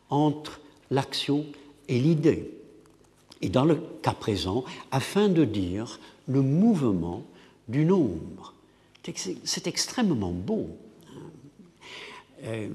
entre 0.09 0.59
l'action 0.91 1.45
et 1.87 1.99
l'idée. 1.99 2.51
Et 3.41 3.49
dans 3.49 3.65
le 3.65 3.79
cas 4.01 4.13
présent, 4.13 4.63
afin 4.91 5.29
de 5.29 5.45
dire 5.45 5.99
le 6.27 6.41
mouvement 6.41 7.23
du 7.67 7.85
nombre. 7.85 8.53
C'est 9.43 9.67
extrêmement 9.67 10.31
beau. 10.31 10.67
Euh, 12.43 12.67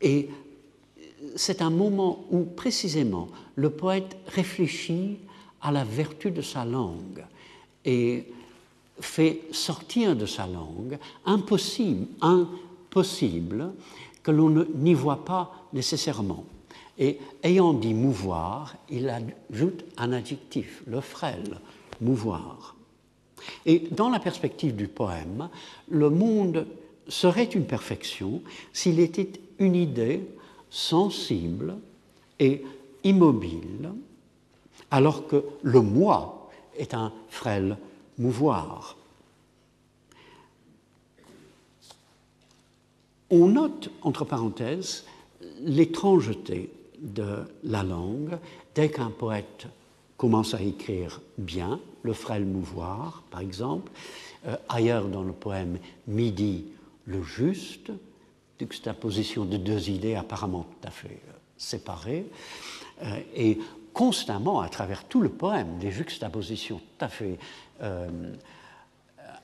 et 0.00 0.28
c'est 1.36 1.62
un 1.62 1.70
moment 1.70 2.24
où 2.30 2.44
précisément 2.44 3.28
le 3.54 3.70
poète 3.70 4.16
réfléchit 4.26 5.18
à 5.62 5.72
la 5.72 5.84
vertu 5.84 6.30
de 6.30 6.42
sa 6.42 6.64
langue 6.64 7.24
et 7.84 8.24
fait 9.00 9.42
sortir 9.50 10.14
de 10.14 10.26
sa 10.26 10.46
langue 10.46 10.98
impossible, 11.24 12.06
impossible 12.20 13.72
que 14.22 14.30
l'on 14.30 14.66
n'y 14.74 14.94
voit 14.94 15.24
pas 15.24 15.52
nécessairement. 15.72 16.44
Et 16.98 17.18
ayant 17.42 17.72
dit 17.72 17.94
mouvoir, 17.94 18.76
il 18.90 19.08
ajoute 19.08 19.84
un 19.96 20.12
adjectif, 20.12 20.82
le 20.86 21.00
frêle, 21.00 21.58
mouvoir. 22.00 22.76
Et 23.64 23.88
dans 23.90 24.10
la 24.10 24.20
perspective 24.20 24.76
du 24.76 24.86
poème, 24.86 25.48
le 25.88 26.10
monde 26.10 26.66
serait 27.08 27.44
une 27.44 27.64
perfection 27.64 28.42
s'il 28.72 29.00
était 29.00 29.32
une 29.58 29.74
idée 29.74 30.28
sensible 30.68 31.76
et 32.38 32.62
immobile, 33.02 33.92
alors 34.90 35.26
que 35.26 35.44
le 35.62 35.80
moi 35.80 36.50
est 36.76 36.94
un 36.94 37.12
frêle 37.28 37.76
mouvoir. 38.18 38.96
On 43.30 43.46
note, 43.46 43.90
entre 44.02 44.24
parenthèses, 44.24 45.04
l'étrangeté 45.60 46.70
de 47.00 47.44
la 47.62 47.82
langue 47.84 48.38
dès 48.74 48.90
qu'un 48.90 49.10
poète 49.10 49.66
commence 50.16 50.52
à 50.52 50.60
écrire 50.60 51.20
bien, 51.38 51.80
le 52.02 52.12
frêle 52.12 52.44
mouvoir, 52.44 53.22
par 53.30 53.40
exemple, 53.40 53.90
euh, 54.46 54.56
ailleurs 54.68 55.06
dans 55.08 55.22
le 55.22 55.32
poème 55.32 55.78
Midi, 56.08 56.64
le 57.06 57.22
juste, 57.22 57.92
juxtaposition 58.58 59.44
de 59.44 59.56
deux 59.56 59.88
idées 59.90 60.14
apparemment 60.14 60.64
tout 60.64 60.88
à 60.88 60.90
fait 60.90 61.08
euh, 61.08 61.32
séparées, 61.56 62.26
euh, 63.02 63.20
et 63.34 63.58
constamment, 63.92 64.60
à 64.60 64.68
travers 64.68 65.04
tout 65.04 65.20
le 65.20 65.28
poème, 65.28 65.78
des 65.78 65.90
juxtapositions 65.90 66.78
tout 66.78 67.04
à 67.04 67.08
fait 67.08 67.38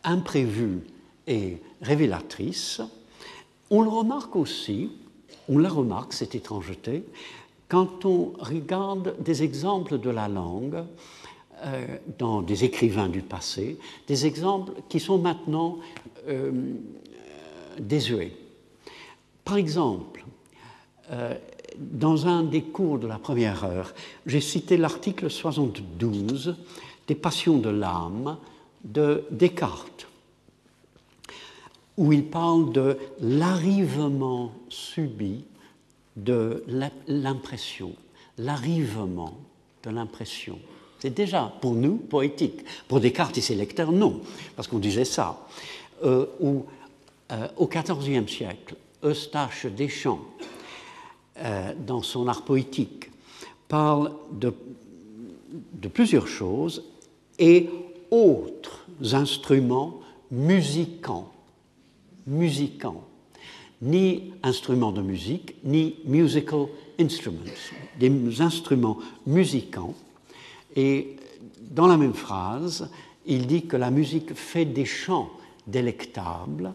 imprévues 0.04 0.82
et 1.26 1.58
révélatrices. 1.80 2.82
On 3.70 3.82
le 3.82 3.88
remarque 3.88 4.36
aussi, 4.36 4.90
on 5.48 5.58
la 5.58 5.68
remarque, 5.68 6.12
cette 6.12 6.34
étrangeté, 6.34 7.04
quand 7.68 8.04
on 8.04 8.32
regarde 8.38 9.16
des 9.20 9.42
exemples 9.42 9.98
de 9.98 10.10
la 10.10 10.28
langue 10.28 10.84
euh, 11.64 11.86
dans 12.18 12.42
des 12.42 12.64
écrivains 12.64 13.08
du 13.08 13.22
passé, 13.22 13.78
des 14.06 14.26
exemples 14.26 14.72
qui 14.88 15.00
sont 15.00 15.18
maintenant 15.18 15.78
euh, 16.28 16.52
désuets. 17.78 18.32
Par 19.44 19.56
exemple, 19.56 20.24
euh, 21.10 21.34
dans 21.78 22.26
un 22.26 22.42
des 22.42 22.62
cours 22.62 22.98
de 22.98 23.06
la 23.06 23.18
première 23.18 23.64
heure, 23.64 23.94
j'ai 24.26 24.40
cité 24.40 24.76
l'article 24.76 25.30
72 25.30 26.56
des 27.06 27.14
Passions 27.14 27.58
de 27.58 27.70
l'âme 27.70 28.36
de 28.84 29.24
Descartes, 29.30 30.05
où 31.96 32.12
il 32.12 32.24
parle 32.24 32.72
de 32.72 32.98
l'arrivement 33.20 34.52
subi 34.68 35.44
de 36.16 36.64
l'impression, 37.06 37.94
l'arrivement 38.38 39.34
de 39.82 39.90
l'impression. 39.90 40.58
C'est 40.98 41.14
déjà 41.14 41.52
pour 41.60 41.74
nous 41.74 41.96
poétique. 41.96 42.64
Pour 42.88 43.00
Descartes 43.00 43.36
et 43.38 43.42
ses 43.42 43.54
lecteurs, 43.54 43.92
non, 43.92 44.20
parce 44.56 44.68
qu'on 44.68 44.78
disait 44.78 45.04
ça. 45.04 45.46
Euh, 46.04 46.26
euh, 47.32 47.48
au 47.56 47.66
XIVe 47.66 48.28
siècle, 48.28 48.76
Eustache 49.02 49.66
Deschamps, 49.66 50.20
euh, 51.38 51.74
dans 51.86 52.02
son 52.02 52.28
art 52.28 52.44
poétique, 52.44 53.10
parle 53.68 54.12
de, 54.32 54.54
de 55.74 55.88
plusieurs 55.88 56.28
choses 56.28 56.84
et 57.38 57.68
autres 58.10 58.86
instruments 59.12 60.00
musicants. 60.30 61.32
Musicants 62.26 63.04
ni 63.82 64.32
instruments 64.42 64.92
de 64.92 65.02
musique, 65.02 65.56
ni 65.64 65.96
musical 66.04 66.66
instruments, 66.98 67.40
des 67.98 68.40
instruments 68.40 68.98
musicants. 69.26 69.94
Et 70.74 71.16
dans 71.60 71.86
la 71.86 71.96
même 71.96 72.14
phrase, 72.14 72.90
il 73.26 73.46
dit 73.46 73.66
que 73.66 73.76
la 73.76 73.90
musique 73.90 74.34
fait 74.34 74.64
des 74.64 74.84
chants 74.84 75.30
délectables 75.66 76.72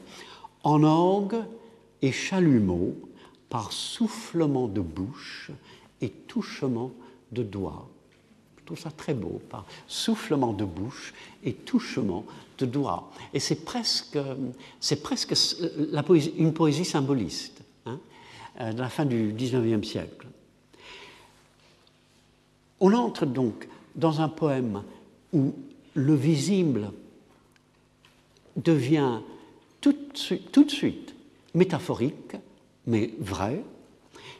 en 0.63 0.83
orgue 0.83 1.37
et 2.01 2.11
chalumeau 2.11 2.95
par 3.49 3.71
soufflement 3.71 4.67
de 4.67 4.81
bouche 4.81 5.51
et 6.01 6.09
touchement 6.09 6.91
de 7.31 7.43
doigts. 7.43 7.87
Je 8.59 8.65
trouve 8.65 8.79
ça 8.79 8.91
très 8.91 9.13
beau, 9.13 9.41
par 9.49 9.65
soufflement 9.87 10.53
de 10.53 10.65
bouche 10.65 11.13
et 11.43 11.53
touchement 11.53 12.25
de. 12.63 12.79
Et 13.33 13.39
c'est 13.39 13.63
presque, 13.63 14.17
c'est 14.79 15.01
presque 15.01 15.33
une 16.37 16.53
poésie 16.53 16.85
symboliste 16.85 17.61
hein, 17.85 17.99
euh, 18.59 18.73
de 18.73 18.79
la 18.79 18.89
fin 18.89 19.05
du 19.05 19.33
XIXe 19.33 19.87
siècle. 19.87 20.27
On 22.79 22.93
entre 22.93 23.25
donc 23.25 23.67
dans 23.95 24.21
un 24.21 24.29
poème 24.29 24.83
où 25.33 25.53
le 25.93 26.15
visible 26.15 26.91
devient 28.55 29.19
tout 29.79 29.93
de 30.63 30.71
suite 30.71 31.13
métaphorique, 31.53 32.35
mais 32.87 33.13
vrai, 33.19 33.63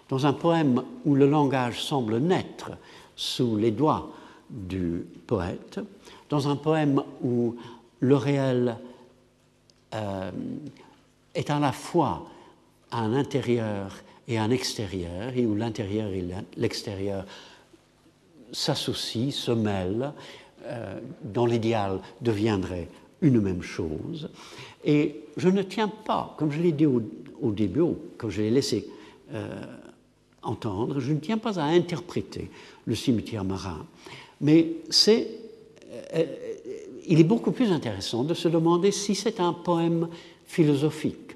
dans 0.10 0.26
un 0.26 0.34
poème 0.34 0.84
où 1.06 1.16
le 1.16 1.28
langage 1.28 1.82
semble 1.84 2.18
naître 2.18 2.72
sous 3.16 3.56
les 3.56 3.72
doigts 3.72 4.12
du 4.50 5.06
poète, 5.26 5.80
dans 6.30 6.48
un 6.48 6.56
poème 6.56 7.02
où 7.24 7.56
le 8.02 8.16
réel 8.16 8.78
euh, 9.94 10.32
est 11.34 11.50
à 11.50 11.60
la 11.60 11.72
fois 11.72 12.28
un 12.92 13.14
intérieur 13.14 13.96
et 14.28 14.38
un 14.38 14.52
extérieur, 14.52 15.32
et 15.36 15.46
où 15.46 15.56
l'intérieur 15.56 16.10
et 16.12 16.26
l'extérieur 16.58 17.26
s'associent, 18.52 19.32
se 19.32 19.52
mêlent, 19.52 20.12
euh, 20.66 21.00
dans 21.24 21.46
l'idéal 21.46 22.00
deviendraient 22.22 22.90
une 23.22 23.40
même 23.40 23.62
chose. 23.62 24.30
Et 24.84 25.22
je 25.38 25.50
ne 25.50 25.62
tiens 25.62 25.88
pas, 25.88 26.36
comme 26.38 26.52
je 26.52 26.60
l'ai 26.60 26.72
dit 26.72 26.86
au, 26.86 27.52
début, 27.52 27.82
comme 28.18 28.30
je 28.30 28.42
l'ai 28.42 28.52
laissé 28.52 28.88
euh, 29.34 29.48
entendre, 30.42 31.00
je 31.00 31.14
ne 31.14 31.20
tiens 31.20 31.38
pas 31.38 31.60
à 31.60 31.64
interpréter 31.64 32.50
le 32.86 32.96
cimetière 32.96 33.44
marin, 33.44 33.86
mais 34.42 34.68
c'est 34.90 35.28
il 37.12 37.20
est 37.20 37.26
beaucoup 37.26 37.52
plus 37.52 37.74
intéressant 37.74 38.24
de 38.24 38.34
se 38.34 38.48
demander 38.48 38.92
si 38.92 39.16
c'est 39.16 39.42
un 39.42 39.52
poème 39.52 40.08
philosophique. 40.46 41.36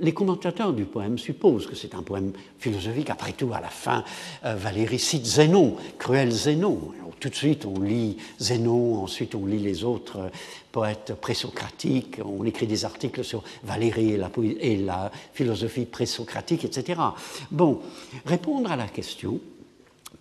les 0.00 0.12
commentateurs 0.12 0.74
du 0.74 0.84
poème 0.84 1.18
supposent 1.18 1.66
que 1.66 1.74
c'est 1.74 1.94
un 1.94 2.02
poème 2.02 2.32
philosophique. 2.60 3.10
Après 3.10 3.32
tout, 3.32 3.52
à 3.52 3.60
la 3.60 3.68
fin, 3.68 4.04
euh, 4.44 4.54
Valérie 4.54 5.00
cite 5.00 5.26
Zénon, 5.26 5.76
cruel 5.98 6.30
Zénon. 6.30 6.92
tout 7.18 7.30
de 7.30 7.34
suite, 7.34 7.66
on 7.66 7.80
lit 7.80 8.16
Zénon, 8.38 9.02
ensuite 9.02 9.34
on 9.34 9.44
lit 9.44 9.58
les 9.58 9.82
autres 9.82 10.18
euh, 10.18 10.28
poètes 10.70 11.14
présocratiques, 11.20 12.20
on 12.24 12.44
écrit 12.44 12.68
des 12.68 12.84
articles 12.84 13.24
sur 13.24 13.42
Valérie 13.64 14.12
et 14.12 14.16
la, 14.18 14.30
et 14.60 14.76
la 14.76 15.10
philosophie 15.32 15.86
présocratique, 15.86 16.64
etc. 16.64 17.00
Bon, 17.50 17.80
répondre 18.24 18.70
à 18.70 18.76
la 18.76 18.86
question 18.86 19.40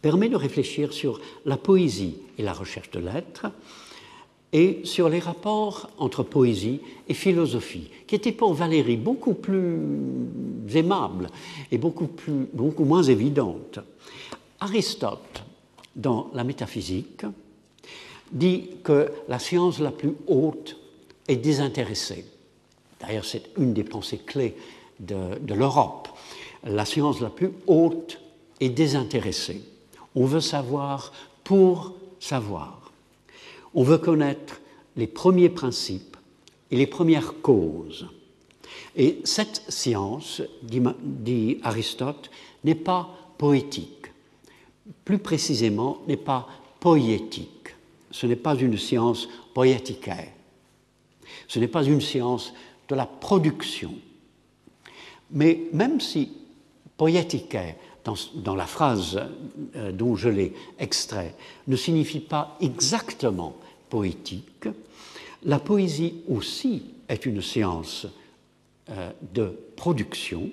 permet 0.01 0.29
de 0.29 0.37
réfléchir 0.37 0.93
sur 0.93 1.19
la 1.45 1.57
poésie 1.57 2.15
et 2.37 2.43
la 2.43 2.53
recherche 2.53 2.89
de 2.91 2.99
l'être, 2.99 3.47
et 4.57 4.81
sur 4.85 5.07
les 5.07 5.19
rapports 5.19 5.87
entre 5.99 6.23
poésie 6.23 6.81
et 7.07 7.13
philosophie, 7.13 7.91
qui 8.07 8.15
étaient 8.15 8.31
pour 8.31 8.55
Valérie 8.55 8.97
beaucoup 8.97 9.35
plus 9.35 9.79
aimables 10.73 11.29
et 11.71 11.77
beaucoup, 11.77 12.07
plus, 12.07 12.47
beaucoup 12.51 12.83
moins 12.83 13.03
évidentes. 13.03 13.77
Aristote, 14.59 15.43
dans 15.95 16.31
la 16.33 16.43
métaphysique, 16.43 17.23
dit 18.31 18.71
que 18.83 19.11
la 19.27 19.37
science 19.37 19.77
la 19.77 19.91
plus 19.91 20.15
haute 20.25 20.75
est 21.27 21.35
désintéressée. 21.35 22.25
D'ailleurs, 22.99 23.25
c'est 23.25 23.51
une 23.59 23.73
des 23.75 23.83
pensées 23.83 24.21
clés 24.25 24.55
de 24.99 25.53
l'Europe. 25.53 26.09
La 26.63 26.85
science 26.85 27.21
la 27.21 27.29
plus 27.29 27.51
haute 27.67 28.19
est 28.59 28.69
désintéressée. 28.69 29.61
On 30.15 30.25
veut 30.25 30.41
savoir 30.41 31.13
pour 31.43 31.93
savoir. 32.19 32.76
On 33.77 33.83
veut 33.83 33.99
connaître 33.99 34.59
les 34.95 35.05
premiers 35.05 35.49
principes 35.49 36.17
et 36.71 36.75
les 36.75 36.87
premières 36.87 37.41
causes. 37.43 38.07
Et 38.95 39.21
cette 39.23 39.63
science, 39.69 40.41
dit, 40.63 41.59
Aristote, 41.61 42.31
n'est 42.63 42.73
pas 42.73 43.07
poétique. 43.37 44.07
Plus 45.05 45.19
précisément, 45.19 45.99
n'est 46.07 46.17
pas 46.17 46.47
poétique. 46.79 47.75
Ce 48.09 48.25
n'est 48.25 48.35
pas 48.35 48.55
une 48.55 48.79
science 48.79 49.29
poéticaire. 49.53 50.31
Ce 51.47 51.59
n'est 51.59 51.67
pas 51.67 51.83
une 51.83 52.01
science 52.01 52.53
de 52.89 52.95
la 52.95 53.05
production. 53.05 53.93
Mais 55.29 55.65
même 55.71 56.01
si 56.01 56.31
poéticaire, 56.97 57.75
dans, 58.03 58.15
dans 58.33 58.55
la 58.55 58.65
phrase 58.65 59.21
euh, 59.75 59.91
dont 59.91 60.15
je 60.15 60.29
l'ai 60.29 60.53
extrait, 60.79 61.35
ne 61.67 61.75
signifie 61.75 62.21
pas 62.21 62.57
exactement 62.59 63.55
poétique. 63.89 64.67
La 65.43 65.59
poésie 65.59 66.15
aussi 66.27 66.83
est 67.07 67.25
une 67.25 67.41
science 67.41 68.07
euh, 68.89 69.11
de 69.33 69.57
production. 69.75 70.49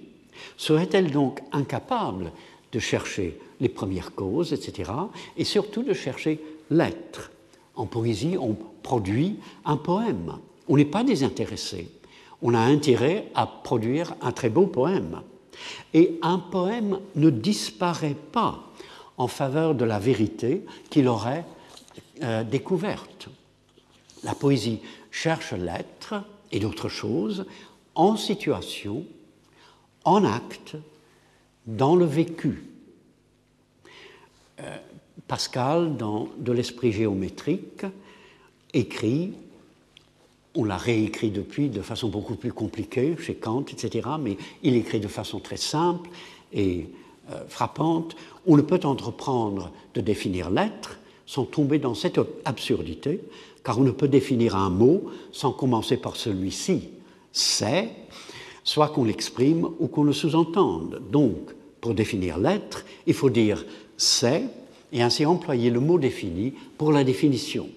Serait-elle 0.57 1.11
donc 1.11 1.41
incapable 1.53 2.33
de 2.73 2.79
chercher 2.79 3.39
les 3.61 3.69
premières 3.69 4.15
causes, 4.15 4.53
etc., 4.53 4.91
et 5.37 5.45
surtout 5.45 5.83
de 5.83 5.95
chercher 5.95 6.41
l'être? 6.71 7.31
En 7.77 7.87
poésie, 7.87 8.37
on 8.39 8.57
produit 8.83 9.39
un 9.65 9.77
poème. 9.77 10.39
On 10.69 10.77
n'est 10.77 10.85
pas 10.85 11.05
désintéressé. 11.05 11.89
On 12.43 12.55
a 12.55 12.61
intérêt 12.61 13.31
à 13.35 13.47
produire 13.47 14.15
un 14.21 14.33
très 14.33 14.51
beau 14.51 14.67
poème. 14.67 15.23
Et 15.93 16.19
un 16.23 16.39
poème 16.39 16.99
ne 17.17 17.31
disparaît 17.31 18.17
pas 18.33 18.73
en 19.17 19.29
faveur 19.29 19.75
de 19.75 19.85
la 19.85 19.99
vérité 19.99 20.65
qu'il 20.91 21.09
aurait 21.09 21.45
euh, 22.23 22.45
découverte. 22.45 23.29
La 24.23 24.35
poésie 24.35 24.81
cherche 25.11 25.53
l'être 25.53 26.15
et 26.53 26.61
d'autres 26.61 26.89
choses 26.89 27.47
en 27.95 28.17
situation, 28.17 29.05
en 30.05 30.25
acte, 30.25 30.77
dans 31.67 31.97
le 31.97 32.05
vécu. 32.05 32.65
Euh, 34.61 34.77
Pascal, 35.27 35.97
dans 35.97 36.29
De 36.39 36.53
l'esprit 36.53 36.93
géométrique, 36.93 37.85
écrit, 38.73 39.33
on 40.55 40.65
l'a 40.65 40.77
réécrit 40.77 41.31
depuis 41.31 41.69
de 41.69 41.83
façon 41.83 42.09
beaucoup 42.09 42.37
plus 42.37 42.53
compliquée 42.53 43.17
chez 43.19 43.35
Kant, 43.35 43.65
etc., 43.71 44.09
mais 44.21 44.37
il 44.63 44.77
écrit 44.77 45.01
de 45.01 45.09
façon 45.09 45.41
très 45.41 45.57
simple 45.57 46.11
et 46.53 46.89
euh, 47.31 47.45
frappante. 47.49 48.15
On 48.47 48.57
ne 48.57 48.63
peut 48.63 48.81
entreprendre 48.85 49.73
de 49.95 50.01
définir 50.01 50.51
l'être 50.51 50.99
sans 51.27 51.45
tomber 51.45 51.79
dans 51.79 51.95
cette 51.95 52.21
absurdité, 52.45 53.21
car 53.65 53.79
on 53.79 53.83
ne 53.83 53.91
peut 53.91 54.09
définir 54.09 54.57
un 54.57 54.71
mot 54.71 55.05
sans 55.33 55.53
commencer 55.53 55.97
par 55.97 56.17
celui-ci. 56.17 56.89
C'est, 57.33 57.91
soit 58.63 58.89
qu'on 58.89 59.05
l'exprime 59.05 59.69
ou 59.79 59.89
qu'on 59.89 60.05
le 60.05 60.13
sous-entende. 60.13 61.03
Donc, 61.11 61.55
pour 61.81 61.95
définir 61.95 62.39
l'être, 62.39 62.85
il 63.07 63.15
faut 63.15 63.31
dire 63.31 63.65
c'est 63.97 64.45
et 64.93 65.03
ainsi 65.03 65.27
employer 65.27 65.71
le 65.71 65.81
mot 65.81 65.99
défini 65.99 66.55
pour 66.79 66.93
la 66.93 67.05
définition. 67.05 67.69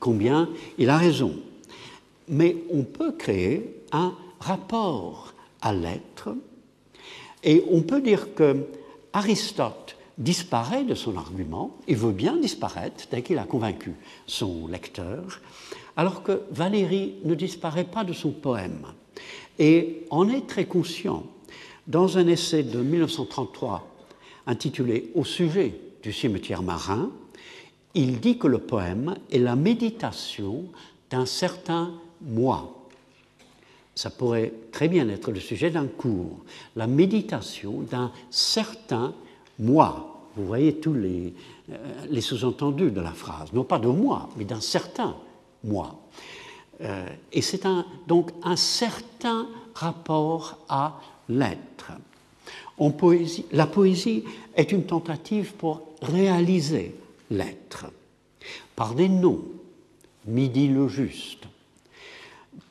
Combien 0.00 0.48
il 0.78 0.90
a 0.90 0.98
raison. 0.98 1.34
Mais 2.28 2.56
on 2.70 2.82
peut 2.82 3.12
créer 3.12 3.82
un 3.92 4.14
rapport 4.40 5.34
à 5.60 5.72
l'être 5.72 6.30
et 7.44 7.64
on 7.70 7.82
peut 7.82 8.00
dire 8.00 8.34
que 8.34 8.56
Aristote 9.12 9.96
disparaît 10.22 10.84
de 10.84 10.94
son 10.94 11.16
argument 11.16 11.76
et 11.88 11.94
veut 11.94 12.12
bien 12.12 12.36
disparaître 12.36 13.04
dès 13.10 13.22
qu'il 13.22 13.38
a 13.38 13.44
convaincu 13.44 13.94
son 14.26 14.66
lecteur, 14.68 15.40
alors 15.96 16.22
que 16.22 16.42
Valérie 16.50 17.14
ne 17.24 17.34
disparaît 17.34 17.84
pas 17.84 18.04
de 18.04 18.12
son 18.12 18.30
poème 18.30 18.86
et 19.58 20.06
en 20.10 20.28
est 20.28 20.46
très 20.46 20.64
conscient. 20.64 21.24
Dans 21.86 22.16
un 22.18 22.26
essai 22.28 22.62
de 22.62 22.80
1933 22.80 23.88
intitulé 24.46 25.10
Au 25.14 25.24
sujet 25.24 25.74
du 26.02 26.12
cimetière 26.12 26.62
marin, 26.62 27.10
il 27.94 28.20
dit 28.20 28.38
que 28.38 28.46
le 28.46 28.58
poème 28.58 29.16
est 29.30 29.38
la 29.38 29.56
méditation 29.56 30.64
d'un 31.10 31.26
certain 31.26 31.92
moi. 32.22 32.88
Ça 33.94 34.10
pourrait 34.10 34.52
très 34.70 34.88
bien 34.88 35.08
être 35.08 35.30
le 35.30 35.40
sujet 35.40 35.70
d'un 35.70 35.86
cours, 35.86 36.38
la 36.76 36.86
méditation 36.86 37.82
d'un 37.82 38.10
certain 38.30 39.14
moi. 39.58 40.11
Vous 40.36 40.46
voyez 40.46 40.76
tous 40.76 40.94
les, 40.94 41.34
euh, 41.70 41.76
les 42.08 42.20
sous-entendus 42.20 42.90
de 42.90 43.00
la 43.00 43.12
phrase, 43.12 43.52
non 43.52 43.64
pas 43.64 43.78
de 43.78 43.88
moi, 43.88 44.28
mais 44.36 44.44
d'un 44.44 44.60
certain 44.60 45.14
moi. 45.64 45.94
Euh, 46.80 47.06
et 47.32 47.42
c'est 47.42 47.66
donc 48.06 48.30
un 48.42 48.56
certain 48.56 49.46
rapport 49.74 50.58
à 50.68 51.00
l'être. 51.28 51.92
Poésie, 52.90 53.46
la 53.52 53.66
poésie 53.66 54.24
est 54.56 54.72
une 54.72 54.84
tentative 54.84 55.52
pour 55.52 55.82
réaliser 56.00 56.96
l'être 57.30 57.86
par 58.74 58.94
des 58.94 59.08
noms, 59.08 59.44
midi 60.26 60.66
le 60.66 60.88
juste, 60.88 61.44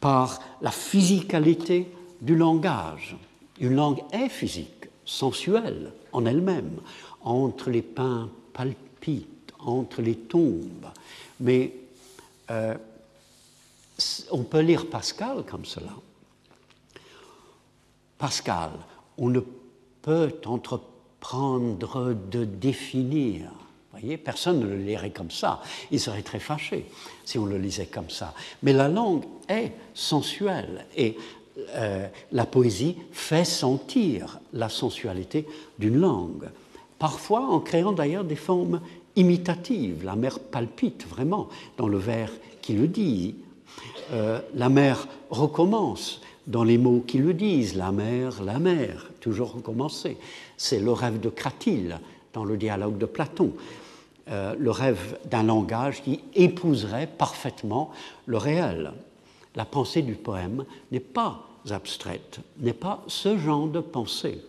par 0.02 0.40
la 0.62 0.72
physicalité 0.72 1.88
du 2.20 2.36
langage. 2.36 3.16
Une 3.60 3.76
langue 3.76 4.02
est 4.12 4.30
physique, 4.30 4.88
sensuelle, 5.06 5.94
en 6.12 6.26
elle-même. 6.26 6.80
Entre 7.24 7.70
les 7.70 7.82
pins 7.82 8.30
palpitent, 8.54 9.54
entre 9.60 10.02
les 10.02 10.16
tombes. 10.16 10.88
Mais 11.40 11.74
euh, 12.50 12.76
on 14.32 14.44
peut 14.44 14.62
lire 14.62 14.88
Pascal 14.90 15.44
comme 15.46 15.66
cela. 15.66 15.94
Pascal, 18.18 18.72
on 19.18 19.30
ne 19.30 19.40
peut 20.02 20.34
entreprendre 20.46 22.14
de 22.14 22.46
définir. 22.46 23.52
Voyez, 23.92 24.18
personne 24.18 24.60
ne 24.60 24.68
le 24.68 24.78
lirait 24.78 25.12
comme 25.12 25.32
ça. 25.32 25.62
Il 25.92 26.00
serait 26.00 26.22
très 26.22 26.40
fâché 26.40 26.86
si 27.26 27.38
on 27.38 27.46
le 27.46 27.58
lisait 27.58 27.88
comme 27.88 28.10
ça. 28.10 28.34
Mais 28.64 28.74
la 28.74 28.88
langue 28.88 29.26
est 29.50 29.74
sensuelle 29.94 30.86
et 30.96 31.18
euh, 31.76 32.08
la 32.32 32.46
poésie 32.46 32.96
fait 33.12 33.46
sentir 33.46 34.40
la 34.54 34.70
sensualité 34.70 35.46
d'une 35.78 36.00
langue, 36.00 36.50
parfois 37.02 37.48
en 37.48 37.60
créant 37.60 37.94
d'ailleurs 37.94 38.24
des 38.24 38.36
formes 38.36 38.80
imitatives. 39.16 40.06
La 40.06 40.16
mer 40.16 40.38
palpite 40.38 41.08
vraiment 41.08 41.50
dans 41.76 41.88
le 41.88 41.98
vers 41.98 42.32
qui 42.62 42.74
le 42.74 42.88
dit. 42.88 43.34
Euh, 44.14 44.40
la 44.54 44.70
mer 44.70 45.08
recommence 45.32 46.22
dans 46.46 46.64
les 46.64 46.78
mots 46.78 47.04
qui 47.06 47.18
le 47.18 47.34
disent. 47.34 47.76
La 47.76 47.92
mer, 47.92 48.44
la 48.44 48.60
mer, 48.60 49.10
toujours 49.20 49.54
recommencer. 49.54 50.16
C'est 50.58 50.80
le 50.80 50.92
rêve 50.92 51.20
de 51.20 51.30
Cratyle 51.30 52.00
dans 52.34 52.46
le 52.46 52.56
dialogue 52.56 53.00
de 53.00 53.08
Platon. 53.08 53.52
Euh, 54.30 54.54
le 54.60 54.70
rêve 54.70 55.18
d'un 55.26 55.42
langage 55.42 56.04
qui 56.04 56.20
épouserait 56.36 57.08
parfaitement 57.08 57.90
le 58.28 58.38
réel. 58.38 58.92
La 59.56 59.66
pensée 59.66 60.04
du 60.04 60.14
poème 60.14 60.66
n'est 60.92 61.00
pas 61.00 61.48
abstraite, 61.72 62.42
n'est 62.60 62.74
pas 62.74 63.04
ce 63.08 63.40
genre 63.40 63.66
de 63.66 63.80
pensée. 63.80 64.40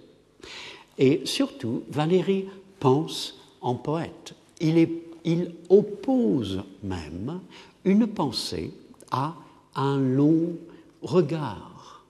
Et 0.98 1.22
surtout, 1.24 1.82
Valérie 1.90 2.46
pense 2.80 3.38
en 3.60 3.74
poète. 3.74 4.34
Il, 4.60 4.88
il 5.24 5.54
oppose 5.68 6.62
même 6.82 7.40
une 7.84 8.06
pensée 8.06 8.72
à 9.10 9.34
un 9.74 9.98
long 9.98 10.56
regard. 11.02 12.04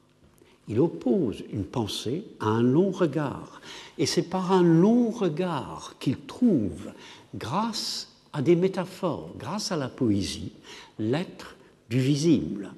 Il 0.68 0.80
oppose 0.80 1.43
une 1.53 1.64
pensée 1.64 2.24
à 2.41 2.47
un 2.47 2.62
long 2.62 2.91
regard. 2.91 3.61
Et 3.99 4.07
c'est 4.07 4.22
par 4.22 4.53
un 4.53 4.62
long 4.62 5.11
regard 5.11 5.95
qu'il 5.99 6.18
trouve, 6.18 6.93
grâce 7.35 8.09
à 8.33 8.43
des 8.43 8.57
métaphores, 8.57 9.30
grâce 9.39 9.72
à 9.72 9.76
la 9.76 9.89
poésie, 9.89 10.53
l'être 10.99 11.57
du 11.91 12.01
visible. 12.01 12.72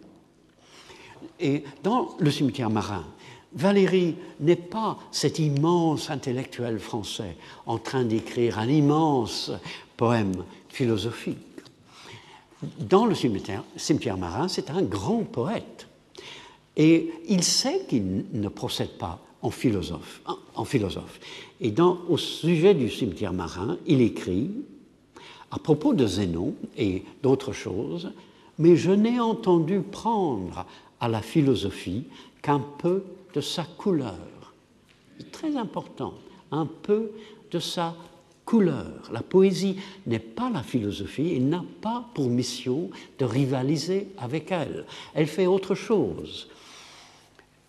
Et 1.38 1.64
dans 1.82 2.16
le 2.18 2.30
cimetière 2.30 2.70
marin, 2.70 3.04
Valérie 3.54 4.16
n'est 4.40 4.56
pas 4.56 4.98
cet 5.12 5.38
immense 5.38 6.10
intellectuel 6.10 6.78
français 6.78 7.36
en 7.66 7.78
train 7.78 8.04
d'écrire 8.04 8.58
un 8.58 8.68
immense 8.68 9.52
poème 9.96 10.44
philosophique. 10.68 11.38
Dans 12.80 13.06
le 13.06 13.14
cimetière, 13.14 14.16
marin, 14.16 14.48
c'est 14.48 14.70
un 14.70 14.82
grand 14.82 15.22
poète. 15.22 15.86
Et 16.76 17.12
il 17.28 17.44
sait 17.44 17.82
qu'il 17.88 18.24
ne 18.32 18.48
procède 18.48 18.98
pas 18.98 19.20
en 19.42 19.50
philosophe. 19.50 20.22
En 20.54 20.64
philosophe. 20.64 21.20
Et 21.60 21.70
dans, 21.70 21.98
au 22.08 22.16
sujet 22.16 22.74
du 22.74 22.90
cimetière 22.90 23.32
marin, 23.32 23.76
il 23.86 24.00
écrit 24.00 24.50
à 25.50 25.58
propos 25.58 25.94
de 25.94 26.06
Zénon 26.06 26.54
et 26.76 27.04
d'autres 27.22 27.52
choses, 27.52 28.10
mais 28.58 28.76
je 28.76 28.90
n'ai 28.90 29.20
entendu 29.20 29.80
prendre 29.80 30.66
à 30.98 31.08
la 31.08 31.22
philosophie 31.22 32.04
qu'un 32.42 32.60
peu 32.78 33.04
de 33.34 33.40
sa 33.40 33.64
couleur. 33.64 34.54
C'est 35.18 35.30
très 35.30 35.56
important, 35.56 36.14
un 36.50 36.66
peu 36.66 37.10
de 37.50 37.58
sa 37.58 37.94
couleur. 38.44 39.10
La 39.12 39.22
poésie 39.22 39.76
n'est 40.06 40.18
pas 40.18 40.50
la 40.50 40.62
philosophie 40.62 41.34
et 41.34 41.40
n'a 41.40 41.64
pas 41.80 42.04
pour 42.14 42.28
mission 42.28 42.90
de 43.18 43.24
rivaliser 43.24 44.08
avec 44.18 44.52
elle. 44.52 44.86
Elle 45.14 45.26
fait 45.26 45.46
autre 45.46 45.74
chose. 45.74 46.48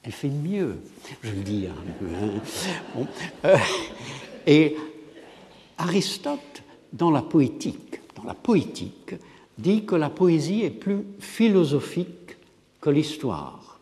Elle 0.03 0.11
fait 0.11 0.29
mieux, 0.29 0.77
je 1.23 1.31
le 1.31 1.41
dis. 1.41 1.65
Hein. 1.67 3.05
Euh, 3.45 3.57
et 4.45 4.75
Aristote, 5.79 6.61
dans 6.93 7.09
la 7.09 7.23
poétique, 7.23 8.01
dans 8.15 8.23
la 8.23 8.35
poétique, 8.35 9.15
dit 9.57 9.85
que 9.85 9.95
la 9.95 10.09
poésie 10.09 10.61
est 10.61 10.69
plus 10.69 11.03
philosophique 11.19 12.37
que 12.81 12.91
l'histoire, 12.91 13.79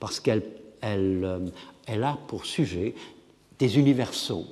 parce 0.00 0.18
qu'elle 0.18 0.42
elle, 0.80 1.24
euh, 1.24 1.38
elle 1.86 2.04
a 2.04 2.18
pour 2.26 2.46
sujet 2.46 2.94
des 3.58 3.78
universaux. 3.78 4.46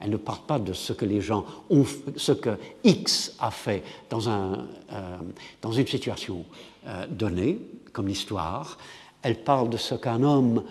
Elle 0.00 0.10
ne 0.10 0.16
parle 0.16 0.44
pas 0.46 0.58
de 0.58 0.72
ce 0.72 0.92
que 0.92 1.04
les 1.04 1.20
gens 1.20 1.44
ont, 1.70 1.84
ce 2.16 2.32
que 2.32 2.58
X 2.82 3.36
a 3.38 3.50
fait 3.50 3.84
dans, 4.10 4.28
un, 4.28 4.66
euh, 4.92 5.18
dans 5.60 5.72
une 5.72 5.86
situation 5.86 6.44
euh, 6.86 7.06
donnée, 7.06 7.58
comme 7.92 8.08
l'histoire. 8.08 8.78
Elle 9.22 9.44
parle 9.44 9.70
de 9.70 9.76
ce 9.76 9.94
qu'un 9.94 10.22
homme 10.24 10.64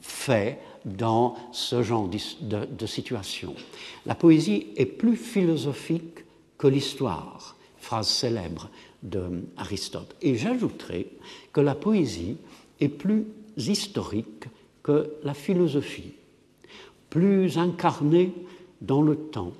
fait 0.00 0.58
dans 0.86 1.34
ce 1.52 1.82
genre 1.82 2.08
de, 2.08 2.64
de, 2.64 2.86
situation. 2.86 3.54
La 4.06 4.14
poésie 4.14 4.68
est 4.76 4.86
plus 4.86 5.16
philosophique 5.16 6.24
que 6.56 6.66
l'histoire, 6.66 7.56
phrase 7.78 8.08
célèbre 8.08 8.70
d'Aristote. 9.02 10.16
Et 10.22 10.36
j'ajouterai 10.36 11.08
que 11.52 11.60
la 11.60 11.74
poésie 11.74 12.38
est 12.80 12.88
plus 12.88 13.26
historique 13.56 14.46
la 15.22 15.34
philosophie, 15.34 16.12
plus 17.10 17.58
incarnée 17.58 18.32
dans 18.80 19.02
le 19.02 19.16
temps, 19.16 19.52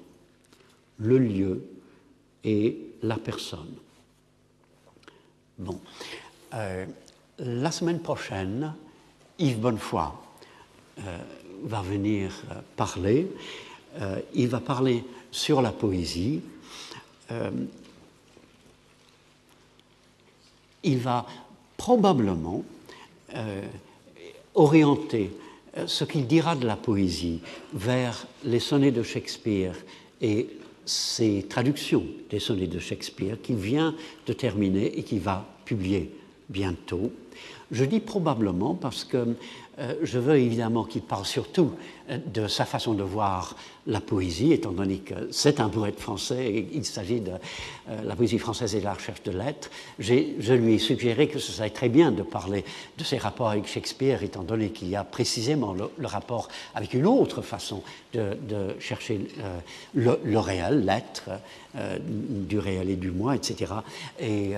le 0.98 1.18
lieu 1.18 1.62
et 2.44 2.78
la 3.02 3.16
personne. 3.16 3.74
Bon. 5.58 5.80
Euh, 6.54 6.86
la 7.38 7.70
semaine 7.70 8.00
prochaine, 8.00 8.74
Yves 9.38 9.58
Bonnefoy 9.58 10.08
euh, 11.00 11.18
va 11.64 11.82
venir 11.82 12.32
euh, 12.50 12.60
parler. 12.76 13.28
il 14.34 14.48
va 14.48 14.60
parler 14.60 15.02
sur 15.32 15.60
la 15.60 15.72
poésie. 15.72 16.40
il 20.84 20.98
va 20.98 21.26
probablement 21.76 22.62
orienter 24.54 25.30
euh, 25.76 25.86
ce 25.86 26.04
qu'il 26.04 26.26
dira 26.26 26.56
de 26.56 26.66
la 26.66 26.76
poésie 26.76 27.40
vers 27.72 28.26
les 28.44 28.60
sonnets 28.60 28.90
de 28.90 29.02
Shakespeare 29.02 29.74
et 30.20 30.48
ses 30.84 31.46
traductions 31.48 32.04
des 32.30 32.38
sonnets 32.38 32.66
de 32.66 32.78
Shakespeare 32.78 33.36
qu'il 33.42 33.56
vient 33.56 33.94
de 34.26 34.32
terminer 34.32 34.98
et 34.98 35.02
qu'il 35.02 35.20
va 35.20 35.46
publier 35.64 36.10
bientôt. 36.48 37.12
Je 37.70 37.84
dis 37.84 38.00
probablement 38.00 38.74
parce 38.74 39.04
que 39.04 39.36
je 40.02 40.18
veux 40.18 40.36
évidemment 40.36 40.84
qu'il 40.84 41.02
parle 41.02 41.24
surtout 41.24 41.72
euh, 42.10 42.18
de 42.26 42.48
sa 42.48 42.64
façon 42.64 42.94
de 42.94 43.02
voir 43.02 43.54
la 43.86 44.00
poésie, 44.00 44.52
étant 44.52 44.72
donné 44.72 44.98
que 44.98 45.28
c'est 45.30 45.60
un 45.60 45.68
poète 45.68 45.98
français 45.98 46.44
et 46.44 46.68
il 46.72 46.84
s'agit 46.84 47.20
de 47.20 47.32
euh, 47.32 48.02
la 48.04 48.16
poésie 48.16 48.38
française 48.38 48.74
et 48.74 48.80
de 48.80 48.84
la 48.84 48.94
recherche 48.94 49.22
de 49.22 49.30
lettres. 49.30 49.70
Je 49.98 50.52
lui 50.52 50.74
ai 50.74 50.78
suggéré 50.78 51.28
que 51.28 51.38
ce 51.38 51.52
serait 51.52 51.70
très 51.70 51.88
bien 51.88 52.10
de 52.10 52.22
parler 52.22 52.64
de 52.96 53.04
ses 53.04 53.18
rapports 53.18 53.50
avec 53.50 53.66
Shakespeare, 53.66 54.22
étant 54.22 54.42
donné 54.42 54.70
qu'il 54.70 54.88
y 54.88 54.96
a 54.96 55.04
précisément 55.04 55.74
le, 55.74 56.06
rapport 56.06 56.48
avec 56.74 56.94
une 56.94 57.06
autre 57.06 57.42
façon 57.42 57.82
de, 58.14 58.36
chercher 58.80 59.28
le, 59.94 60.38
réel, 60.38 60.84
l'être, 60.84 61.30
du 62.10 62.58
réel 62.58 62.90
et 62.90 62.96
du 62.96 63.10
moi, 63.10 63.36
etc. 63.36 63.72
Et 64.20 64.54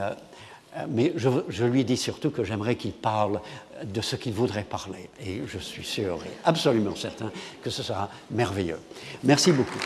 euh, 0.76 0.84
mais 0.88 1.12
je, 1.16 1.64
lui 1.64 1.84
dis 1.84 1.96
surtout 1.96 2.30
que 2.30 2.44
j'aimerais 2.44 2.76
qu'il 2.76 2.92
parle 2.92 3.40
de 3.84 4.00
ce 4.00 4.16
qu'il 4.16 4.32
voudrait 4.32 4.64
parler. 4.64 5.10
Et 5.24 5.42
je 5.46 5.58
suis 5.58 5.84
sûr 5.84 6.18
et 6.24 6.30
absolument 6.44 6.96
certain 6.96 7.30
que 7.62 7.70
ce 7.70 7.82
sera 7.82 8.10
merveilleux. 8.30 8.80
Merci 9.24 9.52
beaucoup. 9.52 9.80